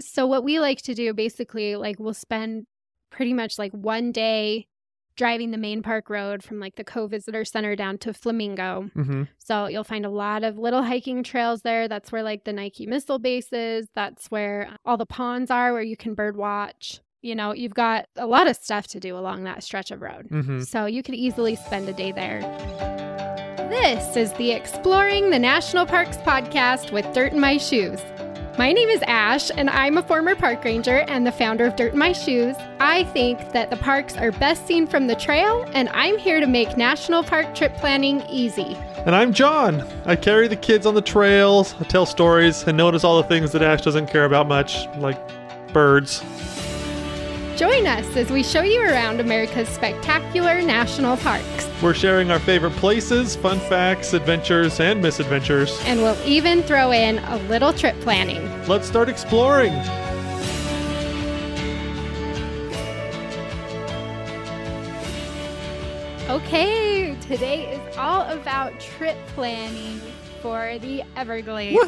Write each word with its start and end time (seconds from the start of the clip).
So 0.00 0.26
what 0.26 0.44
we 0.44 0.58
like 0.58 0.82
to 0.82 0.94
do 0.94 1.12
basically 1.14 1.76
like 1.76 1.98
we'll 1.98 2.14
spend 2.14 2.66
pretty 3.10 3.32
much 3.32 3.58
like 3.58 3.72
one 3.72 4.12
day 4.12 4.66
driving 5.16 5.50
the 5.50 5.58
main 5.58 5.82
park 5.82 6.08
road 6.08 6.42
from 6.42 6.58
like 6.60 6.76
the 6.76 6.84
Coe-visitor 6.84 7.44
center 7.44 7.76
down 7.76 7.98
to 7.98 8.14
Flamingo. 8.14 8.88
Mm-hmm. 8.96 9.24
So 9.38 9.66
you'll 9.66 9.84
find 9.84 10.06
a 10.06 10.10
lot 10.10 10.44
of 10.44 10.56
little 10.56 10.82
hiking 10.82 11.22
trails 11.22 11.62
there. 11.62 11.88
That's 11.88 12.10
where 12.10 12.22
like 12.22 12.44
the 12.44 12.52
Nike 12.52 12.86
missile 12.86 13.18
base 13.18 13.52
is. 13.52 13.86
That's 13.94 14.30
where 14.30 14.74
all 14.84 14.96
the 14.96 15.04
ponds 15.04 15.50
are 15.50 15.72
where 15.72 15.82
you 15.82 15.96
can 15.96 16.14
bird 16.14 16.36
watch. 16.36 17.00
You 17.20 17.34
know, 17.34 17.52
you've 17.52 17.74
got 17.74 18.06
a 18.16 18.26
lot 18.26 18.46
of 18.48 18.56
stuff 18.56 18.86
to 18.88 19.00
do 19.00 19.14
along 19.14 19.44
that 19.44 19.62
stretch 19.62 19.90
of 19.90 20.00
road. 20.00 20.28
Mm-hmm. 20.30 20.62
So 20.62 20.86
you 20.86 21.02
could 21.02 21.14
easily 21.14 21.54
spend 21.54 21.86
a 21.88 21.92
day 21.92 22.12
there. 22.12 22.40
This 23.68 24.16
is 24.16 24.32
the 24.34 24.52
Exploring 24.52 25.28
the 25.28 25.38
National 25.38 25.84
Parks 25.84 26.16
podcast 26.18 26.92
with 26.92 27.12
Dirt 27.12 27.34
in 27.34 27.40
My 27.40 27.58
Shoes. 27.58 28.00
My 28.58 28.72
name 28.72 28.88
is 28.88 29.00
Ash, 29.06 29.50
and 29.56 29.70
I'm 29.70 29.96
a 29.96 30.02
former 30.02 30.34
park 30.34 30.64
ranger 30.64 30.98
and 31.08 31.26
the 31.26 31.32
founder 31.32 31.64
of 31.66 31.76
Dirt 31.76 31.92
in 31.92 31.98
My 31.98 32.12
Shoes. 32.12 32.56
I 32.80 33.04
think 33.04 33.52
that 33.52 33.70
the 33.70 33.76
parks 33.76 34.16
are 34.16 34.32
best 34.32 34.66
seen 34.66 34.86
from 34.86 35.06
the 35.06 35.14
trail, 35.14 35.64
and 35.72 35.88
I'm 35.90 36.18
here 36.18 36.40
to 36.40 36.46
make 36.46 36.76
national 36.76 37.22
park 37.22 37.54
trip 37.54 37.74
planning 37.76 38.22
easy. 38.28 38.76
And 39.06 39.14
I'm 39.14 39.32
John. 39.32 39.88
I 40.04 40.16
carry 40.16 40.48
the 40.48 40.56
kids 40.56 40.84
on 40.84 40.94
the 40.94 41.00
trails, 41.00 41.74
I 41.80 41.84
tell 41.84 42.04
stories, 42.04 42.64
and 42.64 42.76
notice 42.76 43.04
all 43.04 43.22
the 43.22 43.28
things 43.28 43.52
that 43.52 43.62
Ash 43.62 43.82
doesn't 43.82 44.08
care 44.08 44.24
about 44.24 44.48
much, 44.48 44.86
like 44.98 45.18
birds. 45.72 46.22
Join 47.60 47.86
us 47.86 48.16
as 48.16 48.30
we 48.30 48.42
show 48.42 48.62
you 48.62 48.80
around 48.80 49.20
America's 49.20 49.68
spectacular 49.68 50.62
national 50.62 51.18
parks. 51.18 51.68
We're 51.82 51.92
sharing 51.92 52.30
our 52.30 52.38
favorite 52.38 52.72
places, 52.76 53.36
fun 53.36 53.60
facts, 53.60 54.14
adventures, 54.14 54.80
and 54.80 55.02
misadventures. 55.02 55.78
And 55.84 56.00
we'll 56.00 56.16
even 56.26 56.62
throw 56.62 56.90
in 56.90 57.18
a 57.18 57.36
little 57.50 57.74
trip 57.74 58.00
planning. 58.00 58.40
Let's 58.66 58.88
start 58.88 59.10
exploring. 59.10 59.74
Okay, 66.30 67.14
today 67.20 67.74
is 67.74 67.96
all 67.98 68.22
about 68.22 68.80
trip 68.80 69.18
planning 69.34 70.00
for 70.40 70.78
the 70.78 71.02
Everglades. 71.14 71.78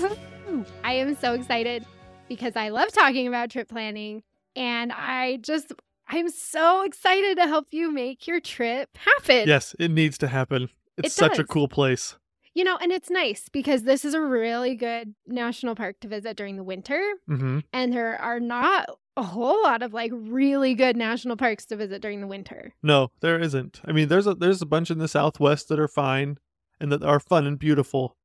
I 0.85 0.93
am 0.93 1.17
so 1.17 1.33
excited 1.33 1.87
because 2.29 2.57
I 2.57 2.69
love 2.69 2.93
talking 2.93 3.27
about 3.27 3.49
trip 3.49 3.71
planning 3.71 4.23
and 4.57 4.93
I 4.93 5.39
just 5.43 5.73
I'm 6.09 6.29
so 6.31 6.83
excited 6.85 7.37
to 7.39 7.47
help 7.47 7.69
you 7.71 7.91
make 7.91 8.27
your 8.27 8.41
trip 8.41 8.97
happen. 8.97 9.49
Yes, 9.49 9.75
it 9.79 9.91
needs 9.91 10.19
to 10.19 10.29
happen. 10.29 10.69
It's 10.99 11.09
It 11.09 11.13
such 11.13 11.39
a 11.39 11.45
cool 11.45 11.69
place. 11.69 12.17
You 12.55 12.65
know, 12.65 12.77
and 12.83 12.93
it's 12.93 13.09
nice 13.09 13.49
because 13.49 13.85
this 13.85 14.05
is 14.05 14.13
a 14.13 14.21
really 14.21 14.75
good 14.75 15.15
national 15.27 15.75
park 15.75 16.01
to 16.01 16.09
visit 16.09 16.37
during 16.37 16.57
the 16.57 16.63
winter 16.65 17.01
Mm-hmm. 17.31 17.61
and 17.73 17.93
there 17.95 18.21
are 18.21 18.41
not 18.41 18.91
a 19.17 19.23
whole 19.23 19.63
lot 19.63 19.83
of 19.83 19.95
like 19.95 20.11
really 20.15 20.75
good 20.75 20.97
national 20.97 21.37
parks 21.37 21.65
to 21.67 21.77
visit 21.77 22.03
during 22.03 22.21
the 22.21 22.27
winter. 22.27 22.75
No, 22.83 23.11
there 23.21 23.39
isn't. 23.39 23.81
I 23.87 23.93
mean, 23.93 24.09
there's 24.09 24.27
a 24.27 24.35
there's 24.35 24.61
a 24.61 24.67
bunch 24.67 24.91
in 24.91 24.99
the 24.99 25.09
Southwest 25.09 25.69
that 25.69 25.79
are 25.81 25.89
fine 25.89 26.37
and 26.81 26.93
that 26.93 27.03
are 27.03 27.21
fun 27.21 27.47
and 27.47 27.59
beautiful, 27.59 28.17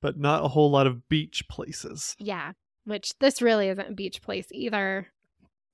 but 0.00 0.16
not 0.16 0.44
a 0.44 0.48
whole 0.48 0.70
lot 0.70 0.86
of 0.86 1.08
beach 1.08 1.44
places. 1.48 2.14
Yeah, 2.20 2.52
which 2.84 3.12
this 3.18 3.40
really 3.42 3.68
isn't 3.68 3.88
a 3.90 3.94
beach 3.94 4.20
place 4.22 4.46
either, 4.52 5.08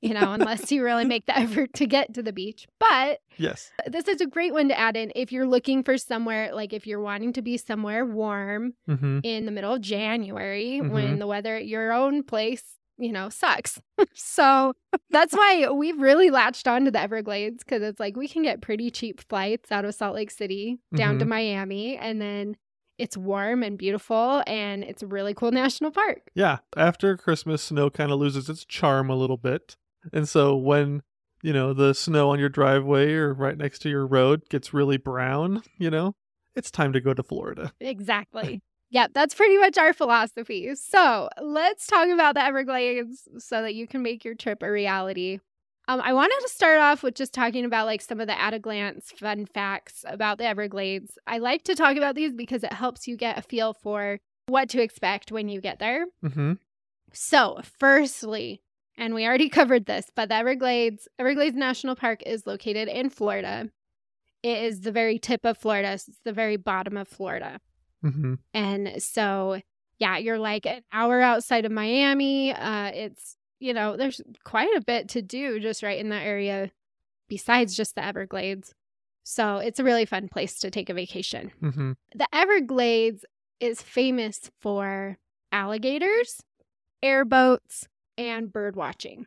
you 0.00 0.14
know, 0.14 0.32
unless 0.32 0.70
you 0.70 0.82
really 0.84 1.04
make 1.04 1.26
the 1.26 1.36
effort 1.38 1.72
to 1.74 1.86
get 1.86 2.14
to 2.14 2.22
the 2.22 2.32
beach. 2.32 2.66
But 2.78 3.20
Yes. 3.36 3.70
this 3.86 4.06
is 4.08 4.20
a 4.20 4.26
great 4.26 4.52
one 4.52 4.68
to 4.68 4.78
add 4.78 4.96
in 4.96 5.12
if 5.14 5.32
you're 5.32 5.46
looking 5.46 5.82
for 5.82 5.96
somewhere, 5.98 6.54
like 6.54 6.72
if 6.72 6.86
you're 6.86 7.00
wanting 7.00 7.32
to 7.34 7.42
be 7.42 7.56
somewhere 7.56 8.04
warm 8.04 8.74
Mm-hmm. 8.88 9.20
in 9.22 9.46
the 9.46 9.52
middle 9.52 9.74
of 9.74 9.80
January 9.80 10.80
Mhm. 10.82 10.90
when 10.90 11.18
the 11.18 11.26
weather 11.26 11.56
at 11.56 11.66
your 11.66 11.92
own 11.92 12.22
place, 12.22 12.62
you 12.98 13.12
know, 13.12 13.28
sucks. 13.28 13.80
so 14.14 14.72
that's 15.10 15.32
why 15.34 15.68
we've 15.70 16.00
really 16.00 16.30
latched 16.30 16.66
on 16.68 16.84
to 16.84 16.90
the 16.90 17.00
Everglades 17.00 17.62
because 17.64 17.82
it's 17.82 18.00
like 18.00 18.16
we 18.16 18.28
can 18.28 18.42
get 18.42 18.60
pretty 18.60 18.90
cheap 18.90 19.20
flights 19.28 19.70
out 19.72 19.84
of 19.84 19.94
Salt 19.94 20.14
Lake 20.14 20.30
City 20.30 20.78
down 20.94 21.18
to 21.20 21.24
Mhm. 21.24 21.28
Miami 21.28 21.96
and 21.96 22.20
then 22.20 22.56
it's 22.98 23.16
warm 23.16 23.62
and 23.62 23.78
beautiful 23.78 24.42
and 24.48 24.82
it's 24.82 25.04
a 25.04 25.06
really 25.06 25.32
cool 25.32 25.52
national 25.52 25.92
park. 25.92 26.30
Yeah. 26.34 26.58
After 26.76 27.16
Christmas, 27.16 27.62
snow 27.62 27.90
kind 27.90 28.10
of 28.10 28.18
loses 28.18 28.48
its 28.48 28.64
charm 28.64 29.08
a 29.10 29.14
little 29.14 29.36
bit. 29.36 29.76
And 30.12 30.28
so 30.28 30.56
when, 30.56 31.02
you 31.42 31.52
know, 31.52 31.72
the 31.72 31.94
snow 31.94 32.30
on 32.30 32.38
your 32.38 32.48
driveway 32.48 33.12
or 33.14 33.32
right 33.32 33.56
next 33.56 33.80
to 33.80 33.88
your 33.88 34.06
road 34.06 34.42
gets 34.48 34.74
really 34.74 34.96
brown, 34.96 35.62
you 35.78 35.90
know, 35.90 36.14
it's 36.54 36.70
time 36.70 36.92
to 36.92 37.00
go 37.00 37.14
to 37.14 37.22
Florida. 37.22 37.72
Exactly. 37.80 38.60
yep, 38.90 39.12
that's 39.14 39.34
pretty 39.34 39.58
much 39.58 39.78
our 39.78 39.92
philosophy. 39.92 40.74
So 40.74 41.28
let's 41.40 41.86
talk 41.86 42.08
about 42.08 42.34
the 42.34 42.44
Everglades 42.44 43.28
so 43.38 43.62
that 43.62 43.74
you 43.74 43.86
can 43.86 44.02
make 44.02 44.24
your 44.24 44.34
trip 44.34 44.62
a 44.62 44.70
reality. 44.70 45.38
Um, 45.88 46.02
I 46.04 46.12
wanted 46.12 46.38
to 46.42 46.52
start 46.52 46.80
off 46.80 47.02
with 47.02 47.14
just 47.14 47.32
talking 47.32 47.64
about 47.64 47.86
like 47.86 48.02
some 48.02 48.20
of 48.20 48.26
the 48.26 48.38
at 48.38 48.52
a 48.52 48.58
glance 48.58 49.10
fun 49.12 49.46
facts 49.46 50.04
about 50.06 50.36
the 50.36 50.44
Everglades. 50.44 51.16
I 51.26 51.38
like 51.38 51.62
to 51.64 51.74
talk 51.74 51.96
about 51.96 52.14
these 52.14 52.34
because 52.34 52.62
it 52.62 52.74
helps 52.74 53.06
you 53.08 53.16
get 53.16 53.38
a 53.38 53.42
feel 53.42 53.72
for 53.72 54.18
what 54.48 54.68
to 54.70 54.82
expect 54.82 55.32
when 55.32 55.48
you 55.48 55.62
get 55.62 55.78
there. 55.78 56.04
Mm-hmm. 56.22 56.54
So, 57.12 57.60
firstly, 57.78 58.60
and 58.98 59.14
we 59.14 59.26
already 59.26 59.48
covered 59.60 59.86
this, 59.86 60.10
but 60.14 60.28
the 60.28 60.34
Everglades, 60.34 61.08
Everglades 61.18 61.56
National 61.56 61.96
Park 61.96 62.22
is 62.26 62.46
located 62.46 62.88
in 62.88 63.08
Florida. 63.08 63.70
It 64.42 64.62
is 64.64 64.80
the 64.82 64.92
very 64.92 65.18
tip 65.18 65.44
of 65.44 65.56
Florida. 65.56 65.96
So 65.96 66.10
it's 66.10 66.20
the 66.24 66.32
very 66.32 66.56
bottom 66.56 66.96
of 66.96 67.08
Florida. 67.08 67.60
Mm-hmm. 68.04 68.34
And 68.54 69.02
so, 69.02 69.60
yeah, 69.98 70.18
you're 70.18 70.38
like 70.38 70.66
an 70.66 70.82
hour 70.92 71.20
outside 71.20 71.64
of 71.64 71.72
Miami. 71.72 72.52
Uh, 72.52 72.90
it's, 72.94 73.36
you 73.58 73.72
know, 73.72 73.96
there's 73.96 74.20
quite 74.44 74.76
a 74.76 74.80
bit 74.80 75.08
to 75.10 75.22
do 75.22 75.58
just 75.58 75.82
right 75.82 75.98
in 75.98 76.10
that 76.10 76.24
area 76.24 76.70
besides 77.28 77.76
just 77.76 77.94
the 77.94 78.04
Everglades. 78.04 78.74
So 79.24 79.58
it's 79.58 79.80
a 79.80 79.84
really 79.84 80.06
fun 80.06 80.28
place 80.28 80.58
to 80.60 80.70
take 80.70 80.88
a 80.88 80.94
vacation. 80.94 81.52
Mm-hmm. 81.62 81.92
The 82.14 82.28
Everglades 82.32 83.24
is 83.60 83.82
famous 83.82 84.50
for 84.60 85.18
alligators, 85.52 86.42
airboats, 87.02 87.88
and 88.18 88.52
bird 88.52 88.76
watching. 88.76 89.26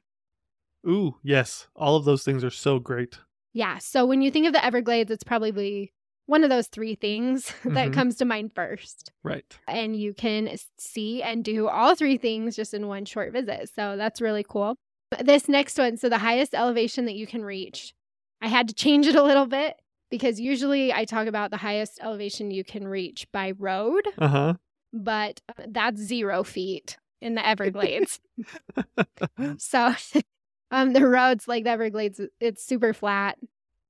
Ooh, 0.87 1.15
yes. 1.23 1.67
All 1.75 1.95
of 1.95 2.05
those 2.05 2.23
things 2.23 2.43
are 2.43 2.49
so 2.51 2.79
great. 2.79 3.19
Yeah. 3.53 3.77
So 3.79 4.05
when 4.05 4.21
you 4.21 4.31
think 4.31 4.47
of 4.47 4.53
the 4.53 4.63
Everglades, 4.63 5.11
it's 5.11 5.23
probably 5.23 5.93
one 6.25 6.43
of 6.43 6.49
those 6.49 6.67
three 6.67 6.95
things 6.95 7.53
that 7.65 7.89
Mhm. 7.89 7.93
comes 7.93 8.15
to 8.17 8.25
mind 8.25 8.53
first. 8.55 9.11
Right. 9.23 9.57
and 9.67 9.95
you 9.95 10.13
can 10.13 10.49
see 10.77 11.21
and 11.21 11.43
do 11.43 11.67
all 11.67 11.95
three 11.95 12.17
things 12.17 12.55
just 12.55 12.73
in 12.73 12.87
one 12.87 13.05
short 13.05 13.33
visit. 13.33 13.69
So 13.73 13.97
that's 13.97 14.21
really 14.21 14.45
cool. 14.47 14.75
This 15.23 15.49
next 15.49 15.77
one, 15.77 15.97
so 15.97 16.07
the 16.09 16.17
highest 16.19 16.53
elevation 16.55 17.05
that 17.05 17.15
you 17.15 17.27
can 17.27 17.43
reach, 17.43 17.93
I 18.41 18.47
had 18.47 18.67
to 18.69 18.73
change 18.73 19.07
it 19.07 19.15
a 19.15 19.23
little 19.23 19.45
bit 19.45 19.75
because 20.09 20.39
usually 20.39 20.93
I 20.93 21.03
talk 21.05 21.27
about 21.27 21.51
the 21.51 21.57
highest 21.57 21.99
elevation 22.01 22.49
you 22.49 22.63
can 22.63 22.87
reach 22.87 23.27
by 23.33 23.51
road, 23.51 24.07
Uh-huh. 24.17 24.53
but 24.93 25.41
uh, 25.49 25.63
that's 25.67 25.99
zero 26.01 26.43
feet 26.43 26.97
in 27.21 27.35
the 27.35 27.45
Everglades. 27.47 28.19
so 29.57 29.93
um, 30.71 30.93
the 30.93 31.05
roads, 31.07 31.47
like 31.47 31.63
the 31.63 31.69
Everglades, 31.71 32.19
it's 32.39 32.63
super 32.63 32.93
flat. 32.93 33.37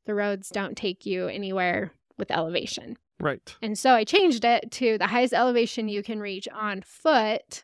The 0.06 0.14
roads 0.16 0.50
don't 0.50 0.76
take 0.76 1.06
you 1.06 1.28
anywhere 1.28 1.92
with 2.18 2.32
elevation. 2.32 2.98
right. 3.20 3.56
And 3.62 3.78
so 3.78 3.92
I 3.94 4.04
changed 4.04 4.44
it 4.46 4.72
to 4.74 4.98
the 4.98 5.08
highest 5.08 5.34
elevation 5.34 5.88
you 5.88 6.04
can 6.04 6.20
reach 6.20 6.48
on 6.54 6.82
foot, 6.82 7.64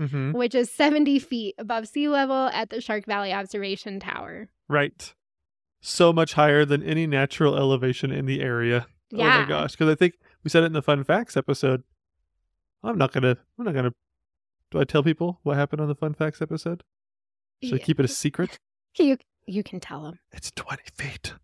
Mm-hmm. 0.00 0.32
which 0.32 0.54
is 0.54 0.70
70 0.70 1.18
feet 1.18 1.54
above 1.58 1.86
sea 1.86 2.08
level 2.08 2.48
at 2.54 2.70
the 2.70 2.80
Shark 2.80 3.04
Valley 3.04 3.30
Observation 3.32 4.00
Tower. 4.00 4.48
Right. 4.66 5.12
So 5.82 6.12
much 6.14 6.32
higher 6.32 6.64
than 6.64 6.82
any 6.82 7.06
natural 7.06 7.56
elevation 7.56 8.10
in 8.10 8.24
the 8.24 8.40
area. 8.40 8.86
Yeah. 9.10 9.36
Oh 9.36 9.42
my 9.42 9.48
gosh. 9.48 9.72
Because 9.72 9.90
I 9.90 9.94
think 9.94 10.14
we 10.42 10.50
said 10.50 10.62
it 10.62 10.66
in 10.66 10.72
the 10.72 10.82
fun 10.82 11.04
facts 11.04 11.36
episode. 11.36 11.82
I'm 12.82 12.96
not 12.96 13.12
gonna 13.12 13.36
I'm 13.58 13.64
not 13.66 13.74
gonna 13.74 13.92
do 14.72 14.80
I 14.80 14.84
tell 14.84 15.02
people 15.02 15.38
what 15.42 15.56
happened 15.56 15.80
on 15.80 15.88
the 15.88 15.94
fun 15.94 16.14
facts 16.14 16.42
episode? 16.42 16.82
Should 17.62 17.74
I 17.80 17.84
keep 17.84 17.98
it 18.00 18.04
a 18.04 18.08
secret? 18.24 18.58
You, 18.98 19.16
you 19.46 19.62
can 19.62 19.78
tell 19.80 20.02
them. 20.02 20.18
It's 20.32 20.50
20 20.52 20.82
feet. 20.94 21.34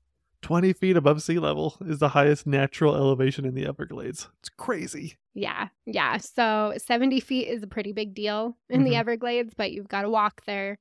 20 0.42 0.72
feet 0.72 0.96
above 0.96 1.22
sea 1.22 1.38
level 1.38 1.76
is 1.86 1.98
the 1.98 2.10
highest 2.10 2.46
natural 2.46 2.94
elevation 2.94 3.44
in 3.44 3.54
the 3.54 3.66
Everglades. 3.66 4.28
It's 4.40 4.48
crazy. 4.48 5.16
Yeah. 5.34 5.68
Yeah. 5.84 6.16
So 6.18 6.74
70 6.76 7.20
feet 7.20 7.48
is 7.48 7.62
a 7.62 7.66
pretty 7.66 7.92
big 7.92 8.14
deal 8.14 8.56
in 8.70 8.84
the 8.84 8.92
Mhm. 8.92 8.98
Everglades, 8.98 9.54
but 9.56 9.72
you've 9.72 9.88
got 9.88 10.02
to 10.02 10.10
walk 10.10 10.44
there. 10.46 10.78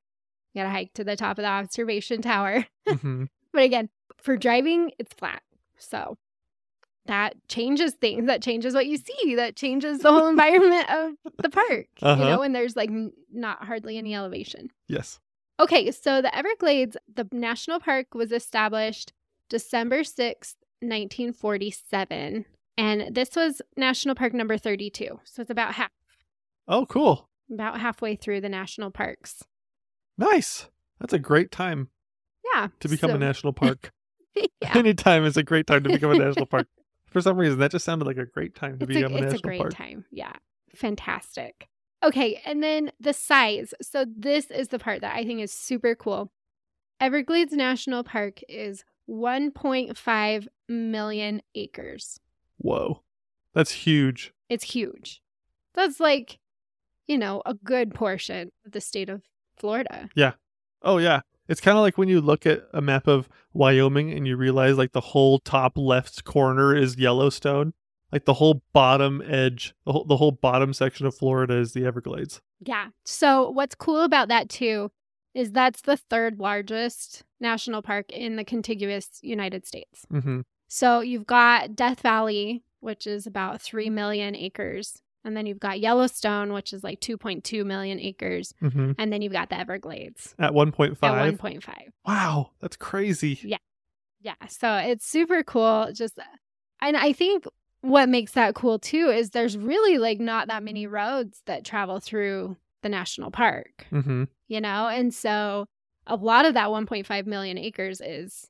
You 0.53 0.59
got 0.61 0.65
to 0.65 0.69
hike 0.71 0.93
to 0.93 1.03
the 1.03 1.15
top 1.15 1.37
of 1.37 1.43
the 1.43 1.47
observation 1.49 2.21
tower. 2.21 2.65
hmm 2.87 3.25
But 3.53 3.63
again, 3.63 3.89
for 4.17 4.37
driving, 4.37 4.91
it's 4.99 5.13
flat. 5.13 5.41
So 5.77 6.17
that 7.07 7.35
changes 7.47 7.93
things. 7.93 8.27
That 8.27 8.41
changes 8.41 8.73
what 8.73 8.85
you 8.87 8.97
see. 8.97 9.35
That 9.35 9.55
changes 9.55 9.99
the 9.99 10.11
whole 10.13 10.27
environment 10.27 10.89
of 10.89 11.13
the 11.41 11.49
park. 11.49 11.87
Uh-huh. 12.01 12.21
You 12.23 12.29
know, 12.29 12.39
when 12.39 12.53
there's 12.53 12.75
like 12.75 12.89
not 13.33 13.63
hardly 13.63 13.97
any 13.97 14.15
elevation. 14.15 14.69
Yes. 14.87 15.19
Okay, 15.59 15.89
so 15.91 16.21
the 16.21 16.35
Everglades, 16.37 16.95
the 17.13 17.27
national 17.31 17.79
park 17.79 18.13
was 18.13 18.31
established 18.31 19.11
December 19.49 20.01
6th, 20.01 20.53
1947. 20.81 22.45
And 22.77 23.15
this 23.15 23.35
was 23.35 23.61
national 23.75 24.15
park 24.15 24.33
number 24.33 24.57
32. 24.57 25.19
So 25.23 25.41
it's 25.41 25.49
about 25.51 25.73
half 25.73 25.89
Oh, 26.67 26.85
cool. 26.85 27.27
about 27.51 27.79
halfway 27.79 28.15
through 28.15 28.41
the 28.41 28.49
national 28.49 28.91
parks. 28.91 29.43
Nice. 30.17 30.69
That's 30.99 31.13
a 31.13 31.19
great 31.19 31.51
time 31.51 31.89
Yeah. 32.53 32.67
to 32.79 32.87
become 32.87 33.11
a 33.11 33.17
national 33.17 33.53
park. 33.53 33.91
yeah. 34.35 34.47
Anytime 34.77 35.23
is 35.25 35.37
a 35.37 35.43
great 35.43 35.65
time 35.65 35.83
to 35.83 35.89
become 35.89 36.11
a 36.11 36.17
national 36.17 36.45
park. 36.45 36.67
For 37.07 37.21
some 37.21 37.37
reason, 37.37 37.59
that 37.59 37.71
just 37.71 37.85
sounded 37.85 38.05
like 38.05 38.17
a 38.17 38.25
great 38.25 38.53
time 38.55 38.77
to 38.79 38.83
It's, 38.85 38.91
a, 38.91 38.99
become 38.99 39.13
a, 39.13 39.15
it's 39.17 39.23
national 39.33 39.39
a 39.39 39.41
great 39.41 39.59
park. 39.61 39.73
time. 39.73 40.05
Yeah. 40.11 40.33
Fantastic. 40.75 41.67
Okay. 42.03 42.41
And 42.45 42.61
then 42.61 42.91
the 42.99 43.13
size. 43.13 43.73
So, 43.81 44.05
this 44.15 44.51
is 44.51 44.67
the 44.67 44.79
part 44.79 45.01
that 45.01 45.15
I 45.15 45.23
think 45.23 45.41
is 45.41 45.51
super 45.51 45.95
cool. 45.95 46.31
Everglades 46.99 47.53
National 47.53 48.03
Park 48.03 48.39
is 48.49 48.83
1.5 49.09 50.47
million 50.67 51.41
acres. 51.55 52.19
Whoa. 52.57 53.01
That's 53.53 53.71
huge. 53.71 54.33
It's 54.49 54.63
huge. 54.63 55.21
That's 55.73 55.99
like, 55.99 56.39
you 57.07 57.17
know, 57.17 57.41
a 57.45 57.53
good 57.53 57.93
portion 57.93 58.51
of 58.65 58.71
the 58.71 58.81
state 58.81 59.09
of 59.09 59.21
Florida. 59.57 60.09
Yeah. 60.15 60.33
Oh, 60.81 60.97
yeah. 60.97 61.21
It's 61.47 61.61
kind 61.61 61.77
of 61.77 61.81
like 61.81 61.97
when 61.97 62.09
you 62.09 62.21
look 62.21 62.45
at 62.45 62.63
a 62.73 62.81
map 62.81 63.07
of 63.07 63.29
Wyoming 63.53 64.11
and 64.11 64.27
you 64.27 64.35
realize 64.37 64.77
like 64.77 64.91
the 64.91 65.01
whole 65.01 65.39
top 65.39 65.77
left 65.77 66.23
corner 66.23 66.75
is 66.75 66.97
Yellowstone. 66.97 67.73
Like 68.11 68.25
the 68.25 68.35
whole 68.35 68.63
bottom 68.71 69.21
edge, 69.25 69.75
the 69.85 69.91
whole, 69.91 70.05
the 70.05 70.17
whole 70.17 70.31
bottom 70.31 70.73
section 70.73 71.05
of 71.05 71.15
Florida 71.15 71.57
is 71.57 71.73
the 71.73 71.85
Everglades. 71.85 72.41
Yeah. 72.61 72.87
So, 73.03 73.49
what's 73.49 73.75
cool 73.75 74.01
about 74.03 74.29
that 74.29 74.47
too 74.47 74.91
is 75.33 75.51
that's 75.51 75.81
the 75.81 75.97
third 75.97 76.39
largest 76.39 77.23
national 77.41 77.81
park 77.81 78.09
in 78.11 78.37
the 78.37 78.45
contiguous 78.45 79.19
United 79.21 79.65
States. 79.65 80.05
Mm-hmm. 80.11 80.41
So, 80.69 81.01
you've 81.01 81.27
got 81.27 81.75
Death 81.75 81.99
Valley, 81.99 82.63
which 82.79 83.07
is 83.07 83.27
about 83.27 83.61
3 83.61 83.89
million 83.89 84.35
acres. 84.35 85.01
And 85.27 85.35
then 85.35 85.45
you've 85.45 85.59
got 85.59 85.79
Yellowstone, 85.79 86.53
which 86.53 86.71
is 86.71 86.83
like 86.83 87.01
2.2 87.01 87.65
million 87.65 87.99
acres. 87.99 88.53
Mm-hmm. 88.63 88.93
And 88.97 89.11
then 89.11 89.21
you've 89.21 89.33
got 89.33 89.49
the 89.49 89.59
Everglades 89.59 90.33
At 90.39 90.53
1.5. 90.53 90.91
at 91.03 91.37
1.5. 91.37 91.73
Wow. 92.05 92.51
That's 92.61 92.77
crazy. 92.77 93.37
Yeah. 93.43 93.57
Yeah. 94.21 94.35
So 94.47 94.73
it's 94.75 95.05
super 95.05 95.43
cool. 95.43 95.89
Just, 95.93 96.17
and 96.81 96.95
I 96.95 97.11
think 97.13 97.45
what 97.81 98.09
makes 98.09 98.31
that 98.31 98.55
cool 98.55 98.79
too 98.79 99.09
is 99.09 99.29
there's 99.31 99.57
really 99.57 99.97
like 99.97 100.19
not 100.19 100.47
that 100.47 100.63
many 100.63 100.87
roads 100.87 101.41
that 101.45 101.63
travel 101.65 101.99
through 101.99 102.55
the 102.81 102.89
national 102.89 103.29
park, 103.31 103.85
Mm-hmm. 103.91 104.23
you 104.47 104.61
know? 104.61 104.87
And 104.87 105.13
so 105.13 105.65
a 106.07 106.15
lot 106.15 106.45
of 106.45 106.53
that 106.53 106.69
1.5 106.69 107.25
million 107.25 107.57
acres 107.57 107.99
is 108.01 108.47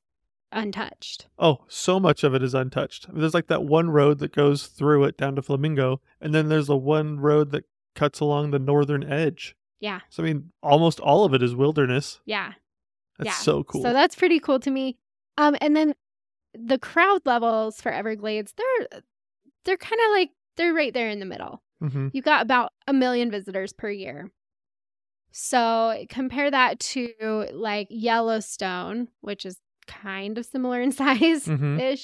untouched. 0.52 1.26
Oh, 1.38 1.64
so 1.68 2.00
much 2.00 2.24
of 2.24 2.34
it 2.34 2.42
is 2.42 2.54
untouched. 2.54 3.06
I 3.08 3.12
mean, 3.12 3.20
there's 3.20 3.34
like 3.34 3.48
that 3.48 3.64
one 3.64 3.90
road 3.90 4.18
that 4.18 4.34
goes 4.34 4.66
through 4.66 5.04
it 5.04 5.16
down 5.16 5.36
to 5.36 5.42
Flamingo, 5.42 6.00
and 6.20 6.34
then 6.34 6.48
there's 6.48 6.68
the 6.68 6.76
one 6.76 7.20
road 7.20 7.50
that 7.52 7.64
cuts 7.94 8.20
along 8.20 8.50
the 8.50 8.58
northern 8.58 9.04
edge. 9.04 9.56
Yeah. 9.80 10.00
So 10.08 10.22
I 10.22 10.26
mean, 10.26 10.50
almost 10.62 11.00
all 11.00 11.24
of 11.24 11.34
it 11.34 11.42
is 11.42 11.54
wilderness. 11.54 12.20
Yeah. 12.24 12.52
That's 13.18 13.28
yeah. 13.28 13.34
so 13.34 13.64
cool. 13.64 13.82
So 13.82 13.92
that's 13.92 14.14
pretty 14.14 14.40
cool 14.40 14.60
to 14.60 14.70
me. 14.70 14.96
Um, 15.36 15.56
and 15.60 15.74
then 15.76 15.94
the 16.54 16.78
crowd 16.78 17.22
levels 17.24 17.80
for 17.80 17.92
Everglades, 17.92 18.54
they're 18.56 19.00
they're 19.64 19.76
kind 19.76 20.00
of 20.06 20.12
like 20.12 20.30
they're 20.56 20.74
right 20.74 20.94
there 20.94 21.08
in 21.08 21.20
the 21.20 21.26
middle. 21.26 21.62
mm-hmm. 21.82 22.08
You 22.12 22.22
got 22.22 22.42
about 22.42 22.72
a 22.86 22.92
million 22.92 23.30
visitors 23.30 23.72
per 23.72 23.90
year. 23.90 24.30
So 25.30 26.04
compare 26.08 26.50
that 26.50 26.80
to 26.80 27.46
like 27.52 27.88
Yellowstone, 27.90 29.08
which 29.20 29.44
is 29.44 29.58
kind 29.88 30.38
of 30.38 30.46
similar 30.46 30.80
in 30.80 30.92
size 30.92 31.48
ish. 31.48 31.58
Mm-hmm. 31.58 31.96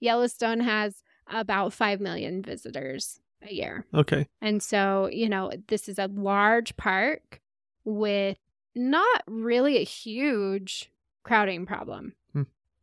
Yellowstone 0.00 0.60
has 0.60 1.02
about 1.28 1.72
5 1.72 2.00
million 2.00 2.42
visitors 2.42 3.20
a 3.42 3.52
year. 3.52 3.86
Okay. 3.94 4.26
And 4.40 4.62
so, 4.62 5.08
you 5.12 5.28
know, 5.28 5.52
this 5.68 5.88
is 5.88 5.98
a 5.98 6.08
large 6.08 6.76
park 6.76 7.40
with 7.84 8.38
not 8.74 9.22
really 9.26 9.78
a 9.78 9.84
huge 9.84 10.90
crowding 11.22 11.66
problem. 11.66 12.14
Hmm. 12.32 12.42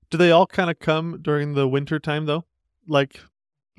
Do 0.10 0.18
they 0.18 0.32
all 0.32 0.48
kind 0.48 0.70
of 0.70 0.80
come 0.80 1.20
during 1.22 1.54
the 1.54 1.68
winter 1.68 2.00
time 2.00 2.26
though? 2.26 2.46
Like 2.88 3.20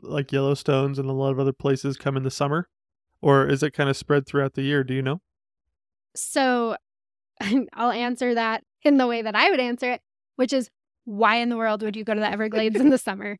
like 0.00 0.32
Yellowstone's 0.32 0.98
and 0.98 1.08
a 1.08 1.12
lot 1.12 1.30
of 1.30 1.38
other 1.38 1.52
places 1.52 1.96
come 1.96 2.16
in 2.16 2.22
the 2.22 2.30
summer? 2.30 2.68
Or 3.20 3.46
is 3.46 3.62
it 3.62 3.72
kind 3.72 3.88
of 3.88 3.96
spread 3.96 4.26
throughout 4.26 4.54
the 4.54 4.62
year? 4.62 4.84
Do 4.84 4.94
you 4.94 5.02
know? 5.02 5.20
So 6.14 6.76
I'll 7.72 7.90
answer 7.90 8.34
that 8.34 8.64
in 8.82 8.96
the 8.96 9.06
way 9.06 9.22
that 9.22 9.34
I 9.34 9.50
would 9.50 9.60
answer 9.60 9.92
it, 9.92 10.02
which 10.36 10.52
is 10.52 10.70
why 11.04 11.36
in 11.36 11.48
the 11.48 11.56
world 11.56 11.82
would 11.82 11.96
you 11.96 12.04
go 12.04 12.14
to 12.14 12.20
the 12.20 12.30
Everglades 12.30 12.76
in 12.80 12.90
the 12.90 12.98
summer? 12.98 13.38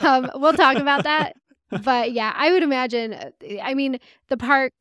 um, 0.00 0.30
we'll 0.34 0.52
talk 0.52 0.76
about 0.76 1.04
that. 1.04 1.34
But 1.84 2.12
yeah, 2.12 2.32
I 2.34 2.50
would 2.52 2.62
imagine, 2.62 3.12
uh, 3.12 3.30
I 3.62 3.74
mean, 3.74 3.98
the 4.28 4.36
park, 4.36 4.72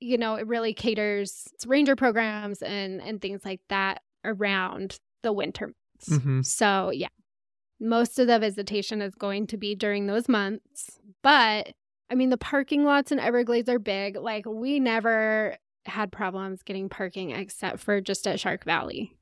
you 0.00 0.16
know, 0.16 0.36
it 0.36 0.46
really 0.46 0.72
caters 0.72 1.48
to 1.60 1.68
ranger 1.68 1.96
programs 1.96 2.62
and, 2.62 3.02
and 3.02 3.20
things 3.20 3.44
like 3.44 3.60
that 3.68 4.02
around 4.24 4.98
the 5.22 5.32
winter 5.32 5.66
months. 5.66 6.24
Mhm. 6.24 6.44
So 6.46 6.90
yeah, 6.90 7.08
most 7.78 8.18
of 8.18 8.26
the 8.26 8.38
visitation 8.38 9.02
is 9.02 9.14
going 9.14 9.46
to 9.48 9.56
be 9.56 9.74
during 9.74 10.06
those 10.06 10.28
months. 10.28 10.98
But 11.22 11.72
I 12.10 12.14
mean, 12.14 12.30
the 12.30 12.38
parking 12.38 12.84
lots 12.84 13.12
in 13.12 13.18
Everglades 13.20 13.68
are 13.68 13.78
big. 13.78 14.16
Like, 14.16 14.44
we 14.44 14.80
never 14.80 15.56
had 15.86 16.10
problems 16.10 16.62
getting 16.64 16.88
parking 16.88 17.30
except 17.30 17.78
for 17.78 18.00
just 18.00 18.26
at 18.26 18.40
Shark 18.40 18.64
Valley. 18.64 19.16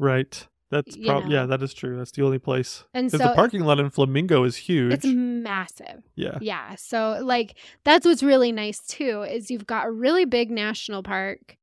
Right. 0.00 0.48
That's 0.70 0.96
You 0.96 1.06
prob- 1.06 1.26
yeah, 1.26 1.46
that 1.46 1.62
is 1.62 1.74
true. 1.74 1.96
That's 1.96 2.12
the 2.12 2.22
only 2.22 2.38
place. 2.38 2.84
And 2.94 3.10
so 3.10 3.18
the 3.18 3.34
parking 3.34 3.62
lot 3.62 3.78
in 3.78 3.90
Flamingo 3.90 4.44
is 4.44 4.56
huge. 4.56 4.92
it's 4.92 5.04
massive. 5.04 6.02
yeah. 6.14 6.38
Yeah. 6.40 6.76
So, 6.76 7.18
like, 7.22 7.56
that's 7.84 8.06
what's 8.06 8.22
really 8.22 8.52
nice 8.52 8.80
too 8.80 9.22
is 9.22 9.50
you've 9.50 9.66
got 9.66 9.86
a 9.86 9.90
really 9.90 10.24
big 10.24 10.50
national 10.50 11.02
park 11.02 11.56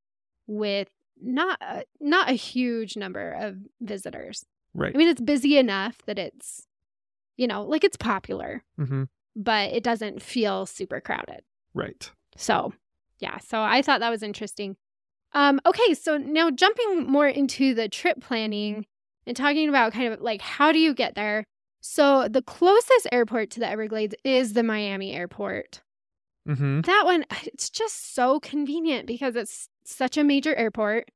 with 0.46 0.90
not 1.22 1.58
a, 1.62 1.84
not 2.00 2.30
a 2.30 2.34
huge 2.34 2.96
number 2.98 3.32
of 3.32 3.56
visitors. 3.82 4.46
Right. 4.74 4.94
I 4.94 4.98
mean, 4.98 5.08
it's 5.08 5.22
busy 5.22 5.58
enough 5.58 5.98
that 6.06 6.20
it's, 6.20 6.68
you 7.38 7.48
know, 7.48 7.64
like 7.64 7.84
it's 7.84 7.98
popular, 7.98 8.64
mm-hmm. 8.80 9.04
but 9.36 9.72
it 9.72 9.84
doesn't 9.84 10.22
feel 10.22 10.66
super 10.66 11.00
crowded. 11.00 11.42
Right. 11.74 12.12
So, 12.36 12.74
yeah, 13.20 13.40
so 13.40 13.62
I 13.62 13.82
thought 13.82 14.02
that 14.02 14.10
was 14.10 14.22
interesting. 14.22 14.76
Um, 15.34 15.60
okay, 15.66 15.94
so 15.94 16.18
now 16.18 16.50
jumping 16.50 17.06
more 17.08 17.28
into 17.28 17.74
the 17.74 17.90
trip 17.90 18.22
planning 18.22 18.86
and 19.26 19.36
talking 19.36 19.70
about 19.70 19.94
kind 19.94 20.14
of 20.14 20.22
like 20.22 20.42
how 20.42 20.72
do 20.72 20.80
you 20.80 20.94
get 20.94 21.16
there? 21.16 21.44
So, 21.82 22.28
the 22.28 22.42
closest 22.42 23.08
airport 23.12 23.52
to 23.52 23.60
the 23.60 23.70
Everglades 23.70 24.16
is 24.24 24.54
the 24.54 24.64
Miami 24.64 25.14
airport. 25.14 25.82
Mm-hmm. 26.48 26.82
That 26.82 27.04
one, 27.06 27.26
it's 27.44 27.70
just 27.70 28.16
so 28.16 28.40
convenient 28.40 29.08
because 29.08 29.36
it's 29.36 29.70
such 29.86 30.18
a 30.18 30.24
major 30.24 30.56
airport. 30.56 31.10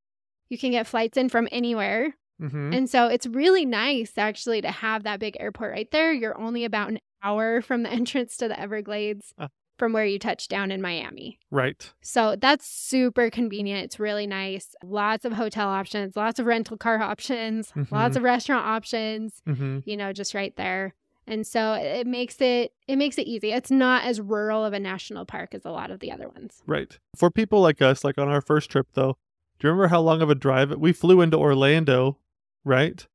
You 0.50 0.58
can 0.58 0.72
get 0.72 0.88
flights 0.88 1.18
in 1.18 1.30
from 1.30 1.48
anywhere. 1.52 2.16
Mm-hmm. 2.42 2.74
And 2.74 2.90
so 2.90 3.08
it's 3.08 3.28
really 3.28 3.66
nice 3.66 4.14
actually 4.18 4.62
to 4.62 4.72
have 4.72 5.04
that 5.04 5.20
big 5.20 5.38
airport 5.40 5.72
right 5.72 5.90
there. 5.92 6.12
You're 6.12 6.40
only 6.40 6.66
about 6.66 6.90
an 6.90 7.00
hour 7.24 7.62
from 7.62 7.84
the 7.84 7.90
entrance 7.92 8.38
to 8.38 8.48
the 8.48 8.60
Everglades 8.60 9.34
Uh. 9.38 9.48
From 9.82 9.94
where 9.94 10.06
you 10.06 10.20
touch 10.20 10.48
down 10.48 10.70
in 10.70 10.80
Miami. 10.80 11.40
Right. 11.50 11.92
So 12.02 12.36
that's 12.36 12.68
super 12.68 13.32
convenient. 13.32 13.84
It's 13.86 14.00
really 14.00 14.28
nice. 14.28 14.76
Lots 14.84 15.26
of 15.26 15.34
hotel 15.34 15.68
options, 15.70 16.16
lots 16.16 16.38
of 16.38 16.46
rental 16.46 16.78
car 16.78 17.02
options, 17.12 17.72
Mhm. 17.72 17.92
lots 17.92 18.16
of 18.16 18.22
restaurant 18.22 18.64
options, 18.64 19.42
Mm-hmm. 19.48 19.80
you 19.86 19.98
know, 19.98 20.14
just 20.14 20.36
right 20.36 20.56
there. 20.56 20.94
And 21.26 21.48
so 21.48 21.74
it 21.74 22.06
makes 22.06 22.40
it 22.42 22.74
it 22.88 22.98
makes 22.98 23.18
it 23.18 23.26
easy. 23.26 23.52
It's 23.54 23.72
not 23.72 24.04
as 24.04 24.22
rural 24.22 24.64
of 24.64 24.74
a 24.74 24.80
national 24.80 25.26
park 25.26 25.56
as 25.56 25.66
a 25.66 25.72
lot 25.72 25.90
of 25.90 26.00
the 26.00 26.12
other 26.12 26.30
ones. 26.30 26.62
Right. 26.68 27.00
For 27.16 27.32
people 27.32 27.60
like 27.60 27.82
us, 27.82 28.04
like 28.04 28.20
on 28.20 28.28
our 28.28 28.42
first 28.42 28.70
trip 28.70 28.86
though, 28.94 29.18
do 29.58 29.68
you 29.68 29.72
remember 29.72 29.88
how 29.88 30.02
long 30.02 30.22
of 30.22 30.30
a 30.30 30.36
drive 30.36 30.70
we 30.78 30.94
flew 30.94 31.22
into 31.22 31.38
Orlando, 31.40 32.20
right? 32.64 33.08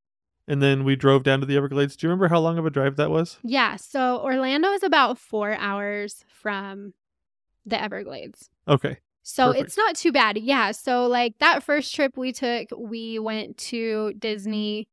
And 0.49 0.63
then 0.63 0.85
we 0.85 0.95
drove 0.97 1.23
down 1.25 1.41
to 1.41 1.47
the 1.47 1.57
Everglades. 1.57 1.97
Do 1.97 2.07
you 2.07 2.11
remember 2.11 2.29
how 2.29 2.39
long 2.41 2.57
of 2.59 2.67
a 2.67 2.71
drive 2.71 2.97
that 2.97 3.11
was? 3.11 3.39
Yeah, 3.43 3.77
so 3.77 4.21
Orlando 4.23 4.71
is 4.73 4.83
about 4.83 5.19
4 5.19 5.55
hours 5.55 6.25
from 6.29 6.95
the 7.65 7.81
Everglades. 7.81 8.49
Okay. 8.69 8.99
So 9.25 9.49
Perfect. 9.49 9.65
it's 9.67 9.77
not 9.77 9.97
too 9.97 10.13
bad. 10.13 10.39
Yeah. 10.39 10.71
So 10.71 11.07
like 11.09 11.39
that 11.41 11.65
first 11.65 11.93
trip 11.95 12.17
we 12.17 12.33
took, 12.33 12.69
we 12.77 13.19
went 13.19 13.59
to 13.59 14.13
Disney 14.19 14.87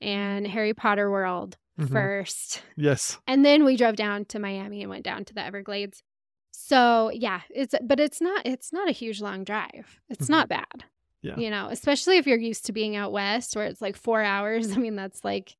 and 0.00 0.46
Harry 0.46 0.74
Potter 0.74 1.10
World 1.10 1.56
Mhm. 1.78 1.90
first. 1.90 2.62
Yes. 2.76 3.18
And 3.26 3.44
then 3.44 3.64
we 3.64 3.76
drove 3.76 3.96
down 3.96 4.26
to 4.26 4.38
Miami 4.38 4.80
and 4.82 4.90
went 4.90 5.04
down 5.04 5.24
to 5.24 5.34
the 5.34 5.44
Everglades. 5.44 6.04
So 6.52 7.10
yeah, 7.12 7.40
it's 7.50 7.74
but 7.82 7.98
it's 7.98 8.20
not 8.20 8.46
it's 8.46 8.72
not 8.72 8.88
a 8.88 8.92
huge 8.92 9.20
long 9.20 9.42
drive. 9.42 10.00
It's 10.08 10.26
Mhm. 10.26 10.30
not 10.30 10.48
bad. 10.48 10.84
Yeah. 11.22 11.36
You 11.36 11.50
know, 11.50 11.68
especially 11.70 12.16
if 12.16 12.26
you're 12.26 12.38
used 12.38 12.66
to 12.66 12.72
being 12.72 12.96
out 12.96 13.12
west 13.12 13.54
where 13.54 13.66
it's 13.66 13.80
like 13.82 13.96
four 13.96 14.22
hours. 14.22 14.72
I 14.76 14.76
mean, 14.76 14.96
that's 14.96 15.24
like 15.24 15.56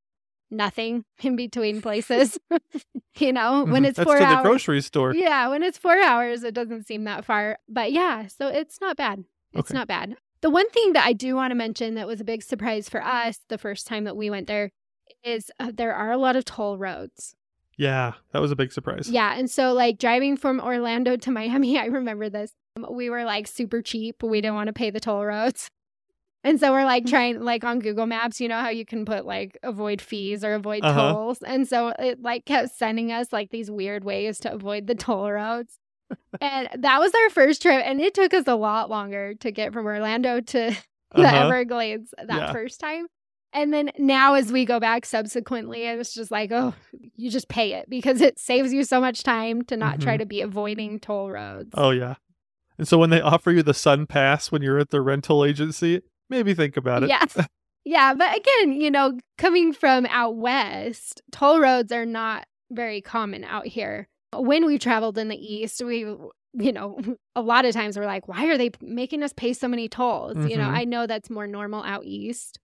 nothing 0.51 1.05
in 1.23 1.37
between 1.37 1.81
places. 1.83 2.39
you 3.19 3.33
know, 3.33 3.65
when 3.65 3.85
Mhm. 3.85 3.89
it's 3.89 3.99
four 3.99 4.15
to 4.19 4.25
the 4.25 4.27
hours. 4.27 4.43
grocery 4.43 4.81
store. 4.81 5.15
Yeah, 5.15 5.49
when 5.49 5.63
it's 5.63 5.79
four 5.79 5.99
hours, 6.01 6.43
it 6.43 6.55
doesn't 6.55 6.87
seem 6.87 7.05
that 7.05 7.25
far. 7.25 7.59
But 7.69 7.93
yeah, 7.93 8.27
so 8.27 8.49
it's 8.49 8.81
not 8.81 8.97
bad. 8.97 9.25
It's 9.53 9.71
Okay. 9.71 9.79
not 9.79 9.87
bad. 9.89 10.17
The 10.41 10.51
one 10.51 10.69
thing 10.71 10.95
that 10.95 11.05
I 11.07 11.13
do 11.13 11.35
want 11.37 11.51
to 11.51 11.55
mention 11.55 11.95
that 11.95 12.07
was 12.07 12.21
a 12.21 12.25
big 12.25 12.43
surprise 12.43 12.89
for 12.89 13.03
us 13.05 13.41
the 13.49 13.59
first 13.59 13.87
time 13.87 14.05
that 14.05 14.17
we 14.17 14.31
went 14.31 14.47
there 14.47 14.71
is 15.23 15.51
uh, 15.61 15.71
there 15.75 15.95
are 15.95 16.11
a 16.11 16.17
lot 16.17 16.35
of 16.37 16.45
toll 16.47 16.79
roads. 16.79 17.35
Yeah, 17.77 18.15
that 18.33 18.41
was 18.41 18.51
a 18.51 18.57
big 18.57 18.73
surprise. 18.73 19.09
Yeah, 19.11 19.35
and 19.37 19.51
so 19.51 19.73
like 19.73 19.99
driving 19.99 20.37
from 20.37 20.59
Orlando 20.61 21.17
to 21.17 21.31
Miami, 21.31 21.79
I 21.79 21.87
remember 21.87 22.31
this. 22.31 22.53
We 22.91 23.11
were 23.11 23.25
like 23.25 23.47
super 23.47 23.83
cheap. 23.83 24.23
We 24.23 24.41
didn't 24.41 24.55
want 24.55 24.69
to 24.69 24.73
pay 24.73 24.91
the 24.91 25.01
toll 25.01 25.25
roads. 25.25 25.69
And 26.43 26.59
so 26.59 26.73
we're 26.73 26.87
like 26.87 27.05
trying, 27.05 27.41
like 27.43 27.65
on 27.65 27.81
Google 27.81 28.07
Maps, 28.07 28.41
you 28.41 28.49
know 28.49 28.59
how 28.63 28.71
you 28.71 28.87
can 28.87 29.05
put 29.05 29.27
like 29.27 29.59
avoid 29.63 30.01
fees 30.01 30.43
or 30.43 30.55
avoid 30.55 30.83
Uh-huh. 30.83 30.95
tolls. 31.13 31.43
And 31.43 31.69
so 31.69 31.93
it 31.99 32.23
like 32.23 32.47
kept 32.47 32.71
sending 32.71 33.13
us 33.13 33.31
like 33.31 33.51
these 33.51 33.71
weird 33.71 34.05
ways 34.05 34.39
to 34.41 34.51
avoid 34.51 34.87
the 34.87 34.95
toll 34.95 35.31
roads. 35.31 35.79
and 36.41 36.67
that 36.79 36.99
was 36.99 37.13
our 37.15 37.29
first 37.29 37.61
trip. 37.61 37.83
And 37.85 38.01
it 38.01 38.15
took 38.15 38.33
us 38.33 38.45
a 38.47 38.55
lot 38.55 38.89
longer 38.89 39.35
to 39.35 39.51
get 39.51 39.75
from 39.75 39.85
Orlando 39.85 40.41
to 40.41 40.71
the 41.15 41.21
Uh-huh. 41.21 41.37
Everglades 41.37 42.15
that 42.17 42.29
Yeah. 42.35 42.53
first 42.53 42.81
time. 42.81 43.05
And 43.53 43.71
then 43.75 43.91
now, 43.99 44.33
as 44.33 44.51
we 44.51 44.65
go 44.65 44.81
back 44.81 45.05
subsequently, 45.05 45.83
it 45.83 45.99
was 45.99 46.15
just 46.15 46.31
like, 46.31 46.51
oh, 46.53 46.73
you 47.17 47.29
just 47.31 47.51
pay 47.51 47.75
it 47.75 47.91
because 47.91 48.23
it 48.23 48.39
saves 48.39 48.73
you 48.73 48.85
so 48.85 48.99
much 48.99 49.25
time 49.25 49.61
to 49.67 49.77
not 49.77 50.01
try 50.01 50.15
Mhm. 50.15 50.21
to 50.21 50.25
be 50.27 50.41
avoiding 50.41 51.01
toll 51.01 51.31
roads. 51.31 51.75
Oh 51.75 51.91
yeah. 51.91 52.15
And 52.81 52.89
so 52.89 52.97
when 52.97 53.11
they 53.11 53.21
offer 53.21 53.51
you 53.51 53.63
the 53.63 53.73
SunPass 53.73 54.51
when 54.51 54.63
you're 54.63 54.79
at 54.79 54.89
the 54.89 55.03
rental 55.03 55.45
agency, 55.45 56.01
maybe 56.31 56.55
think 56.55 56.79
about 56.79 57.03
it. 57.03 57.11
Yeah. 57.11 57.27
yeah. 57.85 58.15
But 58.15 58.35
again, 58.35 58.73
you 58.73 58.91
know, 58.91 59.19
coming 59.37 59.75
from 59.75 60.07
out 60.07 60.37
west, 60.37 61.21
toll 61.31 61.61
roads 61.61 61.93
are 61.93 62.07
not 62.07 62.47
very 62.71 63.03
common 63.03 63.45
out 63.45 63.67
here. 63.67 64.09
When 64.35 64.65
we 64.65 64.79
traveled 64.79 65.19
in 65.19 65.29
the 65.29 65.37
east, 65.37 65.85
we, 65.85 66.07
you 66.55 66.73
know, 66.73 66.99
a 67.37 67.43
lot 67.43 67.67
of 67.67 67.75
times 67.75 67.99
we're 67.99 68.07
like, 68.07 68.29
why 68.29 68.47
are 68.47 68.57
they 68.57 68.71
making 68.81 69.23
us 69.23 69.35
pay 69.35 69.53
so 69.53 69.69
many 69.69 69.87
tolls? 69.87 70.39
You 70.39 70.57
know, 70.57 70.69
Mhm. 70.69 70.79
I 70.79 70.85
know 70.85 71.07
that's 71.07 71.29
more 71.29 71.47
normal 71.47 71.83
out 71.83 72.07
east. 72.07 72.59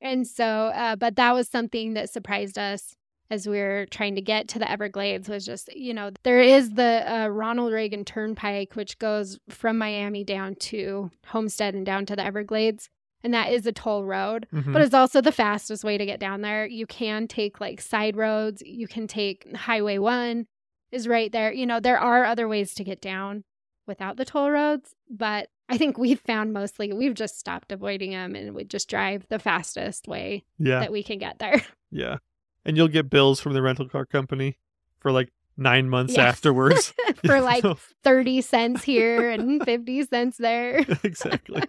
And 0.00 0.28
so, 0.28 0.44
uh, 0.44 0.94
but 0.94 1.16
that 1.16 1.34
was 1.34 1.48
something 1.48 1.94
that 1.94 2.08
surprised 2.08 2.56
us 2.56 2.94
as 3.30 3.48
we 3.48 3.58
are 3.60 3.86
trying 3.86 4.14
to 4.14 4.20
get 4.20 4.48
to 4.48 4.58
the 4.58 4.70
Everglades 4.70 5.28
was 5.28 5.44
just, 5.44 5.74
you 5.74 5.92
know, 5.92 6.10
there 6.22 6.40
is 6.40 6.70
the 6.74 7.04
uh, 7.06 7.28
Ronald 7.28 7.72
Reagan 7.72 8.04
Turnpike, 8.04 8.74
which 8.74 8.98
goes 8.98 9.38
from 9.48 9.78
Miami 9.78 10.24
down 10.24 10.54
to 10.56 11.10
Homestead 11.26 11.74
and 11.74 11.84
down 11.84 12.06
to 12.06 12.16
the 12.16 12.24
Everglades. 12.24 12.88
And 13.24 13.34
that 13.34 13.50
is 13.50 13.66
a 13.66 13.72
toll 13.72 14.04
road, 14.04 14.46
Mhm. 14.52 14.72
but 14.72 14.82
it's 14.82 14.94
also 14.94 15.20
the 15.20 15.32
fastest 15.32 15.82
way 15.82 15.98
to 15.98 16.06
get 16.06 16.20
down 16.20 16.42
there. 16.42 16.64
You 16.66 16.86
can 16.86 17.26
take 17.26 17.60
like 17.60 17.80
side 17.80 18.14
roads, 18.16 18.62
you 18.64 18.86
can 18.86 19.08
take 19.08 19.52
Highway 19.56 19.98
1 19.98 20.46
is 20.92 21.08
right 21.08 21.32
there. 21.32 21.52
You 21.52 21.66
know, 21.66 21.80
there 21.80 21.98
are 21.98 22.24
other 22.24 22.46
ways 22.46 22.74
to 22.74 22.84
get 22.84 23.00
down 23.00 23.42
without 23.88 24.16
the 24.16 24.24
toll 24.24 24.50
roads, 24.50 24.94
but 25.10 25.48
I 25.68 25.76
think 25.78 25.98
we've 25.98 26.20
found 26.20 26.52
mostly 26.52 26.92
we've 26.92 27.14
just 27.14 27.40
stopped 27.40 27.72
avoiding 27.72 28.12
them 28.12 28.36
and 28.36 28.54
we 28.54 28.62
just 28.62 28.88
drive 28.88 29.26
the 29.28 29.40
fastest 29.40 30.06
way 30.06 30.44
yeah. 30.58 30.78
that 30.80 30.92
we 30.92 31.02
can 31.02 31.18
get 31.18 31.38
there. 31.40 31.62
Yeah. 31.90 32.18
And 32.66 32.76
you'll 32.76 32.88
get 32.88 33.08
bills 33.08 33.40
from 33.40 33.54
the 33.54 33.62
rental 33.62 33.88
car 33.88 34.04
company 34.04 34.58
for 35.00 35.10
like 35.12 35.32
nine 35.56 35.88
months 35.88 36.16
Yeah. 36.16 36.24
afterwards. 36.26 36.92
For 37.24 37.40
like 37.40 37.62
So- 37.62 37.78
30 38.04 38.42
cents 38.42 38.82
here 38.92 39.30
and 39.30 39.64
50 39.64 40.02
cents 40.04 40.36
there. 40.36 40.84
exactly. 41.02 41.62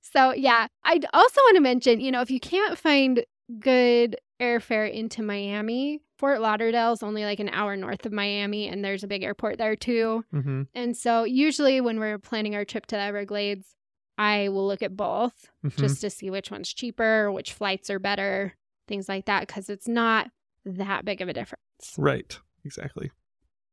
So, 0.00 0.32
yeah, 0.32 0.68
I 0.84 1.00
also 1.12 1.40
want 1.42 1.56
to 1.56 1.60
mention, 1.60 2.00
you 2.00 2.10
know, 2.12 2.20
if 2.20 2.30
you 2.30 2.40
can't 2.40 2.78
find 2.78 3.24
good 3.58 4.16
airfare 4.40 4.90
into 4.90 5.22
Miami, 5.22 6.00
Fort 6.18 6.40
Lauderdale's 6.40 7.02
only 7.02 7.24
like 7.24 7.40
an 7.40 7.48
hour 7.50 7.76
north 7.76 8.06
of 8.06 8.12
Miami, 8.12 8.68
and 8.68 8.84
there's 8.84 9.02
a 9.02 9.08
big 9.08 9.22
airport 9.22 9.58
there 9.58 9.76
too. 9.76 10.24
hmm 10.30 10.62
And 10.74 10.96
so, 10.96 11.24
usually 11.24 11.80
when 11.80 11.98
we're 11.98 12.18
planning 12.18 12.54
our 12.54 12.64
trip 12.64 12.86
to 12.86 12.96
the 12.96 13.02
Everglades, 13.02 13.74
I 14.16 14.48
will 14.48 14.66
look 14.66 14.82
at 14.82 14.96
both 14.96 15.50
Mm-hmm. 15.66 15.80
just 15.80 16.00
to 16.02 16.10
see 16.10 16.30
which 16.30 16.50
one's 16.50 16.72
cheaper, 16.72 17.32
which 17.32 17.52
flights 17.52 17.90
are 17.90 17.98
better, 17.98 18.54
things 18.86 19.08
like 19.08 19.26
that, 19.26 19.46
because 19.46 19.68
it's 19.70 19.88
not 19.88 20.28
that 20.64 21.04
big 21.04 21.20
of 21.20 21.28
a 21.28 21.32
difference. 21.32 21.60
right. 21.98 22.38
Exactly. 22.64 23.10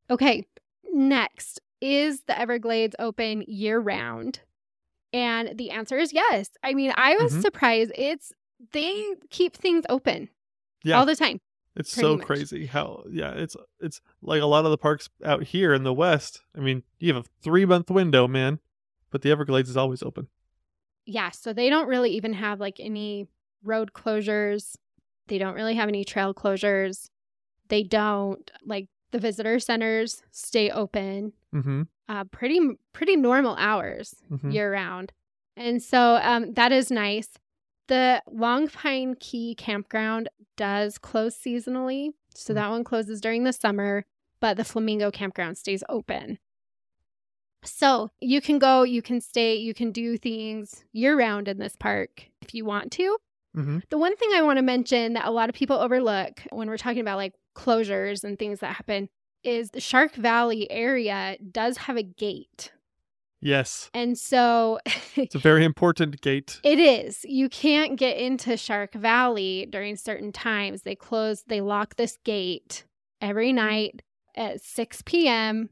Okay, 0.10 0.46
next 0.91 1.62
is 1.80 2.22
the 2.27 2.38
Everglades 2.38 2.96
open 3.00 3.44
year 3.48 3.80
round? 3.80 4.41
And 5.13 5.58
the 5.58 5.72
answer 5.72 5.98
is 5.98 6.12
yes. 6.13 6.50
I 6.63 6.74
mean, 6.74 6.94
I 6.98 7.15
was 7.15 7.34
Mhm. 7.34 7.41
surprised. 7.41 7.91
It's 7.96 8.34
they 8.74 9.15
keep 9.30 9.56
things 9.56 9.86
open 9.89 10.30
Yeah. 10.84 11.00
all 11.00 11.06
the 11.06 11.15
time. 11.15 11.39
It's 11.75 11.89
so 11.91 12.18
much. 12.18 12.25
crazy 12.25 12.65
how 12.65 13.03
yeah, 13.10 13.32
it's 13.32 13.56
it's 13.80 14.01
like 14.22 14.41
a 14.41 14.46
lot 14.46 14.65
of 14.65 14.72
the 14.72 14.77
parks 14.77 15.10
out 15.24 15.44
here 15.44 15.74
in 15.74 15.84
the 15.84 15.94
west. 15.94 16.41
I 16.56 16.60
mean, 16.60 16.84
you 17.00 17.13
have 17.13 17.25
a 17.25 17.30
three 17.41 17.65
month 17.65 17.89
window, 17.89 18.27
man. 18.27 18.60
But 19.10 19.22
the 19.22 19.32
Everglades 19.32 19.70
is 19.70 19.77
always 19.77 20.03
open. 20.03 20.27
Yeah, 21.06 21.30
so 21.32 21.51
they 21.53 21.70
don't 21.70 21.88
really 21.88 22.12
even 22.12 22.34
have 22.34 22.60
like 22.60 22.80
any 22.80 23.27
road 23.63 23.94
closures. 23.94 24.75
They 25.32 25.38
don't 25.38 25.56
really 25.56 25.76
have 25.76 25.88
any 25.88 26.04
trail 26.04 26.34
closures. 26.34 27.08
They 27.70 27.84
don't 27.84 28.52
like 28.66 28.88
the 29.12 29.20
visitor 29.20 29.60
centers 29.60 30.24
stay 30.32 30.70
open. 30.70 31.32
Mm-hmm. 31.56 31.84
Uh, 32.10 32.26
pretty 32.26 32.60
pretty 32.92 33.16
normal 33.16 33.56
hours. 33.56 34.14
Mhm. 34.30 34.52
year 34.54 34.70
round. 34.74 35.14
And 35.56 35.82
so 35.82 36.20
um, 36.22 36.54
that 36.56 36.74
is 36.74 36.92
nice. 36.92 37.30
The 37.88 38.22
Long 38.30 38.68
Pine 38.68 39.16
Key 39.22 39.56
campground 39.56 40.28
does 40.58 40.98
close 40.98 41.34
seasonally. 41.38 42.10
So 42.36 42.52
Mm. 42.52 42.56
that 42.56 42.70
one 42.70 42.84
closes 42.84 43.22
during 43.22 43.46
the 43.46 43.54
summer, 43.54 44.04
but 44.42 44.58
the 44.58 44.66
Flamingo 44.66 45.12
campground 45.12 45.58
stays 45.58 45.84
open. 45.88 46.40
So 47.64 48.10
you 48.20 48.42
can 48.42 48.60
go, 48.60 48.84
you 48.84 49.02
can 49.02 49.22
stay, 49.22 49.56
you 49.56 49.74
can 49.74 49.92
do 49.92 50.18
things 50.18 50.84
year 50.92 51.18
round 51.18 51.48
in 51.48 51.58
this 51.60 51.76
park 51.78 52.26
if 52.42 52.54
you 52.54 52.66
want 52.66 52.92
to. 52.94 53.18
Mm-hmm. 53.55 53.79
The 53.89 53.98
one 53.98 54.15
thing 54.15 54.29
I 54.34 54.41
want 54.41 54.58
to 54.58 54.63
mention 54.63 55.13
that 55.13 55.25
a 55.25 55.31
lot 55.31 55.50
of 55.50 55.55
people 55.55 55.77
overlook 55.77 56.41
when 56.51 56.70
we're 56.70 56.77
talking 56.77 57.01
about 57.01 57.17
like 57.17 57.34
closures 57.55 58.24
and 58.24 58.39
things 58.39 58.60
that 58.60 58.75
happen 58.75 59.10
is 59.43 59.72
the 59.72 59.81
Shark 59.81 60.15
Valley 60.15 60.70
area 60.72 61.38
does 61.51 61.77
have 61.77 61.98
a 61.98 62.03
gate. 62.03 62.72
Yes. 63.41 63.89
And 63.93 64.17
so 64.17 64.79
It's 65.15 65.36
a 65.36 65.39
very 65.39 65.65
important 65.65 66.22
gate. 66.22 66.60
It 66.63 66.79
is. 66.79 67.25
You 67.25 67.50
can't 67.50 67.98
get 67.98 68.17
into 68.17 68.55
Shark 68.55 68.93
Valley 68.93 69.67
during 69.70 69.96
certain 69.96 70.31
times. 70.31 70.84
They 70.84 70.96
close, 70.96 71.43
they 71.48 71.60
lock 71.60 71.96
this 71.96 72.17
gate 72.24 72.86
every 73.20 73.51
night 73.51 74.03
at 74.36 74.62
6 74.62 75.01
p.m. 75.05 75.70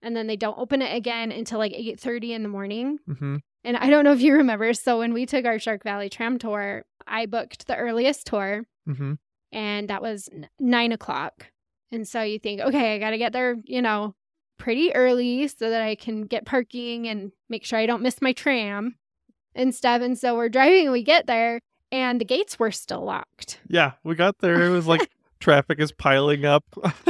and 0.00 0.16
then 0.16 0.28
they 0.28 0.36
don't 0.36 0.58
open 0.58 0.80
it 0.80 0.94
again 0.96 1.32
until 1.32 1.58
like 1.58 1.72
8:30 1.72 2.30
in 2.30 2.42
the 2.42 2.48
morning. 2.48 2.98
Mm-hmm. 3.08 3.36
And 3.68 3.76
I 3.76 3.90
don't 3.90 4.02
know 4.02 4.12
if 4.12 4.22
you 4.22 4.32
remember, 4.32 4.72
so 4.72 5.00
when 5.00 5.12
we 5.12 5.26
took 5.26 5.44
our 5.44 5.58
Shark 5.58 5.84
Valley 5.84 6.08
tram 6.08 6.38
tour, 6.38 6.86
I 7.06 7.26
booked 7.26 7.66
the 7.66 7.76
earliest 7.76 8.26
tour 8.26 8.64
Mm-hmm. 8.88 9.14
and 9.52 9.88
that 9.90 10.00
was 10.00 10.30
nine 10.58 10.92
o'clock. 10.92 11.48
And 11.92 12.08
so 12.08 12.22
you 12.22 12.38
think, 12.38 12.62
okay, 12.62 12.94
I 12.94 12.98
got 12.98 13.10
to 13.10 13.18
get 13.18 13.34
there, 13.34 13.56
you 13.64 13.82
know, 13.82 14.14
pretty 14.58 14.94
early 14.94 15.46
so 15.48 15.68
that 15.68 15.82
I 15.82 15.96
can 15.96 16.22
get 16.22 16.46
parking 16.46 17.06
and 17.06 17.32
make 17.50 17.66
sure 17.66 17.78
I 17.78 17.84
don't 17.84 18.00
miss 18.00 18.22
my 18.22 18.32
tram 18.32 18.94
and 19.54 19.74
stuff. 19.74 20.00
And 20.00 20.18
so 20.18 20.34
we're 20.34 20.48
driving 20.48 20.90
we 20.90 21.02
get 21.02 21.26
there 21.26 21.60
and 21.92 22.18
the 22.18 22.24
gates 22.24 22.58
were 22.58 22.70
still 22.70 23.04
locked. 23.04 23.60
Yeah, 23.68 23.92
we 24.02 24.14
got 24.14 24.38
there. 24.38 24.62
It 24.62 24.70
was 24.70 24.86
like 24.86 25.10
traffic 25.40 25.78
is 25.78 25.92
piling 25.92 26.46
up. 26.46 26.64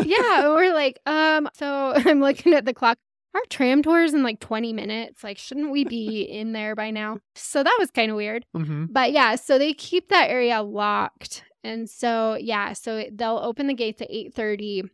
yeah. 0.05 0.49
we're 0.49 0.75
like, 0.75 0.99
um, 1.07 1.49
so 1.55 1.93
I'm 2.05 2.19
looking 2.21 2.55
at 2.55 2.65
the 2.65 2.75
clock. 2.75 2.99
Our 3.35 3.43
tram 3.51 3.83
tour 3.83 4.03
is 4.03 4.15
in 4.15 4.23
like 4.23 4.41
20 4.41 4.73
minutes. 4.73 5.23
Like, 5.23 5.39
shouldn't 5.39 5.71
we 5.71 5.85
be 5.85 6.23
in 6.31 6.53
there 6.53 6.75
by 6.75 6.91
now? 6.91 7.19
So 7.35 7.63
that 7.63 7.77
was 7.79 7.91
kind 7.91 8.11
of 8.11 8.17
weird. 8.17 8.45
mm-hmm. 8.57 8.87
But 8.91 9.13
yeah, 9.13 9.35
so 9.37 9.59
they 9.59 9.73
keep 9.75 10.09
that 10.09 10.31
area 10.31 10.63
locked. 10.63 11.45
And 11.65 11.89
so 11.91 12.37
yeah, 12.41 12.73
so 12.73 13.05
they'll 13.13 13.39
open 13.39 13.67
the 13.67 13.75
gates 13.75 14.01
at 14.01 14.11
8:30. 14.11 14.89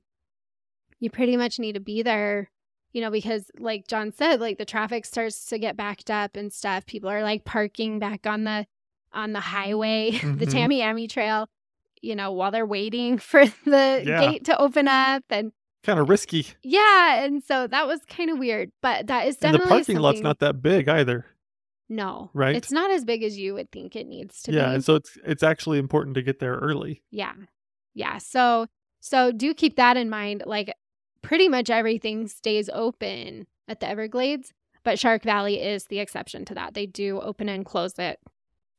You 1.01 1.11
pretty 1.11 1.37
much 1.37 1.59
need 1.59 1.75
to 1.75 1.81
be 1.81 2.03
there, 2.03 2.51
you 2.93 3.01
know, 3.01 3.11
because 3.11 3.51
like 3.59 3.87
John 3.89 4.13
said, 4.13 4.41
like 4.41 4.59
the 4.59 4.65
traffic 4.65 5.05
starts 5.05 5.45
to 5.47 5.59
get 5.59 5.77
backed 5.77 6.11
up 6.11 6.37
and 6.37 6.53
stuff. 6.53 6.87
People 6.87 7.11
are 7.11 7.23
like 7.23 7.45
parking 7.45 7.99
back 7.99 8.27
on 8.27 8.45
the 8.45 8.67
on 9.13 9.33
the 9.33 9.41
highway, 9.41 10.11
the 10.23 10.47
Mhm. 10.47 10.53
Tamiami 10.71 11.09
Trail, 11.09 11.49
you 12.01 12.17
know, 12.17 12.33
while 12.33 12.51
they're 12.51 12.67
waiting 12.67 13.19
for 13.31 13.45
the 13.47 14.03
Yeah. 14.05 14.21
gate 14.21 14.45
to 14.47 14.59
open 14.59 14.89
up 14.89 15.23
and 15.31 15.53
Kind 15.85 16.01
of 16.01 16.09
risky. 16.09 16.47
yeah, 16.63 17.23
and 17.23 17.45
so 17.45 17.67
that 17.69 17.87
was 17.87 18.01
kind 18.09 18.31
of 18.31 18.39
weird, 18.39 18.73
but 18.83 19.07
that 19.07 19.29
is 19.29 19.37
And 19.43 19.55
the 19.55 19.59
definitely 19.59 19.81
parking 19.85 19.99
lot's 19.99 20.21
not 20.21 20.39
that 20.41 20.61
big 20.63 20.89
either. 20.89 21.27
no, 21.89 22.31
right? 22.35 22.57
It's 22.57 22.73
not 22.73 22.91
as 22.91 23.05
big 23.05 23.23
as 23.23 23.37
you 23.39 23.55
would 23.55 23.71
think 23.71 23.95
it 23.95 24.07
needs 24.07 24.43
to 24.43 24.53
yeah, 24.53 24.69
be. 24.71 24.75
and 24.77 24.85
so 24.85 24.95
it's 24.97 25.17
it's 25.25 25.43
actually 25.43 25.79
important 25.79 26.15
to 26.17 26.23
get 26.23 26.39
there 26.41 26.55
early. 26.57 27.03
Yeah. 27.11 27.35
Yeah. 27.95 28.19
So 28.19 28.67
so 29.01 29.31
do 29.31 29.53
keep 29.55 29.77
that 29.77 29.97
in 29.97 30.09
mind. 30.11 30.43
Like 30.47 30.73
pretty 31.23 31.49
much 31.49 31.69
everything 31.71 32.27
stays 32.29 32.69
open 32.73 33.47
at 33.69 33.81
the 33.81 33.89
Everglades, 33.89 34.53
but 34.85 34.99
Shark 34.99 35.23
Valley 35.23 35.61
is 35.63 35.85
the 35.85 35.99
exception 36.01 36.45
to 36.47 36.55
that. 36.55 36.73
They 36.75 36.87
do 36.87 37.21
open 37.21 37.49
and 37.51 37.65
close 37.65 37.99
it 37.99 38.19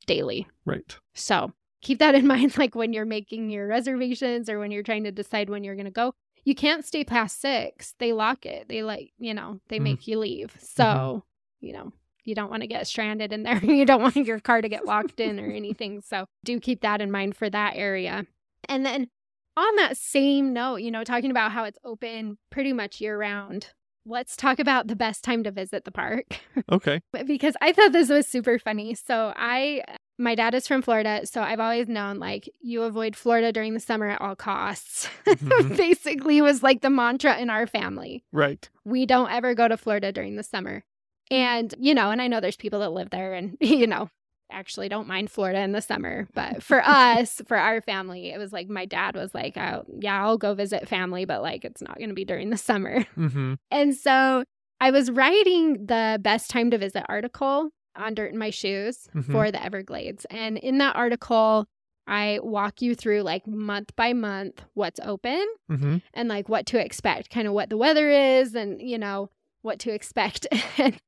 daily. 0.08 0.48
Right. 0.66 0.98
So 1.14 1.52
keep 1.82 2.00
that 2.00 2.16
in 2.16 2.26
mind 2.34 2.58
like 2.58 2.74
when 2.76 2.94
you're 2.94 3.06
making 3.06 3.52
your 3.52 3.68
reservations 3.68 4.50
or 4.50 4.58
when 4.60 4.72
you're 4.72 4.84
trying 4.84 5.04
to 5.04 5.12
decide 5.12 5.50
when 5.52 5.64
you're 5.64 5.76
going 5.76 5.86
to 5.86 5.92
go. 5.92 6.14
You 6.46 6.56
can't 6.56 6.86
stay 6.86 7.04
past 7.04 7.42
6. 7.42 7.96
They 8.00 8.14
lock 8.14 8.46
it. 8.46 8.70
They 8.70 8.84
like, 8.84 9.12
you 9.18 9.34
know, 9.34 9.60
they 9.68 9.80
Mhm. 9.80 9.84
make 9.84 10.08
you 10.08 10.20
leave. 10.20 10.56
So, 10.60 11.24
you 11.60 11.74
know, 11.74 11.92
you 12.24 12.36
don't 12.36 12.50
want 12.50 12.62
to 12.62 12.68
get 12.68 12.88
stranded 12.88 13.34
in 13.34 13.44
there. 13.44 13.58
you 13.64 13.86
don't 13.86 14.02
want 14.02 14.16
your 14.16 14.40
car 14.40 14.62
to 14.62 14.70
get 14.70 14.86
locked 14.86 15.20
in 15.20 15.40
or 15.40 15.50
anything. 15.52 16.02
So 16.02 16.26
do 16.44 16.60
keep 16.60 16.82
that 16.82 17.02
in 17.02 17.12
mind 17.12 17.36
for 17.36 17.50
that 17.50 17.74
area. 17.76 18.26
And 18.70 18.86
then 18.86 19.10
on 19.58 19.76
that 19.78 19.98
same 19.98 20.54
note, 20.54 20.78
you 20.78 20.92
know, 20.92 21.04
talking 21.04 21.32
about 21.32 21.52
how 21.52 21.64
it's 21.64 21.80
open 21.84 22.38
pretty 22.50 22.74
much 22.74 23.02
year 23.02 23.18
round 23.18 23.74
let's 24.08 24.36
talk 24.36 24.60
about 24.60 24.86
the 24.86 24.96
best 24.96 25.24
time 25.24 25.44
to 25.44 25.50
visit 25.50 25.84
the 25.84 25.92
park 25.92 26.40
Okay. 26.72 27.02
because 27.26 27.56
I 27.60 27.72
thought 27.74 27.92
this 27.92 28.10
was 28.10 28.28
super 28.28 28.60
funny. 28.60 28.94
So 28.94 29.34
I 29.36 29.82
my 30.18 30.36
dad 30.36 30.54
is 30.54 30.68
from 30.68 30.82
Florida, 30.82 31.22
so 31.26 31.42
I've 31.42 31.60
always 31.60 31.88
known 31.88 32.20
like 32.20 32.50
you 32.62 32.84
avoid 32.84 33.16
Florida 33.16 33.52
during 33.52 33.74
the 33.74 33.80
summer 33.80 34.08
at 34.10 34.22
all 34.22 34.36
costs. 34.36 35.10
Mhm. 35.26 35.78
Basically 35.78 36.42
was 36.42 36.64
like 36.64 36.82
the 36.82 36.90
mantra 36.90 37.38
in 37.38 37.50
our 37.50 37.68
family. 37.68 38.24
Right. 38.32 38.70
We 38.86 39.06
don't 39.06 39.32
ever 39.32 39.54
go 39.54 39.68
to 39.68 39.78
Florida 39.78 40.12
during 40.12 40.36
the 40.36 40.44
summer. 40.44 40.84
And, 41.32 41.74
you 41.80 41.94
know, 41.94 42.12
and 42.12 42.22
I 42.22 42.28
know 42.28 42.40
there's 42.40 42.56
people 42.56 42.80
that 42.80 42.92
live 42.92 43.10
there 43.10 43.34
and, 43.34 43.58
you 43.62 43.88
know, 43.88 44.10
actually 44.52 44.88
don't 44.90 45.08
mind 45.08 45.32
Florida 45.32 45.60
in 45.60 45.72
the 45.72 45.82
summer. 45.82 46.28
But 46.34 46.64
for 46.64 46.82
us, 46.86 47.42
for 47.48 47.58
our 47.58 47.82
family, 47.82 48.32
it 48.32 48.38
was 48.38 48.54
like 48.54 48.70
my 48.70 48.86
dad 48.86 49.16
was 49.16 49.34
like, 49.34 49.58
oh, 49.58 49.86
yeah, 50.00 50.24
I'll 50.24 50.38
go 50.38 50.54
visit 50.54 50.88
family, 50.88 51.26
but 51.26 51.42
like 51.42 51.66
it's 51.66 51.82
not 51.82 51.98
going 51.98 52.10
to 52.10 52.16
be 52.16 52.26
during 52.26 52.52
the 52.52 52.58
summer. 52.58 53.06
Mm-hmm. 53.18 53.56
And 53.72 53.96
so 53.96 54.44
I 54.80 54.92
was 54.92 55.10
writing 55.12 55.88
the 55.88 56.20
best 56.22 56.50
time 56.50 56.72
to 56.72 56.78
visit 56.78 57.06
article 57.10 57.70
on 57.96 58.14
Dirt 58.14 58.32
in 58.32 58.38
My 58.38 58.50
Shoes 58.50 59.08
Mhm. 59.16 59.32
for 59.32 59.52
the 59.52 59.64
Everglades. 59.64 60.26
And 60.30 60.58
in 60.58 60.78
that 60.80 60.96
article, 60.96 61.66
I 62.08 62.40
walk 62.44 62.82
you 62.82 62.94
through 62.96 63.22
like 63.24 63.48
month 63.48 63.96
by 63.96 64.14
month 64.14 64.62
what's 64.74 65.00
open 65.04 65.46
Mm-hmm. 65.72 65.98
and 66.14 66.30
like 66.30 66.48
what 66.50 66.66
to 66.68 66.84
expect, 66.84 67.30
kind 67.30 67.48
of 67.48 67.54
what 67.54 67.70
the 67.70 67.78
weather 67.78 68.10
is 68.10 68.54
and, 68.56 68.82
you 68.82 68.98
know, 68.98 69.30
what 69.62 69.80
to 69.80 69.92
expect. 69.94 70.46
and 70.78 71.00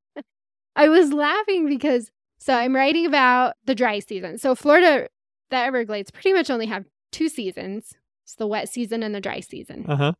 I 0.74 0.88
was 0.88 1.12
laughing 1.12 1.68
because 1.68 2.10
so 2.40 2.54
I'm 2.54 2.74
writing 2.74 3.04
about 3.06 3.54
the 3.64 3.74
dry 3.74 3.98
season. 3.98 4.38
So 4.38 4.54
Florida, 4.54 5.08
the 5.50 5.56
Everglades 5.56 6.10
pretty 6.10 6.32
much 6.32 6.50
only 6.50 6.66
have 6.66 6.84
two 7.12 7.28
seasons. 7.28 7.94
It's 8.24 8.34
the 8.34 8.46
wet 8.46 8.68
season 8.68 9.02
and 9.02 9.14
the 9.14 9.20
dry 9.20 9.40
season. 9.40 9.86
Uh-huh. 9.88 10.12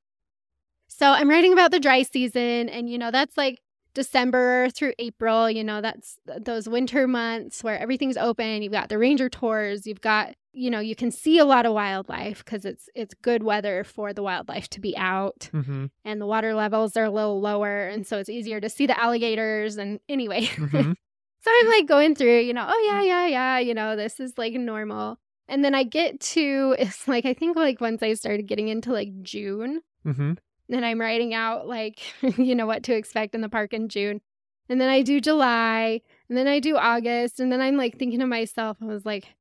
So 0.89 1.07
I'm 1.11 1.29
writing 1.29 1.53
about 1.53 1.71
the 1.71 1.79
dry 1.81 2.03
season, 2.03 2.69
and 2.69 2.89
you 2.89 2.99
know, 2.99 3.11
that's 3.11 3.37
like 3.37 3.61
December 4.03 4.71
through 4.71 4.93
April. 5.01 5.51
You 5.51 5.65
know, 5.65 5.81
that's 5.81 6.17
those 6.41 6.69
winter 6.69 7.09
months 7.09 7.65
where 7.65 7.79
everything's 7.79 8.17
open. 8.17 8.63
You've 8.63 8.73
got 8.73 8.89
the 8.89 8.97
ranger 8.99 9.29
tours. 9.29 9.87
You've 9.89 10.01
got, 10.01 10.35
you 10.53 10.71
know, 10.71 10.79
you 10.79 10.95
can 10.95 11.11
see 11.11 11.39
a 11.39 11.45
lot 11.45 11.67
of 11.67 11.73
wildlife 11.73 12.45
because 12.45 12.65
it's 12.65 12.89
it's 12.95 13.13
good 13.15 13.43
weather 13.43 13.83
for 13.83 14.13
the 14.13 14.23
wildlife 14.23 14.69
to 14.71 14.81
be 14.81 14.97
out, 14.97 15.51
Mm-hmm. 15.53 15.87
and 16.05 16.21
the 16.21 16.27
water 16.27 16.55
levels 16.55 16.97
are 16.97 17.05
a 17.05 17.11
little 17.11 17.41
lower, 17.41 17.89
and 17.89 18.07
so 18.07 18.19
it's 18.19 18.29
easier 18.31 18.61
to 18.61 18.69
see 18.69 18.87
the 18.87 18.99
alligators. 18.99 19.77
And 19.79 19.99
anyway, 20.09 20.43
Mm-hmm. 20.43 20.93
so 21.43 21.51
I'm 21.53 21.67
like 21.69 21.87
going 21.87 22.15
through, 22.15 22.41
you 22.41 22.55
know, 22.55 22.67
oh 22.69 22.83
yeah, 22.91 23.03
yeah, 23.03 23.27
yeah, 23.27 23.59
you 23.59 23.75
know, 23.75 23.97
this 23.97 24.21
is 24.21 24.39
like 24.39 24.53
normal. 24.55 25.19
And 25.49 25.65
then 25.65 25.75
I 25.75 25.83
get 25.83 26.21
to 26.35 26.77
it's 26.85 27.09
like 27.09 27.25
I 27.27 27.35
think 27.35 27.57
like 27.57 27.81
once 27.81 28.03
I 28.03 28.15
started 28.15 28.47
getting 28.47 28.69
into 28.69 28.93
like 28.93 29.23
June, 29.23 29.81
Mm-hmm. 30.07 30.33
Then 30.69 30.85
I'm 30.85 31.01
writing 31.01 31.35
out 31.35 31.67
like 31.67 32.01
you 32.39 32.55
know 32.55 32.67
what 32.67 32.83
to 32.85 32.95
expect 32.95 33.35
in 33.35 33.41
the 33.41 33.49
park 33.49 33.73
in 33.73 33.89
June. 33.89 34.21
And 34.69 34.81
then 34.81 34.91
I 34.91 35.01
do 35.01 35.19
July, 35.21 36.03
and 36.29 36.37
then 36.37 36.47
I 36.47 36.61
do 36.61 36.77
August, 36.77 37.41
and 37.41 37.51
then 37.51 37.61
I'm 37.61 37.79
like 37.79 37.99
thinking 37.99 38.21
to 38.21 38.27
myself, 38.27 38.77
I 38.83 38.85
was 38.85 39.07
like, 39.07 39.35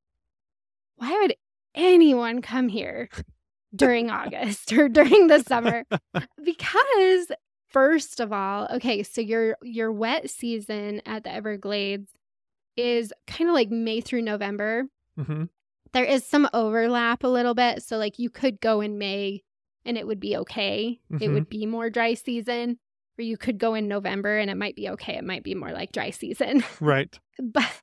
why 0.96 1.18
would 1.20 1.36
anyone 1.76 2.42
come 2.42 2.70
here 2.70 3.10
during 3.76 4.10
August 4.10 4.72
or 4.74 4.90
during 4.90 5.28
the 5.28 5.44
summer? 5.44 5.84
Because 6.44 7.32
first 7.68 8.22
of 8.22 8.32
all, 8.32 8.68
okay, 8.76 9.04
so 9.04 9.20
your 9.22 9.58
your 9.62 9.92
wet 9.92 10.30
season 10.30 11.02
at 11.06 11.24
the 11.24 11.32
Everglades 11.32 12.10
is 12.78 13.12
kind 13.26 13.50
of 13.50 13.54
like 13.54 13.70
May 13.70 14.00
through 14.02 14.22
November. 14.22 14.86
Mm-hmm. 15.20 15.46
There 15.92 16.06
is 16.06 16.26
some 16.26 16.48
overlap 16.54 17.24
a 17.24 17.28
little 17.28 17.54
bit, 17.54 17.84
so 17.84 17.98
like 17.98 18.18
you 18.18 18.30
could 18.30 18.62
go 18.62 18.82
in 18.82 18.98
May 18.98 19.44
and 19.88 19.98
it 19.98 20.06
would 20.06 20.20
be 20.20 20.38
okay. 20.38 21.00
It 21.10 21.16
Mhm. 21.30 21.34
would 21.34 21.50
be 21.50 21.66
more 21.66 21.90
dry 21.90 22.14
season. 22.14 22.78
Or 23.20 23.24
you 23.24 23.36
could 23.38 23.58
go 23.58 23.74
in 23.74 23.88
November 23.88 24.38
and 24.38 24.52
it 24.52 24.58
might 24.58 24.76
be 24.76 24.88
okay. 24.90 25.16
It 25.18 25.24
might 25.24 25.42
be 25.44 25.56
more 25.56 25.72
like 25.72 25.92
dry 25.92 26.12
season. 26.12 26.64
Right. 26.80 27.18
but 27.42 27.82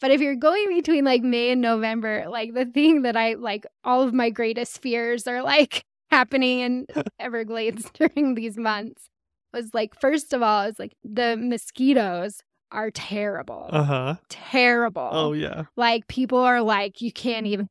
but 0.00 0.10
if 0.10 0.20
you're 0.20 0.34
going 0.34 0.66
between 0.68 1.04
like 1.04 1.22
May 1.22 1.50
and 1.52 1.60
November, 1.62 2.24
like 2.28 2.52
the 2.54 2.66
thing 2.66 3.02
that 3.02 3.16
I 3.16 3.34
like 3.34 3.64
all 3.84 4.02
of 4.02 4.12
my 4.12 4.28
greatest 4.30 4.82
fears 4.82 5.26
are 5.28 5.42
like 5.42 5.84
happening 6.10 6.58
in 6.60 6.86
Everglades 7.20 7.88
during 7.94 8.34
these 8.34 8.56
months 8.56 9.08
was 9.54 9.72
like 9.72 9.94
first 10.00 10.32
of 10.32 10.42
all, 10.42 10.64
it's 10.64 10.78
like 10.80 10.96
the 11.04 11.36
mosquitoes 11.38 12.40
are 12.72 12.90
terrible. 12.90 13.68
Uh-huh. 13.72 14.16
terrible. 14.28 15.08
Oh 15.12 15.32
yeah. 15.32 15.64
Like 15.76 16.06
people 16.08 16.38
are 16.38 16.60
like, 16.62 17.00
you 17.00 17.12
can't 17.12 17.46
even 17.46 17.68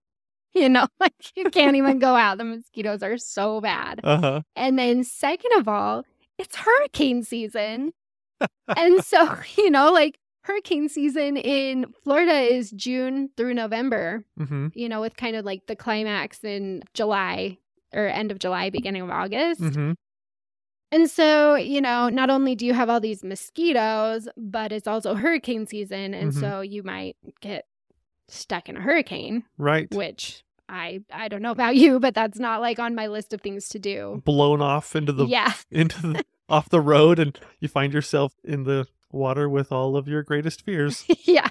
you 0.53 0.69
know, 0.69 0.87
like 0.99 1.13
you 1.35 1.45
can't 1.49 1.75
even 1.75 1.99
go 1.99 2.15
out. 2.15 2.37
The 2.37 2.43
mosquitoes 2.45 3.03
are 3.03 3.17
so 3.17 3.61
bad. 3.61 3.99
Uh-huh. 4.03 4.41
And 4.55 4.77
then, 4.79 5.03
second 5.03 5.51
of 5.57 5.67
all, 5.67 6.03
it's 6.37 6.55
hurricane 6.55 7.23
season. 7.23 7.93
and 8.77 9.03
so, 9.03 9.35
you 9.57 9.69
know, 9.69 9.91
like 9.91 10.17
hurricane 10.43 10.89
season 10.89 11.37
in 11.37 11.85
Florida 12.03 12.33
is 12.39 12.71
June 12.71 13.29
through 13.37 13.53
November, 13.53 14.23
Mm-hmm. 14.39 14.67
you 14.73 14.89
know, 14.89 15.01
with 15.01 15.15
kind 15.17 15.35
of 15.35 15.45
like 15.45 15.67
the 15.67 15.75
climax 15.75 16.43
in 16.43 16.81
July 16.93 17.57
or 17.93 18.07
end 18.07 18.31
of 18.31 18.39
July, 18.39 18.69
beginning 18.69 19.01
of 19.01 19.09
August. 19.09 19.61
Mm-hmm. 19.61 19.91
And 20.91 21.09
so, 21.09 21.53
you 21.55 21.81
know, 21.81 22.09
not 22.09 22.31
only 22.31 22.55
do 22.55 22.65
you 22.65 22.73
have 22.73 22.89
all 22.89 22.99
these 22.99 23.23
mosquitoes, 23.23 24.27
but 24.37 24.71
it's 24.71 24.87
also 24.87 25.13
hurricane 25.13 25.67
season. 25.67 26.15
And 26.15 26.31
Mhm. 26.31 26.39
so 26.39 26.61
you 26.61 26.81
might 26.81 27.15
get 27.41 27.65
stuck 28.29 28.69
in 28.69 28.77
a 28.77 28.81
hurricane, 28.81 29.43
Right. 29.57 29.89
which 29.93 30.43
I 30.67 31.01
I 31.11 31.27
don't 31.27 31.41
know 31.41 31.51
about 31.51 31.75
you, 31.83 31.99
but 31.99 32.13
that's 32.13 32.39
not 32.39 32.61
like 32.61 32.79
on 32.79 32.95
my 32.95 33.07
list 33.07 33.33
of 33.33 33.41
things 33.41 33.69
to 33.69 33.79
do. 33.79 34.21
Blown 34.25 34.61
off 34.61 34.95
into 34.95 35.11
the 35.11 35.25
yeah. 35.25 35.53
into 35.71 36.01
the 36.01 36.25
off 36.47 36.69
the 36.69 36.81
road 36.81 37.19
and 37.19 37.39
you 37.59 37.67
find 37.67 37.93
yourself 37.93 38.33
in 38.43 38.63
the 38.63 38.87
water 39.11 39.47
with 39.49 39.71
all 39.71 39.95
of 39.95 40.07
your 40.07 40.23
greatest 40.23 40.63
fears. 40.63 41.05
yeah. 41.25 41.49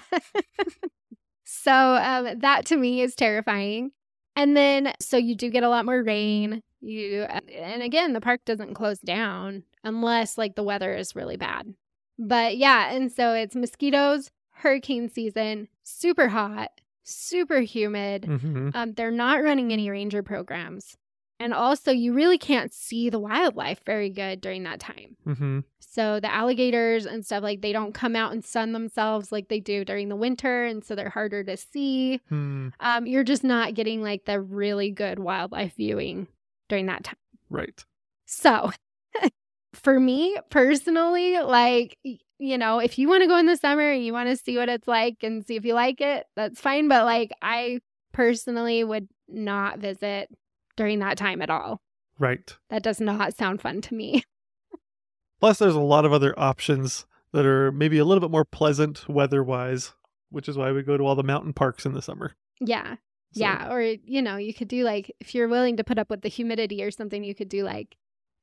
so 1.45 1.71
um, 1.73 2.39
that 2.39 2.65
to 2.67 2.77
me 2.77 3.01
is 3.01 3.15
terrifying. 3.15 3.91
And 4.35 4.55
then, 4.55 4.93
so 5.01 5.17
you 5.17 5.35
do 5.35 5.49
get 5.49 5.63
a 5.63 5.69
lot 5.69 5.85
more 5.85 6.01
rain. 6.01 6.61
You 6.81 7.23
and 7.23 7.81
again, 7.83 8.13
the 8.13 8.21
park 8.21 8.45
doesn't 8.45 8.73
close 8.73 8.99
down 8.99 9.63
unless 9.83 10.37
like 10.37 10.55
the 10.55 10.63
weather 10.63 10.93
is 10.93 11.15
really 11.15 11.35
bad. 11.35 11.73
But 12.17 12.57
yeah, 12.57 12.91
and 12.93 13.11
so 13.11 13.33
it's 13.33 13.55
mosquitoes, 13.55 14.31
hurricane 14.51 15.09
season, 15.09 15.67
super 15.89 16.27
hot, 16.27 16.71
super 17.03 17.59
humid. 17.59 18.23
Mm-hmm. 18.23 18.69
Um, 18.73 18.93
they're 18.93 19.11
not 19.11 19.43
running 19.43 19.73
any 19.73 19.89
ranger 19.89 20.23
programs. 20.23 20.95
And 21.41 21.53
also, 21.53 21.91
you 21.91 22.13
really 22.13 22.37
can't 22.37 22.73
see 22.73 23.09
the 23.09 23.19
wildlife 23.19 23.81
very 23.85 24.09
good 24.09 24.41
during 24.41 24.63
that 24.63 24.81
time. 24.81 25.15
Mm-hmm. 25.25 25.59
So 25.79 26.19
the 26.19 26.33
alligators 26.33 27.05
and 27.05 27.25
stuff 27.25 27.43
like 27.43 27.61
they 27.61 27.71
don't 27.71 27.93
come 27.93 28.15
out 28.15 28.33
and 28.33 28.43
sun 28.43 28.73
themselves 28.73 29.31
like 29.31 29.47
they 29.47 29.61
do 29.61 29.85
during 29.85 30.09
the 30.09 30.17
winter, 30.17 30.65
and 30.65 30.83
so 30.83 30.95
they're 30.95 31.09
harder 31.09 31.43
to 31.45 31.55
see. 31.55 32.19
Hmm. 32.27 32.69
Um, 32.81 33.07
you're 33.07 33.23
just 33.23 33.45
not 33.45 33.73
getting 33.73 34.03
like 34.03 34.25
the 34.25 34.41
really 34.41 34.91
good 34.91 35.17
wildlife 35.17 35.75
viewing 35.77 36.27
during 36.67 36.87
that 36.87 37.05
time. 37.05 37.15
Right. 37.49 37.83
So 38.25 38.71
for 39.73 39.99
me 39.99 40.35
personally, 40.49 41.39
like 41.39 41.97
you 42.39 42.57
know, 42.57 42.79
if 42.79 42.97
you 42.97 43.07
want 43.09 43.21
to 43.21 43.27
go 43.27 43.37
in 43.37 43.45
the 43.45 43.57
summer 43.57 43.91
and 43.91 44.03
you 44.03 44.13
want 44.13 44.29
to 44.29 44.35
see 44.37 44.57
what 44.57 44.69
it's 44.69 44.87
like 44.87 45.17
and 45.23 45.45
see 45.45 45.55
if 45.57 45.65
you 45.65 45.73
like 45.73 46.01
it, 46.01 46.25
that's 46.35 46.59
fine. 46.59 46.87
But 46.87 47.05
like 47.05 47.31
I 47.41 47.79
personally 48.13 48.83
would 48.83 49.07
not 49.27 49.79
visit 49.79 50.29
during 50.77 50.99
that 50.99 51.17
time 51.17 51.41
at 51.41 51.49
all. 51.49 51.81
Right. 52.17 52.55
That 52.69 52.83
does 52.83 52.99
not 52.99 53.35
sound 53.35 53.61
fun 53.61 53.81
to 53.81 53.93
me. 53.93 54.23
Plus 55.39 55.59
there's 55.59 55.75
a 55.75 55.79
lot 55.79 56.05
of 56.05 56.13
other 56.13 56.33
options 56.37 57.05
that 57.31 57.45
are 57.45 57.71
maybe 57.71 57.97
a 57.97 58.05
little 58.05 58.21
bit 58.21 58.31
more 58.31 58.43
pleasant 58.45 59.07
weather-wise, 59.07 59.93
which 60.31 60.49
is 60.49 60.57
why 60.57 60.71
we 60.71 60.81
go 60.81 60.97
to 60.97 61.03
all 61.05 61.15
the 61.15 61.23
mountain 61.23 61.53
parks 61.53 61.85
in 61.85 61.93
the 61.93 62.01
summer. 62.01 62.35
Yeah. 62.59 62.95
So- 63.33 63.41
Yeah, 63.41 63.71
or 63.71 63.81
you 63.81 64.21
know, 64.21 64.37
you 64.37 64.53
could 64.53 64.67
do 64.67 64.83
like 64.83 65.13
if 65.19 65.35
you're 65.35 65.47
willing 65.47 65.77
to 65.77 65.83
put 65.83 65.99
up 65.99 66.09
with 66.09 66.21
the 66.21 66.29
humidity 66.29 66.83
or 66.83 66.91
something, 66.91 67.23
you 67.23 67.35
could 67.35 67.49
do 67.49 67.63
like 67.63 67.95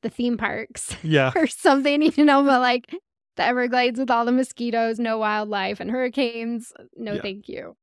the 0.02 0.08
theme 0.10 0.36
parks 0.38 0.94
Yeah. 1.02 1.32
or 1.36 1.46
something, 1.46 2.02
you 2.02 2.24
know, 2.24 2.42
but 2.44 2.60
like 2.60 2.94
the 3.36 3.44
Everglades 3.44 3.98
with 3.98 4.10
all 4.10 4.24
the 4.24 4.32
mosquitoes, 4.32 4.98
no 4.98 5.18
wildlife 5.18 5.80
and 5.80 5.90
hurricanes, 5.90 6.72
no 6.96 7.14
Yeah. 7.14 7.22
thank 7.22 7.48
you. 7.48 7.76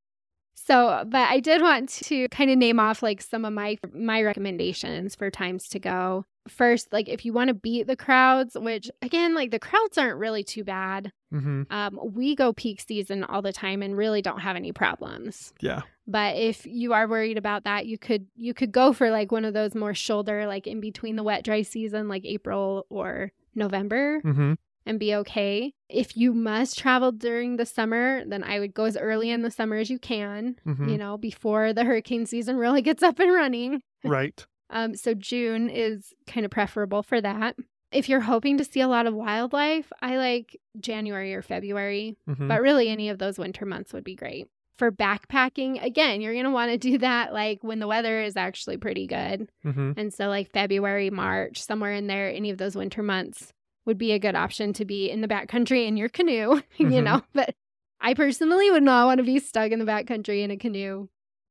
So, 0.56 1.04
but 1.08 1.30
I 1.30 1.40
did 1.42 1.62
want 1.62 1.90
to 1.90 2.30
kind 2.30 2.50
of 2.50 2.58
name 2.58 2.80
off 2.80 3.04
like 3.04 3.22
some 3.22 3.44
of 3.44 3.52
my 3.54 3.78
my 3.94 4.22
recommendations 4.22 5.16
for 5.16 5.30
times 5.30 5.68
to 5.70 5.80
go. 5.80 6.26
First, 6.48 6.92
like 6.94 7.10
if 7.10 7.26
you 7.26 7.34
want 7.34 7.50
to 7.50 7.54
beat 7.54 7.88
the 7.88 7.96
crowds, 7.98 8.58
which 8.58 8.90
again, 9.02 9.34
like 9.34 9.52
the 9.52 9.60
crowds 9.60 9.98
aren't 9.98 10.18
really 10.20 10.44
too 10.44 10.64
bad. 10.64 11.12
Mm-hmm. 11.34 11.64
Um, 11.70 12.00
we 12.14 12.36
go 12.36 12.54
peak 12.54 12.80
season 12.82 13.24
all 13.24 13.42
the 13.42 13.52
time 13.52 13.82
and 13.82 13.98
really 13.98 14.22
don't 14.22 14.40
have 14.40 14.56
any 14.56 14.72
problems. 14.72 15.54
Yeah. 15.60 15.82
But 16.08 16.36
if 16.38 16.66
you 16.66 16.94
are 16.94 17.08
worried 17.08 17.38
about 17.38 17.64
that, 17.66 17.86
you 17.86 17.98
could 17.98 18.28
you 18.36 18.54
could 18.54 18.72
go 18.72 18.94
for 18.94 19.10
like 19.10 19.32
one 19.32 19.44
of 19.46 19.54
those 19.54 19.74
more 19.76 19.94
shoulder, 19.94 20.46
like 20.48 20.68
in 20.68 20.80
between 20.80 21.16
the 21.18 21.24
wet 21.24 21.44
dry 21.44 21.64
season, 21.64 22.08
like 22.08 22.24
April 22.26 22.86
or 22.90 23.32
November, 23.56 24.22
Mm-hmm. 24.22 24.54
And 24.86 25.00
be 25.00 25.14
okay. 25.16 25.74
If 25.90 26.18
you 26.18 26.34
must 26.34 26.78
travel 26.78 27.12
during 27.12 27.58
the 27.58 27.66
summer, 27.66 28.24
then 28.26 28.44
I 28.44 28.60
would 28.60 28.74
go 28.74 28.86
as 28.86 28.98
early 28.98 29.30
in 29.30 29.42
the 29.42 29.52
summer 29.52 29.78
as 29.78 29.90
you 29.90 30.00
can. 30.00 30.56
Mhm. 30.66 30.90
You 30.92 30.98
know, 30.98 31.18
before 31.18 31.74
the 31.74 31.84
hurricane 31.86 32.26
season 32.26 32.58
really 32.58 32.82
gets 32.90 33.04
up 33.04 33.20
and 33.20 33.32
running. 33.32 33.82
Right. 34.04 34.46
Um, 34.70 34.96
so 34.96 35.14
June 35.14 35.70
is 35.70 36.14
kind 36.28 36.46
of 36.46 36.52
preferable 36.52 37.04
for 37.04 37.22
that. 37.22 37.56
If 37.92 38.10
you're 38.10 38.22
hoping 38.22 38.58
to 38.58 38.64
see 38.66 38.82
a 38.82 38.88
lot 38.88 39.06
of 39.06 39.14
wildlife, 39.14 39.92
I 40.02 40.18
like 40.18 40.60
January 40.80 41.34
or 41.36 41.44
February, 41.44 42.18
Mhm. 42.28 42.48
but 42.48 42.62
really 42.62 42.90
any 42.90 43.10
of 43.10 43.20
those 43.20 43.38
winter 43.38 43.66
months 43.68 43.94
would 43.94 44.04
be 44.04 44.16
great. 44.16 44.48
For 44.76 44.92
backpacking, 44.92 45.82
again, 45.84 46.20
you're 46.20 46.34
going 46.34 46.46
to 46.46 46.50
want 46.52 46.72
to 46.72 46.78
do 46.80 46.98
that 46.98 47.32
like 47.32 47.64
when 47.64 47.78
the 47.78 47.86
weather 47.88 48.20
is 48.22 48.36
actually 48.36 48.78
pretty 48.78 49.06
good. 49.06 49.48
Mhm. 49.64 49.94
And 49.96 50.12
so, 50.12 50.28
like 50.28 50.52
February, 50.52 51.12
March, 51.12 51.62
somewhere 51.62 51.94
in 51.94 52.08
there, 52.08 52.30
any 52.34 52.50
of 52.50 52.58
those 52.58 52.76
winter 52.76 53.04
months 53.04 53.54
would 53.86 53.98
be 53.98 54.12
a 54.12 54.20
good 54.20 54.36
option 54.36 54.74
to 54.74 54.86
be 54.86 55.10
in 55.10 55.22
the 55.22 55.28
backcountry 55.28 55.88
in 55.88 55.98
your 55.98 56.10
canoe, 56.10 56.62
you 56.78 56.88
Mhm. 56.88 57.04
know. 57.04 57.22
But 57.34 57.56
I 58.00 58.14
personally 58.14 58.70
would 58.72 58.84
not 58.84 59.06
want 59.08 59.18
to 59.20 59.24
be 59.24 59.40
stuck 59.40 59.72
in 59.72 59.80
the 59.80 59.86
backcountry 59.86 60.44
in 60.44 60.52
a 60.52 60.58
canoe 60.58 61.08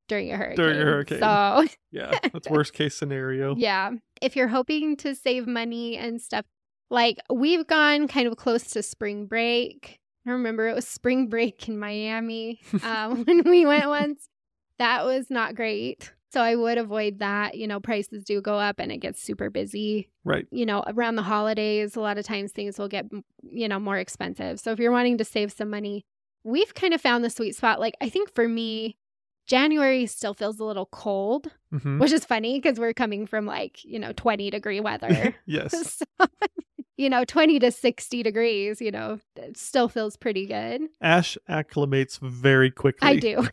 during 0.08 0.32
a 0.32 0.36
hurricane. 0.36 0.56
During 0.56 0.80
a 0.80 0.84
hurricane. 0.84 1.18
So, 1.20 1.66
Yeah, 1.90 2.18
that's 2.32 2.48
worst 2.50 2.72
case 2.74 2.94
scenario. 2.94 3.54
yeah. 3.56 3.92
If 4.20 4.36
you're 4.36 4.48
hoping 4.48 4.96
to 4.98 5.14
save 5.14 5.46
money 5.46 5.96
and 5.96 6.20
stuff, 6.20 6.44
like 6.90 7.18
we've 7.32 7.66
gone 7.66 8.06
kind 8.08 8.26
of 8.28 8.36
close 8.36 8.64
to 8.72 8.82
spring 8.82 9.26
break. 9.26 9.98
I 10.26 10.30
remember 10.30 10.68
it 10.68 10.74
was 10.74 10.86
spring 10.86 11.28
break 11.28 11.68
in 11.68 11.78
Miami 11.78 12.60
um, 12.84 13.24
when 13.24 13.42
we 13.48 13.64
went 13.66 13.86
once. 13.88 14.28
That 14.78 15.04
was 15.04 15.30
not 15.30 15.54
great. 15.54 16.12
So 16.32 16.40
I 16.40 16.54
would 16.56 16.78
avoid 16.78 17.18
that. 17.18 17.56
You 17.56 17.66
know, 17.66 17.78
prices 17.78 18.24
do 18.24 18.40
go 18.40 18.58
up 18.58 18.78
and 18.78 18.90
it 18.90 18.98
gets 18.98 19.22
super 19.22 19.50
busy. 19.50 20.08
Right. 20.24 20.46
You 20.50 20.64
know, 20.64 20.82
around 20.86 21.16
the 21.16 21.22
holidays, 21.22 21.94
a 21.94 22.00
lot 22.00 22.16
of 22.16 22.24
times 22.24 22.52
things 22.52 22.78
will 22.78 22.88
get, 22.88 23.06
you 23.42 23.68
know, 23.68 23.78
more 23.78 23.98
expensive. 23.98 24.58
So 24.58 24.72
if 24.72 24.78
you're 24.78 24.92
wanting 24.92 25.18
to 25.18 25.24
save 25.24 25.52
some 25.52 25.68
money, 25.68 26.06
we've 26.42 26.74
kind 26.74 26.94
of 26.94 27.00
found 27.00 27.22
the 27.22 27.30
sweet 27.30 27.54
spot. 27.54 27.80
Like, 27.80 27.94
I 28.00 28.08
think 28.08 28.34
for 28.34 28.48
me, 28.48 28.96
January 29.46 30.06
still 30.06 30.34
feels 30.34 30.58
a 30.58 30.64
little 30.64 30.86
cold, 30.86 31.48
hmm 31.70 31.98
which 31.98 32.12
is 32.12 32.24
funny 32.24 32.58
because 32.58 32.78
we're 32.78 32.94
coming 32.94 33.26
from 33.26 33.44
like, 33.44 33.84
you 33.84 33.98
know, 33.98 34.12
20 34.12 34.50
degree 34.50 34.80
weather. 34.80 35.36
yes. 35.46 36.02
so, 36.18 36.26
you 36.96 37.10
know, 37.10 37.24
20 37.24 37.58
to 37.58 37.70
60 37.70 38.22
degrees, 38.22 38.80
you 38.80 38.90
know, 38.90 39.18
it 39.36 39.58
still 39.58 39.88
feels 39.88 40.16
pretty 40.16 40.46
good. 40.46 40.82
Ash 41.02 41.36
acclimates 41.48 42.18
very 42.20 42.70
quickly. 42.70 43.08
I 43.08 43.16
do. 43.16 43.46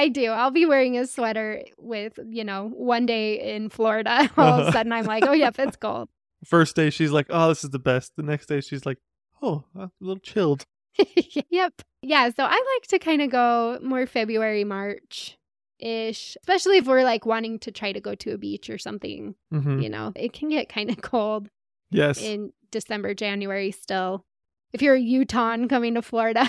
I 0.00 0.08
do. 0.08 0.26
I'll 0.30 0.50
be 0.50 0.64
wearing 0.66 0.96
a 0.96 1.06
sweater 1.06 1.62
with, 1.78 2.18
you 2.28 2.42
know, 2.44 2.70
one 2.74 3.04
day 3.06 3.54
in 3.54 3.68
Florida. 3.68 4.30
All 4.36 4.60
of 4.60 4.68
a 4.68 4.72
sudden 4.76 4.92
I'm 4.92 5.04
like, 5.04 5.24
oh, 5.26 5.32
yep, 5.32 5.58
it's 5.58 5.76
cold. 5.76 6.08
First 6.44 6.74
day 6.74 6.88
she's 6.88 7.10
like, 7.10 7.26
"Oh, 7.28 7.48
this 7.50 7.64
is 7.64 7.70
the 7.70 7.78
best." 7.78 8.12
The 8.16 8.22
next 8.22 8.46
day 8.46 8.62
she's 8.62 8.86
like, 8.86 8.96
"Oh, 9.42 9.64
I'm 9.74 9.82
a 9.82 9.90
little 10.00 10.18
chilled." 10.20 10.64
yep. 11.50 11.82
Yeah. 12.00 12.30
So 12.30 12.44
I 12.44 12.78
like 12.78 12.88
to 12.88 12.98
kind 12.98 13.20
of 13.20 13.30
go 13.30 13.78
more 13.82 14.06
February, 14.06 14.64
March 14.64 15.36
ish, 15.78 16.36
especially 16.42 16.78
if 16.78 16.86
we're 16.86 17.04
like 17.04 17.26
wanting 17.26 17.58
to 17.58 17.70
try 17.70 17.92
to 17.92 18.00
go 18.00 18.14
to 18.14 18.32
a 18.32 18.38
beach 18.38 18.70
or 18.70 18.78
something. 18.78 19.34
hmm 19.52 19.80
You 19.80 19.90
know, 19.90 20.12
it 20.16 20.32
can 20.32 20.48
get 20.48 20.68
kind 20.70 20.88
of 20.90 21.02
cold 21.02 21.48
Yes. 21.90 22.22
in 22.22 22.52
December, 22.70 23.12
January 23.14 23.70
still. 23.70 24.24
If 24.72 24.80
you're 24.80 24.94
a 24.94 25.00
Utah 25.00 25.56
coming 25.68 25.94
to 25.94 26.02
Florida, 26.02 26.48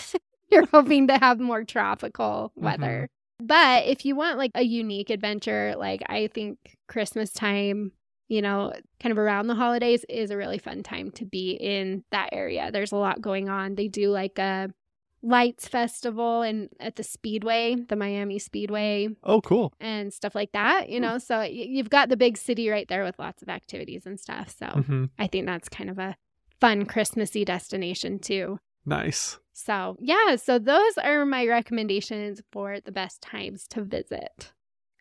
you're 0.51 0.67
hoping 0.67 1.07
to 1.07 1.17
have 1.17 1.39
more 1.39 1.65
tropical 1.65 2.53
weather. 2.55 3.09
But 3.41 3.87
if 3.87 4.05
you 4.05 4.15
want 4.15 4.37
like 4.37 4.51
a 4.55 4.63
unique 4.63 5.09
adventure, 5.09 5.75
like 5.77 6.01
I 6.07 6.27
think 6.27 6.77
Christmas 6.87 7.33
time, 7.33 7.91
you 8.27 8.41
know, 8.41 8.71
kind 8.99 9.11
of 9.11 9.17
around 9.17 9.47
the 9.47 9.55
holidays 9.55 10.05
is 10.07 10.29
a 10.29 10.37
really 10.37 10.59
fun 10.59 10.83
time 10.83 11.11
to 11.11 11.25
be 11.25 11.51
in 11.51 12.03
that 12.11 12.29
area. 12.31 12.71
There's 12.71 12.91
a 12.91 12.97
lot 12.97 13.21
going 13.21 13.49
on. 13.49 13.75
They 13.75 13.87
do 13.87 14.09
like 14.09 14.37
a 14.37 14.69
lights 15.23 15.67
festival 15.67 16.41
and 16.41 16.69
at 16.79 16.95
the 16.95 17.03
Speedway, 17.03 17.75
the 17.75 17.95
Miami 17.95 18.39
Speedway 18.39 19.09
oh, 19.23 19.41
cool. 19.41 19.73
and 19.79 20.13
stuff 20.13 20.35
like 20.35 20.51
that, 20.51 20.89
you 20.89 20.99
know. 20.99 21.17
So 21.17 21.41
you've 21.41 21.89
got 21.89 22.09
the 22.09 22.17
big 22.17 22.37
city 22.37 22.69
right 22.69 22.87
there 22.87 23.03
with 23.03 23.19
lots 23.19 23.41
of 23.41 23.49
activities 23.49 24.05
and 24.05 24.19
stuff. 24.19 24.55
So 24.57 24.67
hmm 24.67 25.05
I 25.17 25.27
think 25.27 25.45
that's 25.45 25.69
kind 25.69 25.89
of 25.89 25.99
a 25.99 26.15
fun 26.59 26.85
Christmassy 26.85 27.45
destination 27.45 28.19
too. 28.19 28.59
Nice. 28.85 29.39
So, 29.53 29.95
yeah, 29.99 30.35
so 30.37 30.57
those 30.57 30.97
are 30.97 31.25
my 31.25 31.45
recommendations 31.45 32.41
for 32.51 32.79
the 32.79 32.91
best 32.91 33.21
times 33.21 33.67
to 33.69 33.83
visit. 33.83 34.53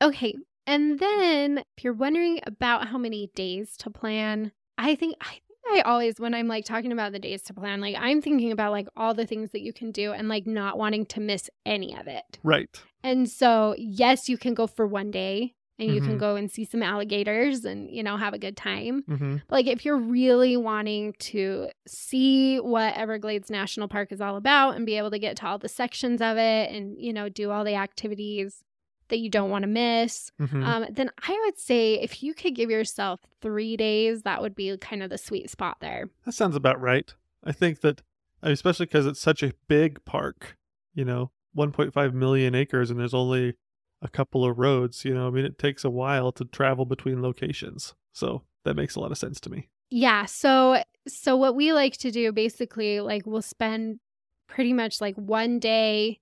Okay, 0.02 0.34
and 0.66 0.98
then 0.98 1.58
if 1.58 1.84
you're 1.84 1.92
wondering 1.92 2.40
about 2.46 2.88
how 2.88 2.98
many 2.98 3.30
days 3.34 3.76
to 3.78 3.90
plan, 3.90 4.52
I 4.78 4.94
think 4.94 5.16
I 5.20 5.30
think 5.30 5.42
I 5.72 5.80
always 5.82 6.20
when 6.20 6.34
I'm 6.34 6.48
like 6.48 6.64
talking 6.64 6.92
about 6.92 7.12
the 7.12 7.18
days 7.18 7.42
to 7.42 7.54
plan, 7.54 7.80
like 7.80 7.96
I'm 7.98 8.20
thinking 8.22 8.52
about 8.52 8.72
like 8.72 8.88
all 8.96 9.14
the 9.14 9.26
things 9.26 9.50
that 9.52 9.62
you 9.62 9.72
can 9.72 9.92
do 9.92 10.12
and 10.12 10.28
like 10.28 10.46
not 10.46 10.78
wanting 10.78 11.06
to 11.06 11.20
miss 11.20 11.50
any 11.64 11.96
of 11.96 12.06
it. 12.06 12.38
Right. 12.42 12.68
And 13.02 13.28
so, 13.28 13.74
yes, 13.78 14.28
you 14.28 14.36
can 14.36 14.54
go 14.54 14.66
for 14.66 14.86
one 14.86 15.10
day 15.10 15.54
and 15.80 15.90
you 15.92 16.00
can 16.00 16.16
Mhm. 16.16 16.20
go 16.20 16.36
and 16.36 16.50
see 16.50 16.64
some 16.64 16.82
alligators 16.82 17.64
and, 17.64 17.90
you 17.90 18.02
know, 18.02 18.16
have 18.16 18.34
a 18.34 18.38
good 18.38 18.56
time. 18.56 19.02
hmm 19.08 19.36
Like, 19.48 19.66
if 19.66 19.84
you're 19.84 19.96
really 19.98 20.56
wanting 20.56 21.14
to 21.30 21.70
see 21.88 22.58
what 22.58 22.94
Everglades 22.96 23.50
National 23.50 23.88
Park 23.88 24.12
is 24.12 24.20
all 24.20 24.36
about 24.36 24.76
and 24.76 24.86
be 24.86 24.96
able 24.98 25.10
to 25.10 25.18
get 25.18 25.36
to 25.38 25.46
all 25.46 25.58
the 25.58 25.68
sections 25.68 26.20
of 26.20 26.36
it 26.36 26.70
and, 26.70 27.00
you 27.00 27.12
know, 27.12 27.28
do 27.28 27.50
all 27.50 27.64
the 27.64 27.74
activities 27.74 28.62
that 29.08 29.18
you 29.18 29.28
don't 29.28 29.50
want 29.50 29.62
to 29.64 29.68
miss, 29.68 30.30
hmm 30.38 30.62
um, 30.62 30.86
then 30.88 31.10
I 31.26 31.36
would 31.46 31.58
say 31.58 31.94
if 31.94 32.22
you 32.22 32.32
could 32.34 32.54
give 32.54 32.70
yourself 32.70 33.20
three 33.40 33.76
days, 33.76 34.22
that 34.22 34.40
would 34.40 34.54
be 34.54 34.76
kind 34.76 35.02
of 35.02 35.10
the 35.10 35.18
sweet 35.18 35.50
spot 35.50 35.78
there. 35.80 36.10
that 36.24 36.32
sounds 36.32 36.54
about 36.54 36.80
right. 36.80 37.12
I 37.42 37.50
think 37.50 37.80
that, 37.80 38.02
especially 38.42 38.86
because 38.86 39.06
it's 39.06 39.18
such 39.20 39.42
a 39.42 39.52
big 39.66 40.04
park, 40.04 40.56
you 40.94 41.04
know, 41.04 41.32
1.5 41.56 42.14
million 42.14 42.54
acres, 42.54 42.88
and 42.90 43.00
there's 43.00 43.14
only 43.14 43.54
a 44.02 44.08
couple 44.08 44.44
of 44.44 44.58
roads. 44.58 45.04
You 45.04 45.14
know, 45.14 45.26
I 45.26 45.30
mean, 45.30 45.44
it 45.44 45.58
takes 45.58 45.84
a 45.84 45.90
while 45.90 46.32
to 46.32 46.44
travel 46.44 46.84
between 46.84 47.22
locations, 47.22 47.94
so 48.12 48.42
that 48.64 48.74
makes 48.74 48.96
a 48.96 49.00
lot 49.00 49.12
of 49.12 49.18
sense 49.18 49.40
to 49.40 49.50
me. 49.50 49.68
Yeah. 49.90 50.26
So, 50.26 50.82
so 51.08 51.36
what 51.36 51.56
we 51.56 51.72
like 51.72 51.96
to 51.98 52.10
do 52.10 52.32
basically, 52.32 53.00
like, 53.00 53.26
we'll 53.26 53.42
spend 53.42 53.98
pretty 54.46 54.72
much 54.72 55.00
like 55.00 55.16
one 55.16 55.58
day 55.58 56.20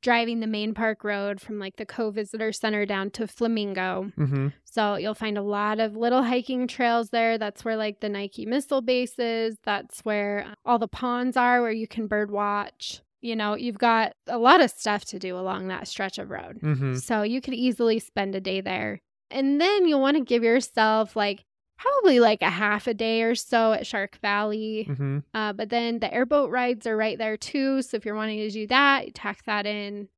driving 0.00 0.40
the 0.40 0.46
main 0.46 0.74
park 0.74 1.02
road 1.02 1.40
from 1.40 1.58
like 1.58 1.76
the 1.76 1.86
Coe 1.86 2.10
Visitor 2.10 2.52
Center 2.52 2.86
down 2.86 3.10
to 3.10 3.26
Flamingo. 3.26 4.12
hmm 4.16 4.48
So 4.64 4.94
you'll 4.96 5.14
find 5.14 5.36
a 5.36 5.42
lot 5.42 5.80
of 5.80 5.96
little 5.96 6.22
hiking 6.22 6.68
trails 6.68 7.10
there. 7.10 7.38
That's 7.38 7.64
where 7.64 7.76
like 7.76 8.00
the 8.00 8.08
Nike 8.08 8.46
missile 8.46 8.80
base 8.80 9.18
is. 9.18 9.56
That's 9.64 10.00
where 10.00 10.46
uh, 10.48 10.54
all 10.64 10.78
the 10.78 10.88
ponds 10.88 11.36
are 11.36 11.60
where 11.60 11.72
you 11.72 11.88
can 11.88 12.06
bird 12.06 12.30
watch. 12.30 13.02
You 13.20 13.34
know, 13.36 13.54
you've 13.56 13.78
got 13.78 14.12
a 14.26 14.38
lot 14.38 14.60
of 14.60 14.70
stuff 14.70 15.04
to 15.06 15.18
do 15.18 15.36
along 15.36 15.68
that 15.68 15.88
stretch 15.88 16.18
of 16.18 16.30
road. 16.30 16.58
hmm 16.60 16.94
So 16.94 17.22
you 17.22 17.40
could 17.40 17.54
easily 17.54 17.98
spend 17.98 18.34
a 18.34 18.40
day 18.40 18.60
there. 18.60 19.00
And 19.30 19.60
then 19.60 19.86
you'll 19.86 20.00
want 20.00 20.16
to 20.16 20.22
give 20.24 20.42
yourself 20.42 21.16
like 21.16 21.44
probably 21.78 22.18
like 22.20 22.42
a 22.42 22.50
half 22.50 22.86
a 22.86 22.94
day 22.94 23.22
or 23.22 23.34
so 23.34 23.72
at 23.72 23.86
Shark 23.86 24.18
Valley. 24.22 24.84
hmm 24.84 25.18
Uh, 25.34 25.52
but 25.52 25.68
then 25.68 25.98
the 25.98 26.12
airboat 26.12 26.50
rides 26.50 26.86
are 26.86 26.96
right 26.96 27.18
there 27.18 27.36
too. 27.36 27.82
So 27.82 27.96
if 27.96 28.04
you're 28.04 28.14
wanting 28.14 28.38
to 28.38 28.50
do 28.50 28.66
that, 28.68 29.06
you 29.06 29.12
tack 29.12 29.44
that 29.44 29.66
in, 29.66 30.08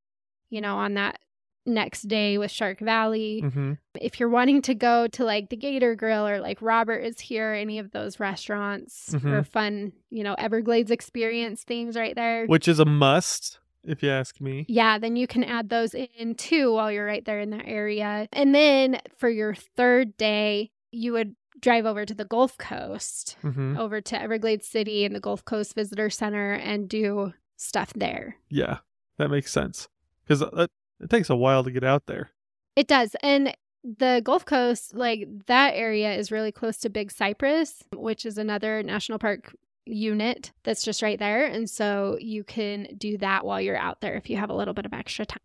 you 0.50 0.60
know, 0.60 0.76
on 0.76 0.94
that 0.94 1.18
next 1.66 2.02
day 2.08 2.38
with 2.38 2.50
Shark 2.50 2.80
Valley. 2.80 3.40
hmm 3.40 3.72
If 4.00 4.18
you're 4.18 4.28
wanting 4.28 4.62
to 4.62 4.74
go 4.74 5.06
to 5.08 5.24
like 5.24 5.50
the 5.50 5.56
Gator 5.56 5.94
Grill 5.94 6.26
or 6.26 6.40
like 6.40 6.60
Robert 6.62 6.98
is 6.98 7.20
here, 7.20 7.52
any 7.52 7.78
of 7.78 7.90
those 7.92 8.18
restaurants 8.20 9.10
Mhm. 9.12 9.32
or 9.32 9.42
fun, 9.44 9.92
you 10.10 10.22
know, 10.24 10.34
Everglades 10.34 10.90
experience 10.90 11.62
things 11.64 11.96
right 11.96 12.14
there. 12.14 12.46
Which 12.46 12.66
is 12.68 12.78
a 12.80 12.84
must, 12.84 13.58
if 13.84 14.02
you 14.02 14.10
ask 14.10 14.40
me. 14.40 14.64
Yeah, 14.68 14.98
then 14.98 15.16
you 15.16 15.26
can 15.26 15.44
add 15.44 15.68
those 15.68 15.94
in 15.94 16.34
too 16.34 16.72
while 16.72 16.90
you're 16.90 17.06
right 17.06 17.24
there 17.24 17.40
in 17.40 17.50
that 17.50 17.66
area. 17.66 18.26
And 18.32 18.54
then 18.54 19.00
for 19.18 19.28
your 19.28 19.54
third 19.54 20.16
day, 20.16 20.70
you 20.92 21.12
would 21.12 21.36
drive 21.60 21.84
over 21.84 22.06
to 22.06 22.14
the 22.14 22.24
Gulf 22.24 22.56
Coast, 22.56 23.36
hmm 23.42 23.76
over 23.76 24.00
to 24.00 24.20
Everglades 24.20 24.66
City 24.66 25.04
and 25.04 25.14
the 25.14 25.20
Gulf 25.20 25.44
Coast 25.44 25.74
Visitor 25.74 26.08
Center 26.08 26.52
and 26.54 26.88
do 26.88 27.34
stuff 27.56 27.92
there. 27.94 28.36
Yeah, 28.48 28.78
that 29.18 29.30
makes 29.30 29.52
sense 29.52 29.88
because 30.24 30.42
it, 31.00 31.10
takes 31.10 31.30
a 31.30 31.36
while 31.36 31.64
to 31.64 31.70
get 31.70 31.84
out 31.84 32.06
there. 32.06 32.30
It 32.76 32.86
does. 32.88 33.16
And 33.22 33.54
the 33.82 34.20
Gulf 34.24 34.44
Coast, 34.44 34.94
like 34.94 35.26
that 35.46 35.72
area 35.74 36.14
is 36.14 36.30
really 36.30 36.52
close 36.52 36.78
to 36.78 36.90
Big 36.90 37.10
Cypress, 37.10 37.82
which 37.94 38.26
is 38.26 38.38
another 38.38 38.82
national 38.82 39.18
park 39.18 39.54
unit 39.86 40.52
that's 40.62 40.84
just 40.84 41.02
right 41.02 41.18
there. 41.18 41.46
And 41.46 41.68
so 41.68 42.16
you 42.20 42.44
can 42.44 42.88
do 42.96 43.18
that 43.18 43.44
while 43.44 43.60
you're 43.60 43.76
out 43.76 44.00
there 44.00 44.14
if 44.14 44.28
you 44.30 44.36
have 44.36 44.50
a 44.50 44.54
little 44.54 44.74
bit 44.74 44.86
of 44.86 44.92
extra 44.92 45.26
time. 45.26 45.40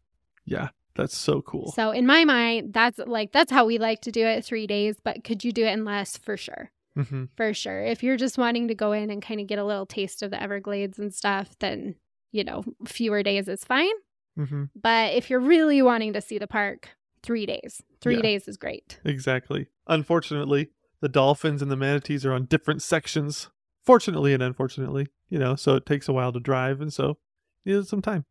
Yeah, 0.46 0.70
that's 0.96 1.18
so 1.18 1.42
cool. 1.42 1.72
So 1.72 1.92
in 1.92 2.06
my 2.06 2.26
mind, 2.26 2.74
that's 2.74 3.00
like 3.00 3.32
that's 3.32 3.52
how 3.52 3.66
we 3.66 3.78
like 3.78 4.02
to 4.02 4.12
do 4.12 4.26
it, 4.26 4.46
3 4.46 4.68
days, 4.68 4.98
but 5.04 5.24
could 5.24 5.44
you 5.44 5.52
do 5.52 5.66
it 5.66 5.74
in 5.74 5.86
less 5.86 6.18
for 6.18 6.38
sure? 6.38 6.72
hmm 6.96 7.26
For 7.36 7.54
sure. 7.54 7.84
If 7.84 8.04
you're 8.04 8.18
just 8.18 8.38
wanting 8.38 8.68
to 8.68 8.76
go 8.76 8.92
in 8.92 9.10
and 9.10 9.22
kind 9.22 9.40
of 9.40 9.48
get 9.48 9.60
a 9.60 9.66
little 9.66 9.86
taste 9.86 10.22
of 10.22 10.32
the 10.32 10.42
Everglades 10.42 11.00
and 11.00 11.14
stuff, 11.14 11.58
then 11.60 11.96
you 12.32 12.44
know, 12.44 12.66
fewer 12.86 13.24
days 13.24 13.48
is 13.48 13.64
fine. 13.64 13.94
Hmm 14.36 14.66
But 14.76 15.14
if 15.14 15.30
you're 15.30 15.40
really 15.40 15.82
wanting 15.82 16.14
to 16.14 16.22
see 16.22 16.38
the 16.38 16.48
park, 16.48 16.90
3 17.24 17.46
days. 17.46 17.82
3 18.02 18.16
Yeah. 18.18 18.22
days 18.22 18.48
is 18.48 18.58
great. 18.58 19.00
Exactly. 19.04 19.68
Unfortunately, 19.88 20.70
the 21.02 21.10
dolphins 21.10 21.62
and 21.62 21.72
the 21.72 21.76
manatees 21.76 22.26
are 22.26 22.34
on 22.34 22.46
different 22.46 22.82
sections. 22.82 23.50
Fortunately 23.84 24.34
and 24.34 24.42
unfortunately, 24.44 25.08
you 25.30 25.38
know, 25.40 25.56
so 25.56 25.76
it 25.76 25.86
takes 25.86 26.08
a 26.08 26.14
while 26.14 26.32
to 26.32 26.40
drive, 26.40 26.82
and 26.82 26.92
so 26.94 27.18
you 27.64 27.78
need 27.78 27.88
some 27.88 28.02
time. 28.02 28.26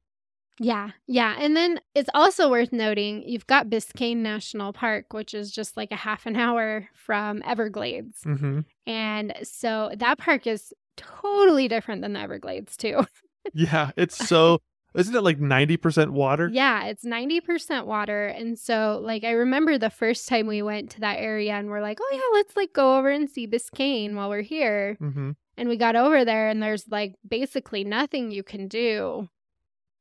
Yeah, 0.60 0.90
yeah. 1.08 1.34
And 1.38 1.56
then 1.56 1.80
it's 1.94 2.10
also 2.14 2.48
worth 2.50 2.72
noting 2.72 3.28
you've 3.28 3.46
got 3.46 3.68
Biscayne 3.68 4.18
National 4.18 4.72
Park, 4.72 5.12
which 5.12 5.34
is 5.34 5.50
just 5.50 5.76
like 5.76 5.90
a 5.90 5.96
half 5.96 6.26
an 6.26 6.36
hour 6.36 6.88
from 6.94 7.42
Everglades. 7.44 8.22
hmm 8.22 8.60
And 8.86 9.32
so 9.42 9.90
that 9.96 10.18
park 10.18 10.46
is 10.46 10.72
totally 10.96 11.66
different 11.66 12.02
than 12.02 12.12
the 12.12 12.20
Everglades, 12.20 12.76
too. 12.76 13.04
Yeah, 13.52 13.90
it's 13.96 14.16
so. 14.28 14.60
Isn't 14.94 15.14
it 15.14 15.22
like 15.22 15.40
ninety 15.40 15.76
percent 15.76 16.12
water? 16.12 16.48
Yeah, 16.52 16.84
it's 16.86 17.04
90% 17.04 17.84
water. 17.86 18.26
And 18.26 18.58
so, 18.58 19.00
like, 19.02 19.24
I 19.24 19.32
remember 19.32 19.76
the 19.76 19.90
first 19.90 20.28
time 20.28 20.46
we 20.46 20.62
went 20.62 20.90
to 20.90 21.00
that 21.00 21.18
area 21.18 21.52
and 21.54 21.68
we're 21.68 21.80
like, 21.82 21.98
oh, 22.00 22.10
yeah, 22.12 22.38
let's 22.38 22.56
like 22.56 22.72
go 22.72 22.98
over 22.98 23.10
and 23.10 23.28
see 23.28 23.46
Biscayne 23.48 24.14
while 24.14 24.28
we're 24.28 24.42
here. 24.42 24.96
hmm 25.00 25.32
And 25.56 25.68
we 25.68 25.76
got 25.76 25.96
over 25.96 26.24
there 26.24 26.48
and 26.48 26.62
there's 26.62 26.86
like 26.88 27.14
basically 27.28 27.82
nothing 27.84 28.30
you 28.30 28.42
can 28.42 28.68
do 28.68 29.28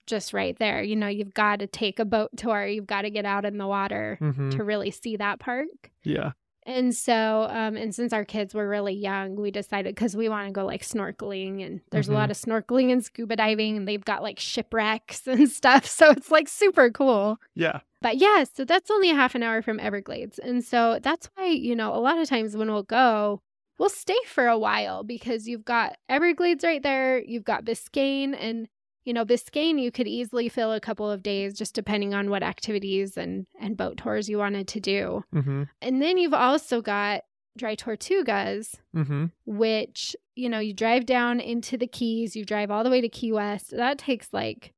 just 0.05 0.33
right 0.33 0.57
there. 0.59 0.83
You 0.83 0.95
know, 0.95 1.07
you've 1.07 1.33
got 1.33 1.59
to 1.59 1.67
take 1.67 1.97
a 1.97 2.05
boat 2.05 2.29
tour, 2.37 2.67
you've 2.67 2.87
got 2.87 3.03
to 3.03 3.09
get 3.09 3.25
out 3.25 3.45
in 3.45 3.57
the 3.57 3.67
water 3.67 4.17
hmm 4.19 4.49
to 4.51 4.63
really 4.63 4.91
see 4.91 5.15
that 5.17 5.39
park. 5.39 5.67
Yeah. 6.03 6.33
And 6.65 6.95
so, 6.95 7.47
um, 7.49 7.75
and 7.75 7.93
since 7.93 8.13
our 8.13 8.23
kids 8.25 8.53
were 8.53 8.67
really 8.67 8.93
young, 8.93 9.35
we 9.35 9.51
decided 9.51 9.95
because 9.95 10.15
we 10.15 10.29
want 10.29 10.47
to 10.47 10.53
go 10.53 10.65
like 10.65 10.81
snorkeling, 10.83 11.65
and 11.65 11.81
there's 11.91 12.07
Mhm. 12.07 12.11
a 12.11 12.13
lot 12.15 12.31
of 12.31 12.37
snorkeling 12.37 12.91
and 12.91 13.03
scuba 13.03 13.35
diving, 13.35 13.75
and 13.77 13.87
they've 13.87 14.03
got 14.03 14.23
like 14.23 14.39
shipwrecks 14.39 15.27
and 15.27 15.49
stuff. 15.49 15.85
So 15.85 16.11
it's 16.11 16.31
like 16.31 16.47
super 16.47 16.89
cool. 16.89 17.37
Yeah. 17.55 17.79
But 18.01 18.17
yeah, 18.17 18.43
so 18.43 18.65
that's 18.65 18.91
only 18.91 19.09
a 19.11 19.15
half 19.15 19.35
an 19.35 19.43
hour 19.43 19.61
from 19.61 19.79
Everglades. 19.79 20.37
And 20.39 20.63
so 20.63 20.99
that's 21.01 21.29
why, 21.35 21.45
you 21.47 21.75
know, 21.75 21.93
a 21.93 21.99
lot 21.99 22.17
of 22.17 22.27
times 22.27 22.55
when 22.57 22.71
we'll 22.71 22.83
go, 22.83 23.41
we'll 23.79 23.89
stay 23.89 24.17
for 24.27 24.47
a 24.47 24.57
while 24.57 25.03
because 25.03 25.47
you've 25.47 25.63
got 25.65 25.97
Everglades 26.09 26.63
right 26.63 26.83
there, 26.83 27.23
you've 27.23 27.45
got 27.45 27.63
Biscayne, 27.65 28.35
and 28.37 28.67
you 29.03 29.13
know, 29.13 29.25
Biscayne 29.25 29.81
you 29.81 29.91
could 29.91 30.07
easily 30.07 30.49
fill 30.49 30.71
a 30.73 30.79
couple 30.79 31.09
of 31.09 31.23
days 31.23 31.57
just 31.57 31.75
depending 31.75 32.13
on 32.13 32.29
what 32.29 32.43
activities 32.43 33.17
and 33.17 33.45
and 33.59 33.77
boat 33.77 33.97
tours 33.97 34.29
you 34.29 34.37
wanted 34.37 34.67
to 34.69 34.79
do. 34.79 35.23
hmm 35.31 35.63
And 35.81 36.01
then 36.01 36.17
you've 36.17 36.33
also 36.33 36.81
got 36.81 37.23
Dry 37.57 37.75
Tortugas, 37.75 38.75
hmm 38.93 39.25
which, 39.45 40.15
you 40.35 40.49
know, 40.49 40.59
you 40.59 40.73
drive 40.73 41.05
down 41.05 41.39
into 41.39 41.77
the 41.77 41.87
Keys, 41.87 42.35
you 42.35 42.45
drive 42.45 42.71
all 42.71 42.83
the 42.83 42.89
way 42.89 43.01
to 43.01 43.09
Key 43.09 43.31
West. 43.31 43.71
That 43.71 43.97
takes 43.97 44.29
like 44.33 44.73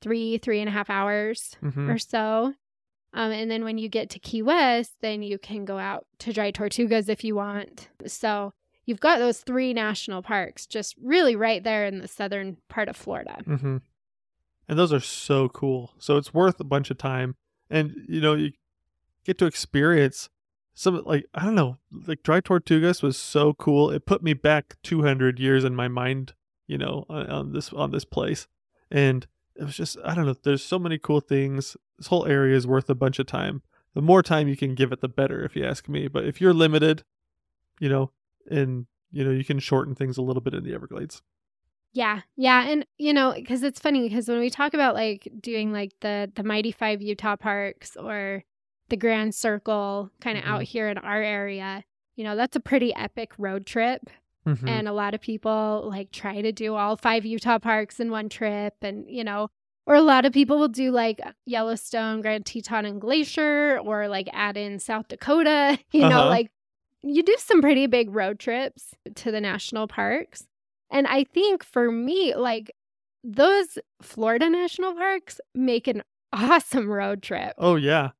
three, 0.00 0.38
three 0.38 0.60
and 0.60 0.68
a 0.68 0.72
half 0.72 0.90
hours 0.90 1.56
hmm 1.60 1.88
or 1.88 1.98
so. 1.98 2.54
Um, 3.14 3.32
and 3.32 3.50
then 3.50 3.64
when 3.64 3.78
you 3.78 3.88
get 3.88 4.10
to 4.10 4.18
Key 4.18 4.42
West, 4.42 4.92
then 5.00 5.22
you 5.22 5.38
can 5.38 5.64
go 5.64 5.78
out 5.78 6.06
to 6.18 6.32
Dry 6.32 6.52
Tortugas 6.52 7.08
if 7.08 7.24
you 7.24 7.34
want. 7.36 7.88
So 8.06 8.52
you've 8.88 9.00
got 9.00 9.18
those 9.18 9.40
three 9.40 9.74
national 9.74 10.22
parks 10.22 10.64
just 10.66 10.96
really 11.00 11.36
right 11.36 11.62
there 11.62 11.84
in 11.84 11.98
the 11.98 12.08
southern 12.08 12.56
part 12.68 12.88
of 12.88 12.96
Florida. 12.96 13.36
hmm 13.44 13.76
And 14.66 14.78
those 14.78 14.94
are 14.94 15.00
so 15.00 15.50
cool. 15.50 15.92
So 15.98 16.16
it's 16.16 16.32
worth 16.32 16.58
a 16.58 16.64
bunch 16.64 16.90
of 16.90 16.96
time. 16.96 17.36
And 17.68 17.94
you 18.08 18.22
know, 18.22 18.32
you 18.32 18.52
get 19.24 19.36
to 19.38 19.46
experience 19.46 20.30
some 20.74 21.02
like 21.04 21.26
I 21.34 21.44
don't 21.44 21.54
know, 21.54 21.76
like 22.06 22.22
Dry 22.22 22.40
Tortugas 22.40 23.02
was 23.02 23.18
so 23.18 23.52
cool. 23.52 23.90
It 23.90 24.06
put 24.06 24.22
me 24.22 24.32
back 24.32 24.76
200 24.82 25.38
years 25.38 25.64
in 25.64 25.76
my 25.76 25.88
mind, 25.88 26.32
you 26.66 26.78
know, 26.78 27.04
on, 27.10 27.26
on 27.26 27.52
this 27.52 27.70
on 27.74 27.90
this 27.90 28.06
place. 28.06 28.48
And 28.90 29.26
it 29.54 29.64
was 29.64 29.76
just 29.76 29.98
I 30.02 30.14
don't 30.14 30.24
know, 30.24 30.34
there's 30.42 30.64
so 30.64 30.78
many 30.78 30.96
cool 30.96 31.20
things. 31.20 31.76
This 31.98 32.06
whole 32.06 32.24
area 32.24 32.56
is 32.56 32.66
worth 32.66 32.88
a 32.88 32.94
bunch 32.94 33.18
of 33.18 33.26
time. 33.26 33.60
The 33.94 34.00
more 34.00 34.22
time 34.22 34.48
you 34.48 34.56
can 34.56 34.74
give 34.74 34.92
it 34.92 35.02
the 35.02 35.08
better 35.08 35.44
if 35.44 35.54
you 35.56 35.64
ask 35.66 35.90
me. 35.90 36.08
But 36.08 36.24
if 36.24 36.40
you're 36.40 36.54
limited, 36.54 37.04
you 37.80 37.90
know, 37.90 38.12
and 38.50 38.86
you 39.10 39.24
know, 39.24 39.30
you 39.30 39.44
can 39.44 39.58
shorten 39.58 39.94
things 39.94 40.18
a 40.18 40.22
little 40.22 40.42
bit 40.42 40.54
in 40.54 40.64
the 40.64 40.74
Everglades. 40.74 41.22
Yeah, 41.92 42.20
yeah, 42.36 42.68
and 42.68 42.86
you 42.98 43.12
know, 43.14 43.32
because 43.34 43.62
it's 43.62 43.80
funny 43.80 44.08
because 44.08 44.28
when 44.28 44.40
we 44.40 44.50
talk 44.50 44.74
about 44.74 44.94
like 44.94 45.26
doing 45.40 45.72
like 45.72 45.92
the 46.00 46.30
the 46.34 46.42
Mighty 46.44 46.70
Five 46.72 47.00
Utah 47.00 47.36
parks 47.36 47.96
or 47.96 48.44
the 48.90 48.96
Grand 48.96 49.34
Circle, 49.34 50.10
kind 50.20 50.38
of 50.38 50.44
out 50.44 50.60
Mhm. 50.62 50.64
here 50.64 50.88
in 50.88 50.98
our 50.98 51.22
area, 51.22 51.84
you 52.16 52.24
know, 52.24 52.36
that's 52.36 52.56
a 52.56 52.60
pretty 52.60 52.94
epic 52.94 53.32
road 53.38 53.66
trip. 53.66 54.10
Mhm. 54.46 54.66
and 54.68 54.88
a 54.88 54.92
lot 54.92 55.12
of 55.14 55.20
people 55.20 55.86
like 55.90 56.10
try 56.10 56.40
to 56.40 56.52
do 56.52 56.74
all 56.74 56.96
five 56.96 57.26
Utah 57.26 57.58
parks 57.58 58.00
in 58.00 58.10
one 58.10 58.30
trip 58.30 58.72
and 58.80 59.04
you 59.10 59.22
know 59.22 59.48
or 59.84 59.94
a 59.94 60.00
lot 60.00 60.24
of 60.24 60.32
people 60.32 60.58
will 60.58 60.68
do 60.68 60.90
like 60.90 61.20
Yellowstone, 61.44 62.22
Grand 62.22 62.46
Teton 62.46 62.86
and 62.86 62.98
Glacier 63.00 63.78
or 63.78 64.08
like 64.08 64.28
add 64.32 64.56
in 64.56 64.78
South 64.78 65.08
Dakota, 65.08 65.78
you 65.92 66.00
know, 66.08 66.20
Uh-huh. 66.20 66.28
like 66.28 66.50
you 67.02 67.22
do 67.22 67.36
some 67.38 67.60
pretty 67.60 67.86
big 67.86 68.14
road 68.14 68.38
trips 68.38 68.94
to 69.16 69.30
the 69.30 69.40
national 69.40 69.86
parks. 69.88 70.46
And 70.90 71.06
I 71.06 71.24
think 71.24 71.62
for 71.64 71.90
me 71.92 72.34
like 72.34 72.70
those 73.24 73.78
Florida 74.02 74.48
national 74.48 74.94
parks 74.94 75.40
make 75.54 75.86
an 75.88 76.02
awesome 76.32 76.88
road 76.88 77.22
trip. 77.22 77.54
Oh 77.58 77.76
yeah, 77.76 78.10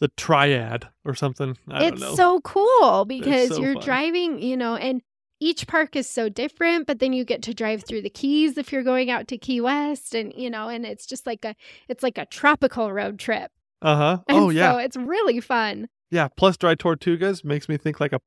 the 0.00 0.08
triad 0.16 0.88
or 1.04 1.14
something. 1.14 1.56
I 1.68 1.84
it's 1.86 2.00
don't 2.00 2.10
know. 2.10 2.14
so 2.14 2.40
cool 2.40 3.04
because 3.04 3.48
so 3.48 3.60
you're 3.60 3.74
fun. 3.74 3.82
driving, 3.82 4.42
you 4.42 4.56
know, 4.56 4.76
and 4.76 5.02
each 5.38 5.66
park 5.66 5.94
is 5.96 6.08
so 6.08 6.28
different, 6.30 6.86
but 6.86 6.98
then 6.98 7.12
you 7.12 7.22
get 7.24 7.42
to 7.42 7.52
drive 7.54 7.84
through 7.84 8.00
the 8.02 8.08
Keys 8.10 8.56
if 8.56 8.72
you're 8.72 8.82
going 8.82 9.10
out 9.10 9.28
to 9.28 9.36
Key 9.38 9.60
West 9.60 10.14
and 10.14 10.32
you 10.34 10.48
know, 10.50 10.68
and 10.68 10.84
it's 10.86 11.06
just 11.06 11.26
like 11.26 11.44
a 11.44 11.54
it's 11.88 12.02
like 12.02 12.18
a 12.18 12.26
tropical 12.26 12.92
road 12.92 13.18
trip. 13.18 13.50
uh 13.82 13.96
huh. 13.96 14.18
Oh 14.28 14.50
yeah, 14.50 14.72
So 14.72 14.78
it's 14.78 14.96
really 14.96 15.40
fun. 15.40 15.88
Yeah. 16.10 16.28
Plus, 16.28 16.56
Dry 16.56 16.74
Tortugas 16.74 17.44
makes 17.44 17.68
me 17.68 17.76
think 17.76 18.00
like 18.00 18.12
a 18.12 18.20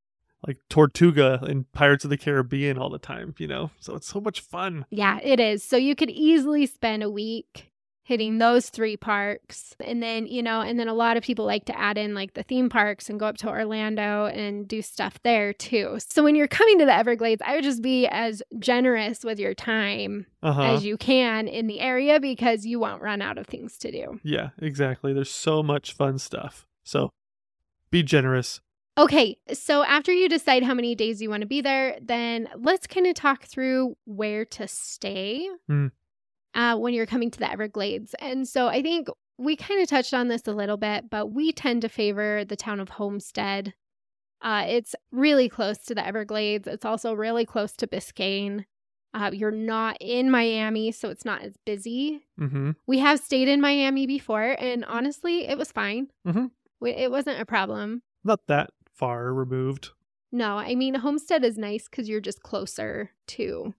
like 0.47 0.57
Tortuga 0.69 1.43
in 1.47 1.65
Pirates 1.73 2.05
of 2.05 2.09
the 2.09 2.17
Caribbean 2.17 2.77
all 2.77 2.89
the 2.89 2.99
time. 2.99 3.35
You 3.37 3.47
know, 3.47 3.71
so 3.79 3.95
it's 3.95 4.07
so 4.07 4.21
much 4.21 4.39
fun. 4.41 4.85
Yeah, 4.89 5.19
it 5.21 5.39
is. 5.39 5.63
So 5.63 5.77
you 5.77 5.95
could 5.95 6.09
easily 6.09 6.65
spend 6.65 7.03
a 7.03 7.09
week 7.09 7.65
hitting 8.03 8.39
those 8.39 8.69
three 8.71 8.97
parks. 8.97 9.75
And 9.85 10.01
then, 10.01 10.25
you 10.25 10.41
know, 10.41 10.61
and 10.61 10.79
then 10.79 10.87
a 10.87 10.95
lot 10.95 11.15
of 11.15 11.21
people 11.21 11.45
like 11.45 11.65
to 11.65 11.77
add 11.79 11.95
in 11.95 12.15
like 12.15 12.33
the 12.33 12.41
theme 12.41 12.67
parks 12.67 13.07
and 13.07 13.19
go 13.19 13.27
up 13.27 13.37
to 13.37 13.47
Orlando 13.49 14.25
and 14.25 14.67
do 14.67 14.81
stuff 14.81 15.19
there 15.21 15.53
too. 15.53 15.99
So 16.09 16.23
when 16.23 16.33
you're 16.33 16.47
coming 16.47 16.79
to 16.79 16.85
the 16.85 16.95
Everglades, 16.95 17.43
I 17.45 17.53
would 17.53 17.63
just 17.63 17.83
be 17.83 18.07
as 18.07 18.41
generous 18.57 19.23
with 19.23 19.37
your 19.39 19.53
time 19.53 20.25
Uh 20.41 20.53
huh. 20.53 20.63
as 20.63 20.83
you 20.83 20.97
can 20.97 21.47
in 21.47 21.67
the 21.67 21.81
area 21.81 22.19
because 22.19 22.65
you 22.65 22.79
won't 22.79 23.03
run 23.03 23.21
out 23.21 23.37
of 23.37 23.45
things 23.45 23.77
to 23.77 23.91
do. 23.91 24.19
Yeah, 24.23 24.49
exactly. 24.57 25.13
There's 25.13 25.29
so 25.29 25.61
much 25.61 25.93
fun 25.93 26.17
stuff. 26.17 26.65
So 26.83 27.11
be 27.91 28.03
generous. 28.03 28.61
Okay, 28.97 29.37
so 29.53 29.83
after 29.83 30.11
you 30.11 30.27
decide 30.27 30.63
how 30.63 30.73
many 30.73 30.93
days 30.93 31.21
you 31.21 31.29
want 31.29 31.41
to 31.41 31.47
be 31.47 31.61
there, 31.61 31.97
then 32.01 32.49
let's 32.57 32.85
kind 32.85 33.07
of 33.07 33.13
talk 33.15 33.45
through 33.45 33.95
where 34.05 34.43
to 34.45 34.67
stay 34.67 35.47
Hmm. 35.67 35.87
uh, 36.53 36.75
when 36.75 36.93
you're 36.93 37.05
coming 37.05 37.31
to 37.31 37.39
the 37.39 37.49
Everglades. 37.49 38.13
And 38.19 38.45
so 38.47 38.67
I 38.67 38.81
think 38.81 39.07
we 39.37 39.55
kind 39.55 39.81
of 39.81 39.87
touched 39.87 40.13
on 40.13 40.27
this 40.27 40.47
a 40.47 40.51
little 40.53 40.75
bit, 40.75 41.09
but 41.09 41.27
we 41.31 41.53
tend 41.53 41.81
to 41.83 41.89
favor 41.89 42.43
the 42.43 42.57
town 42.57 42.81
of 42.81 42.89
Homestead. 42.89 43.73
Uh, 44.41 44.65
it's 44.67 44.95
really 45.11 45.47
close 45.47 45.77
to 45.85 45.95
the 45.95 46.05
Everglades. 46.05 46.67
It's 46.67 46.83
also 46.85 47.13
really 47.13 47.45
close 47.45 47.73
to 47.77 47.87
Biscayne. 47.87 48.65
Uh, 49.13 49.31
you're 49.33 49.49
not 49.51 49.97
in 50.01 50.29
Miami, 50.29 50.91
so 50.91 51.09
it's 51.09 51.25
not 51.25 51.41
as 51.41 51.55
busy. 51.65 52.25
Mm-hmm. 52.39 52.71
We 52.85 52.99
have 52.99 53.19
stayed 53.19 53.47
in 53.47 53.59
Miami 53.61 54.05
before, 54.05 54.55
and 54.59 54.83
honestly, 54.85 55.47
it 55.47 55.57
was 55.57 55.71
fine. 55.71 56.09
Mhm. 56.27 56.51
It 56.81 57.11
wasn't 57.11 57.41
a 57.41 57.45
problem. 57.45 58.01
Not 58.23 58.47
that 58.47 58.71
far 58.93 59.33
removed. 59.33 59.89
No, 60.31 60.57
I 60.57 60.75
mean, 60.75 60.95
Homestead 60.95 61.43
is 61.43 61.57
nice 61.57 61.87
because 61.89 62.07
you're 62.07 62.21
just 62.21 62.43
closer 62.43 63.11
to 63.27 63.73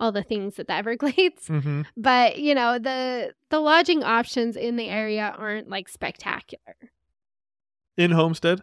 all 0.00 0.12
the 0.12 0.22
things 0.22 0.58
at 0.58 0.66
the 0.66 0.74
Everglades. 0.74 1.48
Mm-hmm. 1.48 1.82
But 1.96 2.38
you 2.38 2.54
know, 2.54 2.78
the 2.78 3.34
the 3.50 3.60
lodging 3.60 4.02
options 4.02 4.56
in 4.56 4.76
the 4.76 4.88
area 4.88 5.34
aren't 5.36 5.68
like 5.68 5.88
spectacular. 5.88 6.76
In 7.96 8.10
Homestead. 8.10 8.62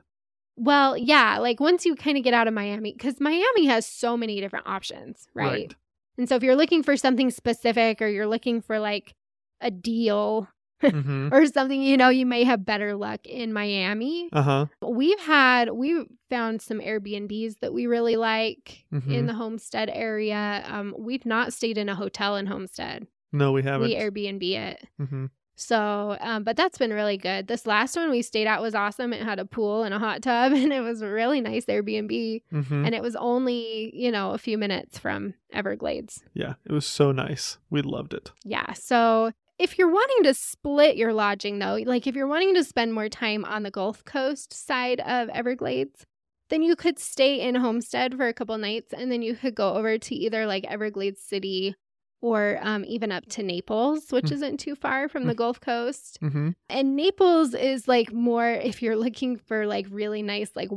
Well, 0.58 0.98
yeah, 0.98 1.40
like 1.40 1.60
once 1.60 1.86
you 1.86 1.96
kind 1.96 2.18
of 2.18 2.24
get 2.24 2.34
out 2.34 2.48
of 2.48 2.54
Miami, 2.54 2.92
because 2.92 3.20
Miami 3.20 3.66
has 3.66 3.86
so 3.86 4.18
many 4.18 4.42
different 4.42 4.68
options, 4.68 5.28
right? 5.34 5.48
Right. 5.48 5.76
And 6.18 6.28
so 6.28 6.36
if 6.36 6.44
you're 6.44 6.58
looking 6.58 6.84
for 6.84 6.98
something 6.98 7.32
specific 7.32 8.02
or 8.02 8.08
you're 8.08 8.28
looking 8.28 8.62
for 8.62 8.78
like 8.78 9.16
a 9.62 9.72
deal 9.72 10.50
mm-hmm. 10.82 11.30
or 11.34 11.46
something, 11.46 11.82
you 11.82 11.98
know, 11.98 12.10
you 12.10 12.26
may 12.26 12.44
have 12.44 12.66
better 12.66 12.96
luck 12.96 13.26
in 13.26 13.54
Miami. 13.54 14.30
Uh 14.34 14.42
huh. 14.42 14.66
We've 14.82 15.20
had 15.20 15.70
we 15.72 16.06
found 16.30 16.62
some 16.62 16.80
Airbnbs 16.80 17.60
that 17.60 17.74
we 17.74 17.88
really 17.88 18.16
like 18.16 18.84
in 18.92 19.02
Mhm. 19.02 19.28
the 19.28 19.34
Homestead 19.34 19.90
area. 19.94 20.64
Um, 20.68 20.96
we've 20.98 21.26
not 21.26 21.54
stayed 21.54 21.78
in 21.78 21.90
a 21.90 21.96
hotel 21.96 22.36
in 22.36 22.46
Homestead. 22.48 23.08
No, 23.32 23.52
we 23.52 23.64
haven't. 23.64 23.88
We 23.90 23.96
Airbnb 23.96 24.44
it. 24.56 24.88
mm-hmm. 25.00 25.26
So, 25.58 26.18
um, 26.22 26.44
but 26.44 26.58
that's 26.58 26.80
been 26.80 26.92
really 26.92 27.18
good. 27.18 27.46
This 27.48 27.68
last 27.68 27.96
one 27.96 28.10
we 28.10 28.24
stayed 28.24 28.48
at 28.48 28.64
was 28.64 28.74
awesome. 28.74 29.14
It 29.14 29.22
had 29.22 29.38
a 29.38 29.46
pool 29.46 29.84
and 29.84 29.94
a 29.94 30.00
hot 30.00 30.24
tub, 30.24 30.54
and 30.56 30.74
it 30.74 30.80
was 30.82 31.04
a 31.04 31.08
really 31.08 31.40
nice 31.40 31.66
Airbnb. 31.66 32.42
Mm-hmm. 32.52 32.86
And 32.86 32.96
it 32.96 33.02
was 33.04 33.16
only, 33.16 33.92
you 33.96 34.12
know, 34.12 34.32
a 34.32 34.40
few 34.40 34.58
minutes 34.58 34.98
from 34.98 35.36
Everglades. 35.54 36.24
Yeah, 36.34 36.56
it 36.66 36.72
was 36.72 36.86
so 36.88 37.12
nice. 37.12 37.60
We 37.70 37.84
loved 37.84 38.14
it. 38.16 38.32
Yeah. 38.44 38.74
So, 38.74 39.34
if 39.62 39.78
you're 39.78 39.92
wanting 39.92 40.24
to 40.24 40.34
split 40.34 40.96
your 40.98 41.14
lodging, 41.14 41.60
though, 41.60 41.78
like 41.86 42.08
if 42.08 42.16
you're 42.16 42.28
wanting 42.28 42.56
to 42.56 42.64
spend 42.64 42.94
more 42.94 43.10
time 43.10 43.46
on 43.46 43.64
the 43.64 43.72
Gulf 43.72 44.04
Coast 44.06 44.54
side 44.54 45.00
of 45.02 45.30
Everglades, 45.30 46.06
then 46.50 46.62
you 46.64 46.76
could 46.76 47.00
stay 47.00 47.40
in 47.40 47.56
Homestead 47.56 48.16
for 48.16 48.28
a 48.28 48.34
couple 48.34 48.58
nights 48.58 48.94
and 48.94 49.12
then 49.12 49.22
you 49.22 49.36
could 49.36 49.56
go 49.56 49.76
over 49.76 49.98
to 49.98 50.16
either 50.16 50.46
like 50.46 50.66
Everglades 50.66 51.22
City 51.22 51.76
or 52.22 52.60
um, 52.62 52.84
even 52.86 53.12
up 53.12 53.26
to 53.28 53.42
Naples, 53.44 54.12
which 54.12 54.26
Mm. 54.26 54.32
isn't 54.34 54.58
too 54.60 54.76
far 54.76 55.08
from 55.10 55.26
the 55.26 55.34
Mm. 55.34 55.38
Gulf 55.38 55.60
Coast. 55.62 56.20
Mm-hmm. 56.22 56.50
And 56.70 56.96
Naples 56.96 57.54
is 57.54 57.88
like 57.88 58.12
more 58.14 58.48
if 58.48 58.82
you're 58.82 58.98
looking 58.98 59.38
for 59.38 59.66
like 59.66 59.88
really 59.90 60.22
nice, 60.22 60.52
like 60.56 60.70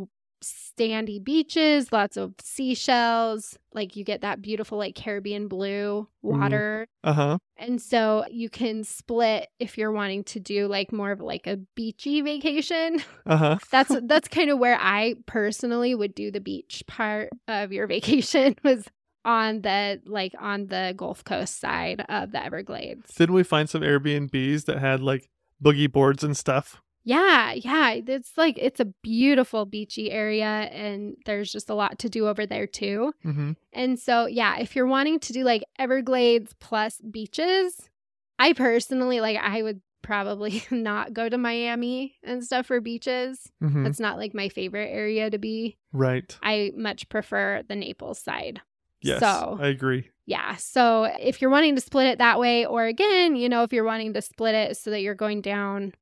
sandy 0.44 1.18
beaches, 1.18 1.92
lots 1.92 2.16
of 2.16 2.34
seashells, 2.40 3.58
like 3.72 3.96
you 3.96 4.04
get 4.04 4.22
that 4.22 4.42
beautiful, 4.42 4.78
like 4.78 4.94
Caribbean 4.94 5.48
blue 5.48 6.08
water. 6.22 6.86
Uh 7.02 7.12
huh. 7.12 7.38
And 7.56 7.80
so 7.80 8.24
you 8.30 8.48
can 8.48 8.84
split 8.84 9.48
if 9.58 9.78
you're 9.78 9.92
wanting 9.92 10.24
to 10.24 10.40
do 10.40 10.66
like 10.66 10.92
more 10.92 11.12
of 11.12 11.20
like 11.20 11.46
a 11.46 11.56
beachy 11.74 12.20
vacation. 12.20 13.02
Uh 13.26 13.36
huh. 13.36 13.58
That's 13.70 13.94
that's 14.04 14.28
kind 14.28 14.50
of 14.50 14.58
where 14.58 14.78
I 14.80 15.14
personally 15.26 15.94
would 15.94 16.14
do 16.14 16.30
the 16.30 16.40
beach 16.40 16.84
part 16.86 17.30
of 17.48 17.72
your 17.72 17.86
vacation 17.86 18.56
was 18.64 18.86
on 19.24 19.62
the 19.62 20.00
like 20.04 20.34
on 20.38 20.66
the 20.66 20.94
Gulf 20.96 21.24
Coast 21.24 21.60
side 21.60 22.04
of 22.08 22.32
the 22.32 22.44
Everglades. 22.44 23.14
Didn't 23.14 23.34
we 23.34 23.42
find 23.42 23.68
some 23.68 23.82
Airbnbs 23.82 24.66
that 24.66 24.78
had 24.78 25.00
like 25.00 25.28
boogie 25.62 25.90
boards 25.90 26.22
and 26.22 26.36
stuff? 26.36 26.82
Yeah, 27.04 27.52
yeah, 27.52 27.90
it's 27.92 28.36
like 28.38 28.56
it's 28.58 28.80
a 28.80 28.86
beautiful 28.86 29.66
beachy 29.66 30.10
area 30.10 30.46
and 30.46 31.16
there's 31.26 31.52
just 31.52 31.68
a 31.68 31.74
lot 31.74 31.98
to 32.00 32.08
do 32.08 32.26
over 32.26 32.46
there 32.46 32.66
too. 32.66 33.12
Mm-hmm. 33.24 33.52
And 33.74 33.98
so, 33.98 34.26
yeah, 34.26 34.58
if 34.58 34.74
you're 34.74 34.86
wanting 34.86 35.20
to 35.20 35.32
do 35.34 35.44
like 35.44 35.64
Everglades 35.78 36.54
plus 36.60 36.98
beaches, 36.98 37.90
I 38.38 38.54
personally 38.54 39.20
like 39.20 39.36
I 39.36 39.62
would 39.62 39.82
probably 40.00 40.64
not 40.70 41.12
go 41.12 41.28
to 41.28 41.36
Miami 41.36 42.14
and 42.24 42.42
stuff 42.42 42.66
for 42.66 42.80
beaches. 42.80 43.50
Mm-hmm. 43.62 43.84
That's 43.84 44.00
not 44.00 44.16
like 44.16 44.34
my 44.34 44.48
favorite 44.48 44.90
area 44.90 45.28
to 45.28 45.38
be. 45.38 45.76
Right. 45.92 46.36
I 46.42 46.72
much 46.74 47.08
prefer 47.10 47.62
the 47.68 47.76
Naples 47.76 48.18
side. 48.18 48.62
Yes. 49.02 49.20
So, 49.20 49.58
I 49.60 49.66
agree. 49.66 50.08
yeah. 50.24 50.56
So, 50.56 51.04
if 51.20 51.42
you're 51.42 51.50
wanting 51.50 51.74
to 51.74 51.82
split 51.82 52.06
it 52.06 52.18
that 52.18 52.40
way, 52.40 52.64
or 52.64 52.86
again, 52.86 53.36
you 53.36 53.50
know, 53.50 53.62
if 53.62 53.72
you're 53.74 53.84
wanting 53.84 54.14
to 54.14 54.22
split 54.22 54.54
it 54.54 54.78
so 54.78 54.88
that 54.90 55.02
you're 55.02 55.14
going 55.14 55.42
down 55.42 55.92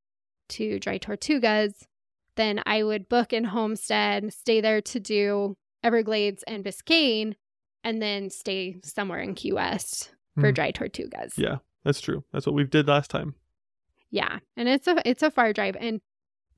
to 0.52 0.78
Dry 0.78 0.98
Tortugas, 0.98 1.72
then 2.36 2.62
I 2.66 2.82
would 2.82 3.08
book 3.08 3.32
in 3.32 3.44
Homestead, 3.44 4.32
stay 4.32 4.60
there 4.60 4.80
to 4.80 5.00
do 5.00 5.56
Everglades 5.82 6.42
and 6.46 6.64
Biscayne, 6.64 7.34
and 7.84 8.00
then 8.00 8.30
stay 8.30 8.76
somewhere 8.84 9.20
in 9.20 9.34
Key 9.34 9.52
West 9.52 10.14
for 10.38 10.50
Mhm. 10.50 10.54
Dry 10.54 10.72
Tortugas. 10.72 11.36
Yeah, 11.36 11.58
that's 11.84 12.00
true. 12.00 12.24
That's 12.32 12.46
what 12.46 12.54
we 12.54 12.64
did 12.64 12.86
last 12.88 13.10
time. 13.10 13.34
Yeah. 14.10 14.38
And 14.56 14.68
it's 14.68 14.86
a 14.86 15.02
it's 15.08 15.22
a 15.22 15.30
far 15.30 15.52
drive 15.52 15.76
and 15.80 16.00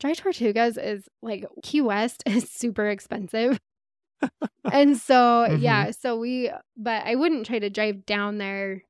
Dry 0.00 0.12
Tortugas 0.12 0.76
is 0.76 1.09
like 1.22 1.44
Key 1.62 1.80
West 1.80 2.22
is 2.26 2.50
super 2.50 2.88
expensive. 2.88 3.59
and 4.72 4.96
so 4.96 5.46
Mhm. 5.48 5.61
yeah, 5.61 5.90
so 5.92 6.16
we 6.18 6.50
but 6.76 7.04
I 7.07 7.14
wouldn't 7.14 7.46
try 7.46 7.59
to 7.59 7.70
drive 7.70 8.04
down 8.07 8.38
there, 8.38 8.83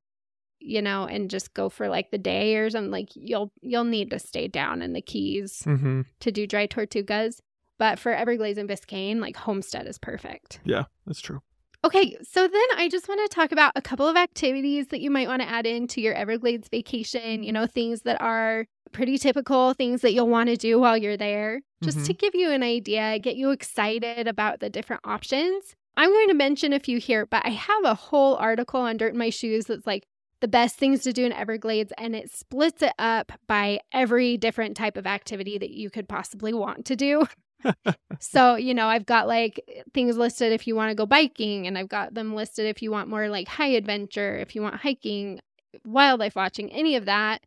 you 0.64 0.80
know, 0.82 1.04
and 1.06 1.30
just 1.30 1.54
go 1.54 1.68
for 1.68 1.88
like 1.88 2.10
the 2.10 2.18
day 2.18 2.56
or 2.56 2.70
something. 2.70 2.90
Like 2.90 3.10
you'll 3.14 3.52
you'll 3.60 3.84
need 3.84 4.10
to 4.10 4.18
stay 4.18 4.48
down 4.48 4.82
in 4.82 4.92
the 4.92 5.02
Keys 5.02 5.62
Mm-hmm. 5.66 6.02
to 6.20 6.32
do 6.32 6.46
Dry 6.46 6.66
Tortugas. 6.66 7.40
But 7.78 7.98
for 7.98 8.12
Everglades 8.12 8.56
and 8.58 8.68
Biscayne, 8.68 9.20
like 9.20 9.36
Homestead 9.36 9.86
is 9.86 9.98
perfect. 9.98 10.60
Yeah, 10.64 10.84
that's 11.06 11.20
true. 11.20 11.40
Okay, 11.84 12.16
so 12.22 12.48
then 12.48 12.62
I 12.78 12.88
just 12.88 13.08
want 13.08 13.20
to 13.28 13.34
talk 13.34 13.52
about 13.52 13.72
a 13.76 13.82
couple 13.82 14.06
of 14.08 14.16
activities 14.16 14.86
that 14.86 15.00
you 15.02 15.10
might 15.10 15.28
want 15.28 15.42
to 15.42 15.48
add 15.48 15.66
into 15.66 16.00
your 16.00 16.14
Everglades 16.14 16.68
vacation, 16.68 17.42
you 17.42 17.52
know, 17.52 17.66
things 17.66 18.02
that 18.02 18.18
are 18.22 18.64
pretty 18.92 19.18
typical, 19.18 19.74
things 19.74 20.00
that 20.00 20.14
you'll 20.14 20.28
want 20.28 20.48
to 20.48 20.56
do 20.56 20.78
while 20.78 20.96
you're 20.96 21.16
there, 21.18 21.60
just 21.82 22.06
to 22.06 22.14
give 22.14 22.34
you 22.34 22.50
an 22.50 22.62
idea, 22.62 23.18
get 23.18 23.36
you 23.36 23.50
excited 23.50 24.26
about 24.26 24.60
the 24.60 24.70
different 24.70 25.02
options. 25.04 25.74
I'm 25.96 26.10
going 26.10 26.28
to 26.28 26.34
mention 26.34 26.72
a 26.72 26.80
few 26.80 26.98
here, 26.98 27.26
but 27.26 27.44
I 27.44 27.50
have 27.50 27.84
a 27.84 27.94
whole 27.94 28.36
article 28.36 28.80
on 28.80 28.96
Dirt 28.96 29.12
in 29.12 29.18
My 29.18 29.28
Shoes 29.30 29.66
that's 29.66 29.86
like 29.86 30.06
the 30.44 30.48
best 30.48 30.76
things 30.76 31.00
to 31.00 31.10
do 31.10 31.24
in 31.24 31.32
Everglades, 31.32 31.90
and 31.96 32.14
it 32.14 32.30
splits 32.30 32.82
it 32.82 32.92
up 32.98 33.32
by 33.46 33.80
every 33.94 34.36
different 34.36 34.76
type 34.76 34.98
of 34.98 35.06
activity 35.06 35.56
that 35.56 35.70
you 35.70 35.88
could 35.88 36.06
possibly 36.06 36.52
want 36.52 36.84
to 36.84 36.94
do. 36.94 37.26
so, 38.20 38.56
you 38.56 38.74
know, 38.74 38.86
I've 38.86 39.06
got 39.06 39.26
like 39.26 39.58
things 39.94 40.18
listed 40.18 40.52
if 40.52 40.66
you 40.66 40.76
want 40.76 40.90
to 40.90 40.94
go 40.94 41.06
biking, 41.06 41.66
and 41.66 41.78
I've 41.78 41.88
got 41.88 42.12
them 42.12 42.34
listed 42.34 42.66
if 42.66 42.82
you 42.82 42.90
want 42.90 43.08
more 43.08 43.30
like 43.30 43.48
high 43.48 43.68
adventure, 43.68 44.36
if 44.36 44.54
you 44.54 44.60
want 44.60 44.76
hiking, 44.76 45.40
wildlife 45.86 46.36
watching, 46.36 46.70
any 46.70 46.94
of 46.96 47.06
that. 47.06 47.40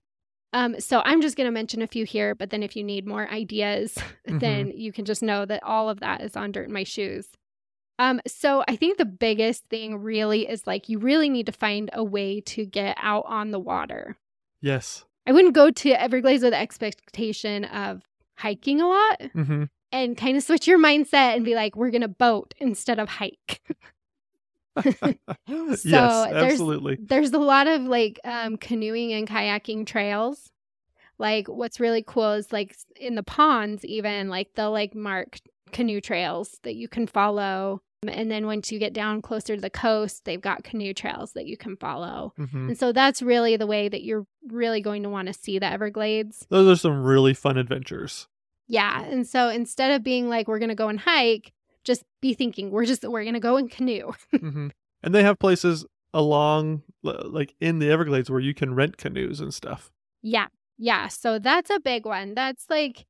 Um, 0.54 0.80
so 0.80 1.04
I'm 1.06 1.22
just 1.22 1.38
going 1.38 1.46
to 1.46 1.52
mention 1.52 1.84
a 1.84 1.88
few 1.88 2.04
here, 2.04 2.34
but 2.34 2.50
then 2.50 2.64
if 2.64 2.76
you 2.76 2.84
need 2.84 3.06
more 3.06 3.30
ideas, 3.30 3.96
then 4.26 4.72
you 4.74 4.92
can 4.92 5.06
just 5.06 5.22
know 5.22 5.46
that 5.46 5.62
all 5.62 5.88
of 5.88 6.00
that 6.00 6.22
is 6.22 6.36
on 6.36 6.52
Dirt 6.52 6.68
in 6.68 6.74
My 6.74 6.84
Shoes. 6.84 7.28
Um, 8.00 8.22
so 8.28 8.64
I 8.68 8.76
think 8.76 8.98
the 8.98 9.06
biggest 9.06 9.66
thing 9.70 9.98
really 10.02 10.48
is 10.48 10.68
like 10.68 10.88
you 10.90 11.00
really 11.00 11.30
need 11.30 11.48
to 11.48 11.52
find 11.52 11.90
a 11.94 12.04
way 12.04 12.42
to 12.42 12.66
get 12.66 12.96
out 13.02 13.26
on 13.28 13.52
the 13.52 13.60
water. 13.60 14.18
Yes. 14.62 15.04
I 15.26 15.32
wouldn't 15.32 15.56
go 15.56 15.72
to 15.72 15.90
Everglades 16.02 16.44
with 16.44 16.54
expectation 16.54 17.66
of 17.66 18.04
hiking 18.36 18.82
a 18.82 18.88
lot 18.88 19.20
Mm-hmm. 19.36 19.64
and 19.92 20.16
kind 20.18 20.38
of 20.38 20.44
switch 20.44 20.68
your 20.68 20.78
mindset 20.80 21.36
and 21.36 21.44
be 21.44 21.56
like, 21.56 21.76
we're 21.76 21.90
going 21.90 22.02
to 22.02 22.08
boat 22.08 22.54
instead 22.60 23.00
of 23.00 23.10
hike. 23.10 23.62
yes, 24.86 25.82
there's- 25.84 26.34
absolutely. 26.34 26.98
There's 27.02 27.34
a 27.34 27.40
lot 27.40 27.68
of 27.68 27.82
like 27.84 28.20
um, 28.24 28.58
canoeing 28.58 29.12
and 29.14 29.28
kayaking 29.28 29.88
trails. 29.88 30.52
Like, 31.18 31.48
what's 31.48 31.80
really 31.80 32.04
cool 32.06 32.34
is 32.34 32.54
like 32.54 32.76
in 32.96 33.16
the 33.16 33.24
ponds, 33.24 33.84
even 33.84 34.30
like 34.30 34.50
they'll 34.54 34.72
like 34.72 34.94
mark 34.94 35.40
canoe 35.72 36.00
trails 36.00 36.60
that 36.62 36.76
you 36.76 36.88
can 36.88 37.08
follow. 37.08 37.82
And 38.08 38.30
then 38.30 38.46
once 38.46 38.72
you 38.72 38.78
get 38.78 38.94
down 38.94 39.22
closer 39.22 39.56
to 39.56 39.62
the 39.62 39.70
coast, 39.70 40.26
they've 40.26 40.42
got 40.42 40.64
canoe 40.64 40.94
trails 40.94 41.34
that 41.34 41.48
you 41.48 41.58
can 41.58 41.76
follow. 41.76 42.34
hmm 42.38 42.70
And 42.70 42.78
so 42.78 42.92
that's 42.92 43.22
really 43.22 43.58
the 43.58 43.66
way 43.66 43.90
that 43.90 44.04
you're 44.04 44.28
really 44.48 44.82
going 44.82 45.04
to 45.04 45.10
want 45.10 45.28
to 45.28 45.34
see 45.34 45.58
the 45.58 45.66
Everglades. 45.66 46.46
Those 46.50 46.68
are 46.68 46.80
some 46.80 47.04
really 47.04 47.34
fun 47.34 47.58
adventures. 47.58 48.28
Yeah. 48.68 49.04
And 49.04 49.26
so 49.26 49.50
instead 49.50 49.92
of 49.92 50.04
being 50.04 50.30
like, 50.30 50.48
we're 50.48 50.60
going 50.60 50.70
to 50.70 50.76
go 50.76 50.90
and 50.90 51.00
hike, 51.00 51.54
just 51.84 52.04
be 52.22 52.34
thinking, 52.34 52.70
we're 52.70 52.86
just, 52.86 53.04
we're 53.04 53.24
going 53.24 53.34
to 53.34 53.40
go 53.40 53.58
and 53.58 53.72
canoe. 53.72 54.12
hmm 54.32 54.68
And 55.02 55.16
they 55.16 55.24
have 55.24 55.40
places 55.40 55.86
along, 56.14 56.84
like 57.02 57.56
in 57.60 57.80
the 57.80 57.90
Everglades, 57.90 58.30
where 58.30 58.40
you 58.40 58.54
can 58.54 58.76
rent 58.76 58.98
canoes 58.98 59.40
and 59.40 59.54
stuff. 59.54 59.92
Yeah. 60.22 60.48
Yeah. 60.78 61.08
So 61.08 61.40
that's 61.40 61.72
a 61.72 61.80
big 61.80 62.06
one. 62.06 62.36
That's 62.36 62.66
like, 62.70 63.06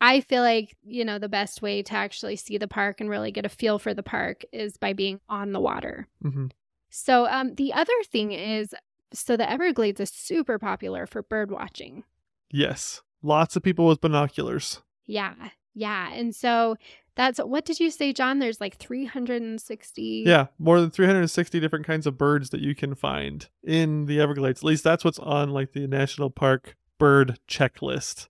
I 0.00 0.20
feel 0.20 0.42
like, 0.42 0.76
you 0.84 1.04
know, 1.04 1.18
the 1.18 1.28
best 1.28 1.62
way 1.62 1.82
to 1.82 1.94
actually 1.94 2.36
see 2.36 2.58
the 2.58 2.68
park 2.68 3.00
and 3.00 3.08
really 3.08 3.30
get 3.30 3.46
a 3.46 3.50
feel 3.50 3.78
for 3.78 3.94
the 3.94 4.02
park 4.02 4.44
is 4.52 4.76
by 4.76 4.92
being 4.92 5.20
on 5.28 5.52
the 5.52 5.60
water. 5.60 6.06
hmm 6.22 6.46
So 6.90 7.26
um, 7.26 7.54
the 7.54 7.72
other 7.72 7.92
thing 8.10 8.32
is, 8.32 8.74
so 9.12 9.36
the 9.36 9.50
Everglades 9.50 10.00
is 10.00 10.10
super 10.10 10.58
popular 10.58 11.06
for 11.06 11.22
bird 11.22 11.50
watching. 11.50 12.04
Yes, 12.50 13.02
lots 13.22 13.56
of 13.56 13.62
people 13.62 13.86
with 13.86 14.00
binoculars. 14.00 14.82
Yeah. 15.06 15.34
Yeah. 15.74 16.12
And 16.12 16.34
so 16.34 16.76
that's 17.16 17.38
what 17.38 17.64
did 17.64 17.80
you 17.80 17.90
say, 17.90 18.12
John? 18.12 18.38
There's 18.38 18.60
like 18.60 18.76
360. 18.76 20.24
Yeah, 20.26 20.46
more 20.58 20.80
than 20.80 20.90
360 20.90 21.60
different 21.60 21.86
kinds 21.86 22.06
of 22.06 22.18
birds 22.18 22.50
that 22.50 22.60
you 22.60 22.74
can 22.74 22.94
find 22.94 23.48
in 23.62 24.06
the 24.06 24.20
Everglades. 24.20 24.60
At 24.60 24.64
least 24.64 24.84
that's 24.84 25.04
what's 25.04 25.18
on 25.18 25.50
like 25.50 25.72
the 25.72 25.86
national 25.86 26.30
park 26.30 26.76
bird 26.98 27.38
checklist. 27.48 28.28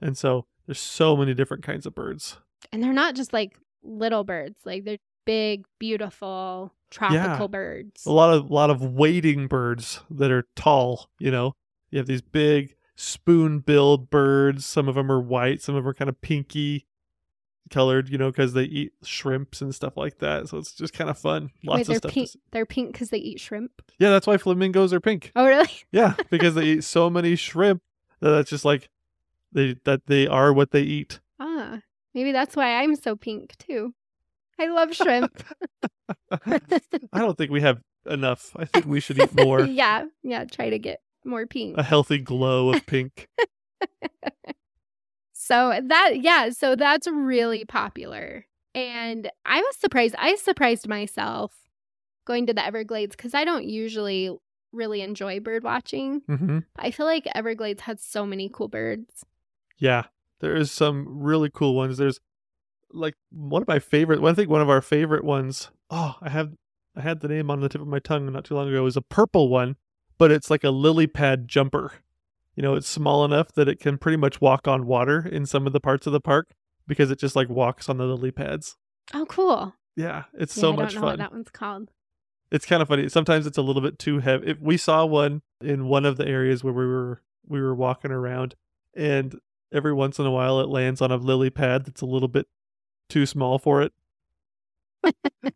And 0.00 0.16
so 0.18 0.46
there's 0.66 0.80
so 0.80 1.16
many 1.16 1.34
different 1.34 1.62
kinds 1.62 1.86
of 1.86 1.94
birds. 1.94 2.38
And 2.72 2.82
they're 2.82 2.92
not 2.92 3.14
just 3.14 3.32
like 3.32 3.58
little 3.82 4.24
birds, 4.24 4.58
like 4.64 4.84
they're 4.84 4.98
big, 5.24 5.64
beautiful, 5.78 6.72
tropical 6.90 7.48
birds. 7.48 8.06
A 8.06 8.12
lot 8.12 8.34
of 8.34 8.50
lot 8.50 8.70
of 8.70 8.82
wading 8.82 9.48
birds 9.48 10.00
that 10.10 10.30
are 10.30 10.46
tall, 10.54 11.10
you 11.18 11.30
know. 11.30 11.54
You 11.90 11.98
have 11.98 12.06
these 12.06 12.22
big 12.22 12.74
spoon-billed 12.96 14.10
birds. 14.10 14.66
Some 14.66 14.88
of 14.88 14.94
them 14.94 15.10
are 15.12 15.20
white, 15.20 15.62
some 15.62 15.74
of 15.74 15.84
them 15.84 15.90
are 15.90 15.94
kind 15.94 16.08
of 16.08 16.20
pinky 16.20 16.86
colored, 17.70 18.08
you 18.08 18.18
know, 18.18 18.30
because 18.30 18.52
they 18.52 18.64
eat 18.64 18.92
shrimps 19.02 19.60
and 19.60 19.74
stuff 19.74 19.96
like 19.96 20.18
that. 20.18 20.48
So 20.48 20.58
it's 20.58 20.72
just 20.72 20.92
kind 20.92 21.10
of 21.10 21.18
fun. 21.18 21.50
Lots 21.64 21.76
Wait, 21.76 21.80
of 21.82 21.86
they're 21.86 21.96
stuff. 21.96 22.12
pink. 22.12 22.30
They're 22.52 22.66
pink 22.66 22.92
because 22.92 23.10
they 23.10 23.18
eat 23.18 23.40
shrimp. 23.40 23.82
Yeah, 23.98 24.10
that's 24.10 24.26
why 24.26 24.36
flamingos 24.36 24.92
are 24.92 25.00
pink. 25.00 25.32
Oh, 25.36 25.46
really? 25.46 25.70
Yeah, 25.92 26.14
because 26.30 26.54
they 26.54 26.64
eat 26.64 26.84
so 26.84 27.10
many 27.10 27.36
shrimp 27.36 27.82
that 28.20 28.30
that's 28.30 28.50
just 28.50 28.64
like 28.64 28.88
they 29.56 29.74
that 29.84 30.06
they 30.06 30.28
are 30.28 30.52
what 30.52 30.70
they 30.70 30.82
eat. 30.82 31.18
Ah, 31.40 31.80
maybe 32.14 32.30
that's 32.30 32.54
why 32.54 32.80
I'm 32.80 32.94
so 32.94 33.16
pink 33.16 33.56
too. 33.58 33.92
I 34.60 34.68
love 34.68 34.94
shrimp. 34.94 35.42
I 36.30 37.18
don't 37.18 37.36
think 37.36 37.50
we 37.50 37.60
have 37.62 37.80
enough. 38.08 38.52
I 38.54 38.64
think 38.64 38.86
we 38.86 39.00
should 39.00 39.18
eat 39.18 39.34
more. 39.42 39.62
yeah, 39.62 40.04
yeah. 40.22 40.44
Try 40.44 40.70
to 40.70 40.78
get 40.78 41.00
more 41.24 41.46
pink. 41.46 41.76
A 41.76 41.82
healthy 41.82 42.18
glow 42.18 42.70
of 42.70 42.86
pink. 42.86 43.28
So 45.32 45.78
that, 45.80 46.22
yeah, 46.22 46.50
so 46.50 46.74
that's 46.74 47.06
really 47.06 47.64
popular. 47.64 48.46
And 48.74 49.30
I 49.44 49.60
was 49.60 49.76
surprised. 49.76 50.16
I 50.18 50.34
surprised 50.34 50.88
myself 50.88 51.54
going 52.26 52.46
to 52.46 52.54
the 52.54 52.64
Everglades 52.66 53.14
because 53.14 53.32
I 53.32 53.44
don't 53.44 53.64
usually 53.64 54.36
really 54.72 55.02
enjoy 55.02 55.38
bird 55.38 55.62
watching. 55.62 56.22
hmm 56.26 56.58
I 56.76 56.90
feel 56.90 57.06
like 57.06 57.28
Everglades 57.32 57.82
had 57.82 58.00
so 58.00 58.26
many 58.26 58.50
cool 58.52 58.66
birds. 58.68 59.24
Yeah, 59.78 60.04
there 60.40 60.54
is 60.56 60.70
some 60.70 61.06
really 61.22 61.50
cool 61.52 61.74
ones. 61.74 61.98
There's 61.98 62.20
like 62.92 63.14
one 63.30 63.62
of 63.62 63.68
my 63.68 63.78
favorite. 63.78 64.22
I 64.24 64.32
think 64.34 64.48
one 64.50 64.62
of 64.62 64.70
our 64.70 64.80
favorite 64.80 65.24
ones. 65.24 65.70
Oh, 65.90 66.16
I 66.20 66.30
have 66.30 66.52
I 66.96 67.02
had 67.02 67.20
the 67.20 67.28
name 67.28 67.50
on 67.50 67.60
the 67.60 67.68
tip 67.68 67.80
of 67.80 67.86
my 67.88 67.98
tongue 67.98 68.30
not 68.32 68.44
too 68.44 68.54
long 68.54 68.68
ago. 68.68 68.78
It 68.78 68.80
was 68.84 68.96
a 68.96 69.02
purple 69.02 69.48
one, 69.48 69.76
but 70.18 70.30
it's 70.32 70.50
like 70.50 70.64
a 70.64 70.70
lily 70.70 71.06
pad 71.06 71.46
jumper. 71.48 71.92
You 72.54 72.62
know, 72.62 72.74
it's 72.74 72.88
small 72.88 73.24
enough 73.24 73.52
that 73.52 73.68
it 73.68 73.80
can 73.80 73.98
pretty 73.98 74.16
much 74.16 74.40
walk 74.40 74.66
on 74.66 74.86
water 74.86 75.20
in 75.20 75.44
some 75.44 75.66
of 75.66 75.74
the 75.74 75.80
parts 75.80 76.06
of 76.06 76.12
the 76.14 76.20
park 76.20 76.54
because 76.86 77.10
it 77.10 77.18
just 77.18 77.36
like 77.36 77.50
walks 77.50 77.88
on 77.90 77.98
the 77.98 78.04
lily 78.04 78.30
pads. 78.30 78.76
Oh, 79.12 79.26
cool. 79.26 79.74
Yeah, 79.94 80.24
it's 80.32 80.56
Yeah, 80.56 80.60
so 80.62 80.72
I 80.72 80.76
much 80.76 80.92
don't 80.94 81.02
know 81.02 81.06
what 81.06 81.12
fun. 81.12 81.18
that 81.18 81.32
one's 81.32 81.50
called. 81.50 81.90
It's 82.50 82.64
kind 82.64 82.80
of 82.80 82.88
funny. 82.88 83.08
Sometimes 83.10 83.46
it's 83.46 83.58
a 83.58 83.62
little 83.62 83.82
bit 83.82 83.98
too 83.98 84.20
heavy. 84.20 84.46
If 84.52 84.60
we 84.60 84.76
saw 84.78 85.04
one 85.04 85.42
in 85.60 85.86
one 85.86 86.06
of 86.06 86.16
the 86.16 86.26
areas 86.26 86.64
where 86.64 86.72
we 86.72 86.86
were 86.86 87.20
we 87.46 87.60
were 87.60 87.74
walking 87.74 88.10
around, 88.10 88.54
and 88.94 89.38
every 89.72 89.92
once 89.92 90.18
in 90.18 90.26
a 90.26 90.30
while 90.30 90.60
it 90.60 90.68
lands 90.68 91.00
on 91.00 91.10
a 91.10 91.16
lily 91.16 91.50
pad 91.50 91.84
that's 91.84 92.00
a 92.00 92.06
little 92.06 92.28
bit 92.28 92.46
too 93.08 93.26
small 93.26 93.58
for 93.58 93.82
it. 93.82 93.92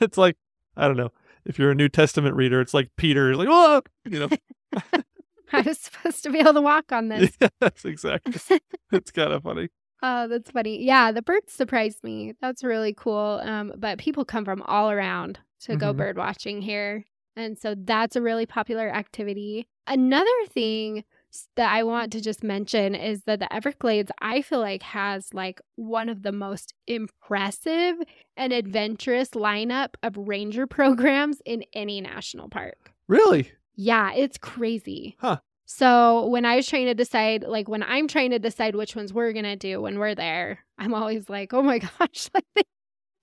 it's 0.00 0.18
like 0.18 0.36
I 0.76 0.86
don't 0.86 0.96
know. 0.96 1.10
If 1.44 1.58
you're 1.58 1.70
a 1.70 1.74
New 1.74 1.88
Testament 1.88 2.36
reader, 2.36 2.60
it's 2.60 2.74
like 2.74 2.90
Peter 2.96 3.30
is 3.32 3.38
like, 3.38 3.48
oh, 3.50 3.82
you 4.04 4.20
know. 4.20 4.28
I 5.52 5.62
was 5.62 5.78
supposed 5.80 6.22
to 6.22 6.30
be 6.30 6.38
able 6.38 6.52
to 6.54 6.60
walk 6.60 6.92
on 6.92 7.08
this. 7.08 7.32
yes, 7.60 7.84
exactly. 7.84 8.60
It's 8.92 9.10
kind 9.10 9.32
of 9.32 9.42
funny. 9.42 9.68
Oh, 10.02 10.28
that's 10.28 10.50
funny. 10.50 10.84
Yeah, 10.84 11.10
the 11.12 11.22
birds 11.22 11.52
surprised 11.52 12.04
me. 12.04 12.34
That's 12.40 12.62
really 12.62 12.94
cool. 12.94 13.40
Um, 13.42 13.72
but 13.76 13.98
people 13.98 14.24
come 14.24 14.44
from 14.44 14.62
all 14.62 14.90
around 14.90 15.40
to 15.62 15.76
go 15.76 15.92
Mhm. 15.92 15.96
bird 15.96 16.16
watching 16.18 16.62
here. 16.62 17.04
And 17.36 17.58
so 17.58 17.74
that's 17.76 18.16
a 18.16 18.22
really 18.22 18.46
popular 18.46 18.88
activity. 18.94 19.66
Another 19.86 20.30
thing 20.48 21.04
that 21.56 21.72
I 21.72 21.82
want 21.82 22.12
to 22.12 22.20
just 22.20 22.42
mention 22.42 22.94
is 22.94 23.22
that 23.24 23.38
the 23.38 23.52
Everglades, 23.52 24.10
I 24.20 24.42
feel 24.42 24.60
like, 24.60 24.82
has 24.82 25.32
like 25.32 25.60
one 25.76 26.08
of 26.08 26.22
the 26.22 26.32
most 26.32 26.74
impressive 26.86 27.96
and 28.36 28.52
adventurous 28.52 29.30
lineup 29.30 29.94
of 30.02 30.16
ranger 30.16 30.66
programs 30.78 31.40
in 31.44 31.64
any 31.72 32.00
national 32.00 32.48
park. 32.48 32.92
Really? 33.08 33.50
Yeah, 33.74 34.12
it's 34.12 34.38
crazy. 34.38 35.16
Huh. 35.20 35.38
So 35.72 36.26
when 36.26 36.44
I 36.44 36.56
was 36.56 36.66
trying 36.66 36.86
to 36.86 36.94
decide, 36.94 37.44
like 37.44 37.68
when 37.68 37.84
I'm 37.84 38.08
trying 38.08 38.30
to 38.30 38.40
decide 38.40 38.74
which 38.74 38.96
ones 38.96 39.12
we're 39.12 39.32
gonna 39.32 39.56
do 39.56 39.80
when 39.80 40.00
we're 40.00 40.16
there, 40.16 40.58
I'm 40.78 40.94
always 40.94 41.28
like, 41.28 41.54
oh 41.54 41.62
my 41.62 41.78
gosh, 41.98 42.28
like 42.34 42.44
they, 42.56 42.62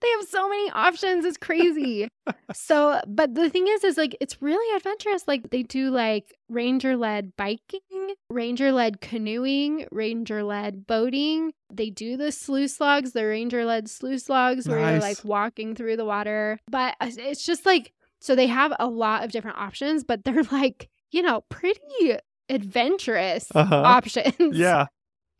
they 0.02 0.10
have 0.18 0.28
so 0.28 0.48
many 0.48 0.70
options. 0.72 1.26
It's 1.26 1.38
crazy. 1.38 2.08
so, 2.54 3.02
but 3.08 3.36
the 3.36 3.50
thing 3.50 3.68
is, 3.68 3.84
is 3.84 3.98
like 3.98 4.16
it's 4.22 4.42
really 4.42 4.76
adventurous. 4.76 5.28
Like 5.28 5.50
they 5.50 5.64
do 5.64 5.90
like 5.90 6.36
ranger 6.50 6.96
led 6.98 7.36
biking, 7.36 8.14
ranger 8.30 8.72
led 8.72 9.02
canoeing, 9.02 9.88
ranger 9.92 10.44
led 10.44 10.86
boating. 10.88 11.54
They 11.74 11.90
do 11.90 12.16
the 12.18 12.32
slough 12.32 12.70
slogs, 12.70 13.12
the 13.14 13.26
ranger 13.26 13.66
led 13.66 13.90
slough 13.90 14.20
slogs, 14.20 14.68
where 14.68 14.80
you're 14.80 15.00
like 15.02 15.24
walking 15.26 15.76
through 15.76 15.98
the 15.98 16.06
water. 16.06 16.60
But 16.70 16.96
uh, 17.02 17.10
it's 17.18 17.46
just 17.46 17.66
like 17.66 17.94
so 18.20 18.36
they 18.36 18.48
have 18.48 18.74
a 18.80 18.88
lot 18.88 19.24
of 19.24 19.32
different 19.32 19.58
options, 19.58 20.04
but 20.04 20.24
they're 20.24 20.44
like, 20.52 20.90
you 21.12 21.22
know, 21.22 21.42
pretty 21.50 22.18
adventurous 22.50 23.48
Uh-huh. 23.54 23.76
options. 23.76 24.58
Yeah. 24.58 24.88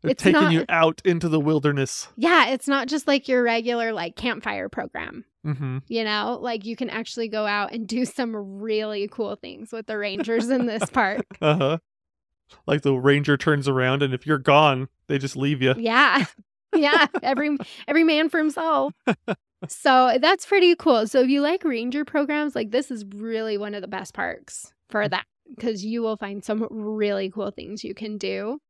They're 0.02 0.12
It's 0.12 0.22
taking 0.22 0.40
not- 0.42 0.52
you 0.52 0.64
out 0.68 1.02
into 1.04 1.28
the 1.28 1.40
wilderness. 1.40 2.08
Yeah, 2.16 2.48
it's 2.50 2.68
not 2.68 2.88
just 2.88 3.08
like 3.08 3.26
your 3.28 3.42
regular 3.42 3.92
like 3.92 4.16
campfire 4.16 4.68
program. 4.68 5.24
Mm-hmm. 5.46 5.78
You 5.88 6.04
know, 6.04 6.38
like 6.40 6.64
you 6.64 6.76
can 6.76 6.90
actually 6.90 7.28
go 7.28 7.46
out 7.46 7.72
and 7.72 7.86
do 7.86 8.04
some 8.04 8.34
really 8.60 9.08
cool 9.08 9.36
things 9.36 9.72
with 9.72 9.86
the 9.86 9.98
rangers 9.98 10.48
in 10.50 10.66
this 10.66 10.88
park. 10.92 11.26
Uh 11.40 11.56
huh. 11.56 11.78
Like 12.66 12.82
the 12.82 12.94
ranger 12.94 13.36
turns 13.36 13.68
around, 13.68 14.02
and 14.02 14.14
if 14.14 14.26
you're 14.26 14.38
gone, 14.38 14.88
they 15.06 15.18
just 15.18 15.36
leave 15.36 15.60
you. 15.62 15.74
Yeah. 15.76 16.24
Yeah, 16.76 17.06
every 17.22 17.56
every 17.86 18.04
man 18.04 18.28
for 18.28 18.38
himself. 18.38 18.92
So 19.66 20.18
that's 20.20 20.46
pretty 20.46 20.76
cool. 20.76 21.08
So 21.08 21.20
if 21.20 21.28
you 21.28 21.40
like 21.40 21.64
ranger 21.64 22.04
programs, 22.04 22.54
like 22.54 22.70
this 22.70 22.92
is 22.92 23.04
really 23.12 23.58
one 23.58 23.74
of 23.74 23.82
the 23.82 23.88
best 23.88 24.14
parks 24.14 24.72
for 24.88 25.08
that 25.08 25.24
because 25.56 25.84
you 25.84 26.00
will 26.00 26.16
find 26.16 26.44
some 26.44 26.64
really 26.70 27.28
cool 27.28 27.50
things 27.50 27.82
you 27.82 27.92
can 27.92 28.18
do. 28.18 28.60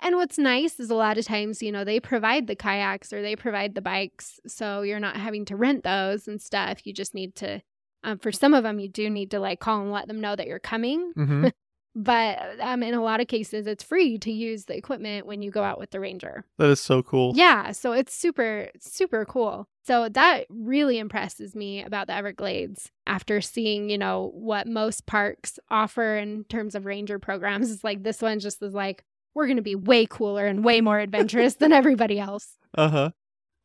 And 0.00 0.16
what's 0.16 0.38
nice 0.38 0.78
is 0.78 0.90
a 0.90 0.94
lot 0.94 1.18
of 1.18 1.24
times, 1.26 1.62
you 1.62 1.72
know, 1.72 1.84
they 1.84 2.00
provide 2.00 2.46
the 2.46 2.54
kayaks 2.54 3.12
or 3.12 3.20
they 3.20 3.36
provide 3.36 3.74
the 3.74 3.80
bikes. 3.80 4.38
So 4.46 4.82
you're 4.82 5.00
not 5.00 5.16
having 5.16 5.44
to 5.46 5.56
rent 5.56 5.82
those 5.84 6.28
and 6.28 6.40
stuff. 6.40 6.86
You 6.86 6.92
just 6.92 7.14
need 7.14 7.34
to, 7.36 7.62
um, 8.04 8.18
for 8.18 8.30
some 8.30 8.54
of 8.54 8.62
them, 8.62 8.78
you 8.78 8.88
do 8.88 9.10
need 9.10 9.30
to 9.32 9.40
like 9.40 9.60
call 9.60 9.80
and 9.80 9.90
let 9.90 10.06
them 10.06 10.20
know 10.20 10.36
that 10.36 10.46
you're 10.46 10.60
coming. 10.60 11.12
Mm-hmm. 11.16 11.48
But 11.94 12.60
um, 12.60 12.84
in 12.84 12.94
a 12.94 13.02
lot 13.02 13.20
of 13.20 13.26
cases, 13.26 13.66
it's 13.66 13.82
free 13.82 14.18
to 14.18 14.30
use 14.30 14.66
the 14.66 14.76
equipment 14.76 15.26
when 15.26 15.42
you 15.42 15.50
go 15.50 15.64
out 15.64 15.80
with 15.80 15.90
the 15.90 15.98
ranger. 15.98 16.44
that 16.56 16.70
is 16.70 16.80
so 16.80 17.02
cool. 17.02 17.32
Yeah, 17.34 17.72
so 17.72 17.90
it's 17.90 18.14
super, 18.14 18.68
super 18.78 19.24
cool. 19.24 19.66
So 19.84 20.08
that 20.10 20.46
really 20.48 20.98
impresses 20.98 21.56
me 21.56 21.82
about 21.82 22.06
the 22.06 22.14
Everglades 22.14 22.92
after 23.06 23.40
seeing, 23.40 23.90
you 23.90 23.98
know, 23.98 24.30
what 24.34 24.68
most 24.68 25.06
parks 25.06 25.58
offer 25.70 26.16
in 26.16 26.44
terms 26.44 26.76
of 26.76 26.84
ranger 26.86 27.18
programs. 27.18 27.70
It's 27.72 27.82
like 27.82 28.04
this 28.04 28.22
one 28.22 28.38
just 28.38 28.62
is 28.62 28.74
like, 28.74 29.02
we're 29.38 29.46
going 29.46 29.56
to 29.56 29.62
be 29.62 29.74
way 29.76 30.04
cooler 30.04 30.46
and 30.46 30.64
way 30.64 30.80
more 30.80 30.98
adventurous 30.98 31.54
than 31.54 31.72
everybody 31.72 32.18
else. 32.18 32.56
Uh 32.74 32.88
huh. 32.90 33.10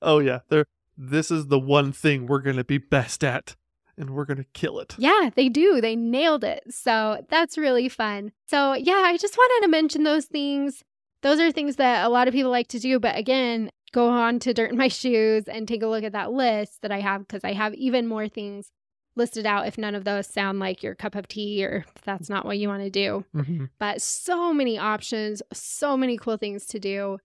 Oh 0.02 0.20
yeah. 0.20 0.40
They're. 0.48 0.66
This 0.98 1.30
is 1.30 1.48
the 1.48 1.60
one 1.60 1.92
thing 1.92 2.26
we're 2.26 2.40
gonna 2.40 2.64
be 2.64 2.78
best 2.78 3.22
at, 3.22 3.56
and 3.98 4.12
we're 4.12 4.24
gonna 4.24 4.46
kill 4.54 4.80
it. 4.80 4.96
Yeah, 4.98 5.30
they 5.36 5.50
do. 5.50 5.82
They 5.82 5.96
nailed 5.98 6.46
it. 6.46 6.64
So 6.70 7.26
that's 7.30 7.58
really 7.58 7.90
fun. 7.90 8.32
So, 8.48 8.74
yeah, 8.74 9.04
I 9.06 9.18
just 9.18 9.38
wanted 9.38 9.66
to 9.66 9.72
mention 9.72 10.04
those 10.04 10.26
things. 10.26 10.84
Those 11.22 11.40
are 11.42 11.52
things 11.52 11.76
that 11.76 12.06
a 12.06 12.10
lot 12.10 12.30
of 12.30 12.34
people 12.34 12.50
like 12.50 12.70
to 12.70 12.80
do. 12.80 12.98
But 12.98 13.18
again, 13.18 13.70
go 13.92 14.08
on 14.08 14.40
to 14.40 14.54
Dirt 14.54 14.72
in 14.72 14.78
My 14.78 14.88
Shoes 15.02 15.44
and 15.50 15.68
take 15.68 15.84
a 15.84 15.88
look 15.88 16.06
at 16.06 16.14
that 16.14 16.32
list 16.32 16.82
that 16.82 16.92
I 16.92 17.02
have 17.02 17.28
because 17.28 17.44
I 17.44 17.52
have 17.52 17.74
even 17.74 18.08
more 18.08 18.30
things 18.30 18.72
listed 19.16 19.46
out 19.46 19.68
if 19.68 19.78
none 19.78 19.96
of 19.96 20.04
those 20.04 20.28
sound 20.28 20.60
like 20.60 20.84
your 20.84 20.96
cup 20.96 21.16
of 21.16 21.28
tea 21.28 21.64
or 21.66 21.86
if 21.96 22.02
that's 22.04 22.30
not 22.30 22.46
what 22.46 22.58
you 22.58 22.68
want 22.68 22.84
to 22.84 22.90
do. 22.90 23.26
Mm-hmm. 23.36 23.66
But 23.80 24.02
so 24.02 24.54
many 24.54 24.78
options, 24.78 25.42
so 25.52 25.96
many 25.96 26.18
cool 26.18 26.38
things 26.38 26.66
to 26.68 26.80
do. 26.80 27.20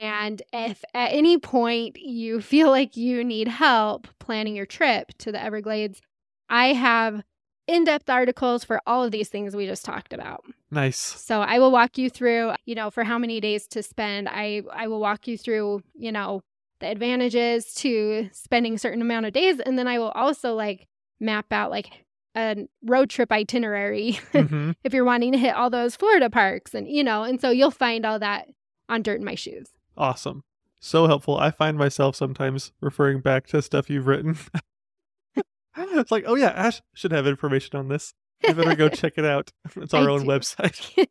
And 0.00 0.42
if 0.52 0.84
at 0.94 1.12
any 1.12 1.38
point 1.38 1.96
you 1.98 2.40
feel 2.42 2.70
like 2.70 2.96
you 2.96 3.24
need 3.24 3.48
help 3.48 4.08
planning 4.18 4.56
your 4.56 4.66
trip 4.66 5.12
to 5.18 5.32
the 5.32 5.42
Everglades, 5.42 6.00
I 6.48 6.72
have 6.72 7.22
in 7.66 7.84
depth 7.84 8.08
articles 8.08 8.64
for 8.64 8.80
all 8.86 9.04
of 9.04 9.10
these 9.10 9.28
things 9.28 9.54
we 9.54 9.66
just 9.66 9.84
talked 9.84 10.12
about. 10.12 10.42
Nice. 10.70 10.98
So 10.98 11.42
I 11.42 11.58
will 11.58 11.70
walk 11.70 11.98
you 11.98 12.08
through, 12.08 12.52
you 12.64 12.74
know, 12.74 12.90
for 12.90 13.04
how 13.04 13.18
many 13.18 13.40
days 13.40 13.66
to 13.68 13.82
spend. 13.82 14.28
I, 14.28 14.62
I 14.72 14.88
will 14.88 15.00
walk 15.00 15.28
you 15.28 15.36
through, 15.36 15.82
you 15.94 16.10
know, 16.10 16.42
the 16.80 16.86
advantages 16.86 17.74
to 17.74 18.30
spending 18.32 18.74
a 18.74 18.78
certain 18.78 19.02
amount 19.02 19.26
of 19.26 19.32
days. 19.32 19.60
And 19.60 19.78
then 19.78 19.86
I 19.86 19.98
will 19.98 20.10
also 20.10 20.54
like 20.54 20.88
map 21.20 21.52
out 21.52 21.70
like 21.70 22.04
a 22.36 22.68
road 22.84 23.10
trip 23.10 23.32
itinerary 23.32 24.12
Mm-hmm. 24.32 24.72
if 24.84 24.92
you're 24.94 25.04
wanting 25.04 25.32
to 25.32 25.38
hit 25.38 25.54
all 25.54 25.70
those 25.70 25.96
Florida 25.96 26.30
parks 26.30 26.74
and 26.74 26.88
you 26.88 27.02
know, 27.02 27.22
and 27.24 27.40
so 27.40 27.50
you'll 27.50 27.70
find 27.70 28.04
all 28.06 28.18
that 28.18 28.48
on 28.88 29.02
Dirt 29.02 29.18
in 29.18 29.24
My 29.24 29.34
Shoes. 29.34 29.68
awesome. 29.96 30.42
So 30.80 31.08
helpful. 31.08 31.36
I 31.36 31.50
find 31.50 31.76
myself 31.76 32.14
sometimes 32.14 32.72
referring 32.80 33.20
back 33.20 33.48
to 33.48 33.60
stuff 33.62 33.90
you've 33.90 34.06
written. 34.06 34.38
it's 35.76 36.10
like, 36.12 36.24
oh 36.26 36.36
yeah, 36.36 36.50
Ash 36.50 36.80
should 36.94 37.10
have 37.12 37.26
information 37.26 37.76
on 37.76 37.88
this. 37.88 38.14
I 38.46 38.52
better 38.52 38.76
go 38.76 38.88
check 38.88 39.14
it 39.16 39.24
out. 39.24 39.50
It's 39.76 39.92
our 39.92 40.08
I 40.08 40.12
own 40.12 40.20
do. 40.22 40.26
website. 40.28 41.06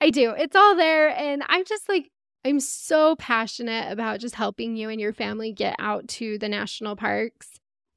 I 0.00 0.10
do. 0.10 0.30
It's 0.36 0.54
all 0.54 0.76
there 0.76 1.08
and 1.08 1.42
I'm 1.48 1.64
just 1.64 1.88
like 1.88 2.10
I'm 2.44 2.60
so 2.60 3.16
passionate 3.16 3.90
about 3.90 4.20
just 4.20 4.36
helping 4.36 4.76
you 4.76 4.88
and 4.90 5.00
your 5.00 5.12
family 5.12 5.52
get 5.52 5.74
out 5.80 6.06
to 6.08 6.38
the 6.38 6.48
national 6.48 6.94
parks. 6.94 7.48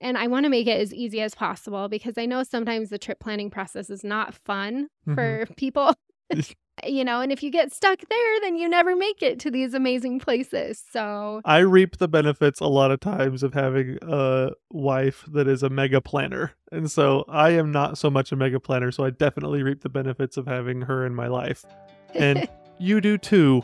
And 0.01 0.17
I 0.17 0.27
want 0.27 0.45
to 0.45 0.49
make 0.49 0.67
it 0.67 0.79
as 0.79 0.93
easy 0.93 1.21
as 1.21 1.35
possible 1.35 1.89
because 1.89 2.17
I 2.17 2.25
know 2.25 2.43
sometimes 2.43 2.89
the 2.89 2.97
trip 2.97 3.19
planning 3.19 3.49
process 3.49 3.89
is 3.89 4.03
not 4.03 4.33
fun 4.33 4.89
mm-hmm. 5.07 5.15
for 5.15 5.45
people. 5.55 5.93
you 6.85 7.03
know, 7.03 7.21
and 7.21 7.31
if 7.31 7.43
you 7.43 7.51
get 7.51 7.71
stuck 7.71 7.99
there, 8.09 8.39
then 8.41 8.55
you 8.55 8.69
never 8.69 8.95
make 8.95 9.21
it 9.21 9.39
to 9.39 9.51
these 9.51 9.73
amazing 9.73 10.19
places. 10.19 10.83
So, 10.91 11.41
I 11.45 11.59
reap 11.59 11.97
the 11.97 12.07
benefits 12.07 12.59
a 12.59 12.67
lot 12.67 12.91
of 12.91 12.99
times 12.99 13.43
of 13.43 13.53
having 13.53 13.97
a 14.01 14.51
wife 14.71 15.25
that 15.31 15.47
is 15.47 15.63
a 15.63 15.69
mega 15.69 16.01
planner. 16.01 16.53
And 16.71 16.89
so 16.89 17.25
I 17.27 17.51
am 17.51 17.71
not 17.71 17.97
so 17.97 18.09
much 18.09 18.31
a 18.31 18.35
mega 18.35 18.59
planner, 18.59 18.91
so 18.91 19.03
I 19.03 19.09
definitely 19.09 19.63
reap 19.63 19.81
the 19.81 19.89
benefits 19.89 20.37
of 20.37 20.45
having 20.45 20.81
her 20.81 21.05
in 21.05 21.15
my 21.15 21.27
life. 21.27 21.65
And 22.13 22.47
you 22.79 23.01
do 23.01 23.17
too. 23.17 23.63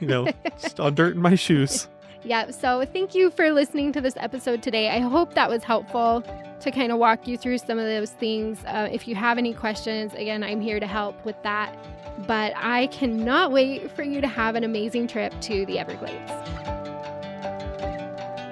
You 0.00 0.08
know, 0.08 0.28
just 0.60 0.80
on 0.80 0.96
dirt 0.96 1.14
in 1.14 1.22
my 1.22 1.36
shoes. 1.36 1.86
Yeah, 2.24 2.50
so 2.50 2.84
thank 2.84 3.14
you 3.14 3.30
for 3.30 3.50
listening 3.50 3.92
to 3.92 4.00
this 4.00 4.14
episode 4.16 4.62
today. 4.62 4.90
I 4.90 5.00
hope 5.00 5.34
that 5.34 5.48
was 5.48 5.64
helpful 5.64 6.24
to 6.60 6.70
kind 6.70 6.92
of 6.92 6.98
walk 6.98 7.26
you 7.26 7.36
through 7.36 7.58
some 7.58 7.78
of 7.78 7.86
those 7.86 8.10
things. 8.10 8.64
Uh, 8.66 8.88
if 8.92 9.08
you 9.08 9.16
have 9.16 9.38
any 9.38 9.52
questions, 9.52 10.14
again, 10.14 10.44
I'm 10.44 10.60
here 10.60 10.78
to 10.78 10.86
help 10.86 11.24
with 11.24 11.40
that. 11.42 11.76
But 12.26 12.52
I 12.56 12.86
cannot 12.88 13.50
wait 13.50 13.90
for 13.90 14.04
you 14.04 14.20
to 14.20 14.28
have 14.28 14.54
an 14.54 14.62
amazing 14.62 15.08
trip 15.08 15.32
to 15.42 15.66
the 15.66 15.78
Everglades. 15.78 16.30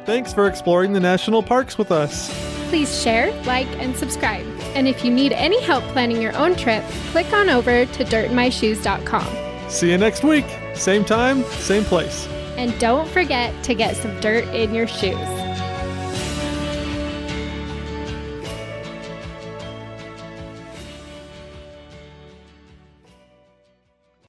Thanks 0.06 0.32
for 0.32 0.48
exploring 0.48 0.92
the 0.92 1.00
national 1.00 1.42
parks 1.42 1.78
with 1.78 1.92
us. 1.92 2.34
Please 2.68 3.00
share, 3.00 3.30
like, 3.44 3.68
and 3.78 3.96
subscribe. 3.96 4.46
And 4.74 4.88
if 4.88 5.04
you 5.04 5.12
need 5.12 5.32
any 5.32 5.60
help 5.62 5.84
planning 5.84 6.20
your 6.20 6.36
own 6.36 6.56
trip, 6.56 6.82
click 7.12 7.32
on 7.32 7.48
over 7.48 7.84
to 7.84 8.04
dirtinmyshoes.com. 8.04 9.70
See 9.70 9.90
you 9.90 9.98
next 9.98 10.24
week. 10.24 10.46
Same 10.74 11.04
time, 11.04 11.44
same 11.44 11.84
place. 11.84 12.28
And 12.60 12.78
don't 12.78 13.08
forget 13.08 13.54
to 13.64 13.74
get 13.74 13.96
some 13.96 14.20
dirt 14.20 14.44
in 14.48 14.74
your 14.74 14.86
shoes. 14.86 15.49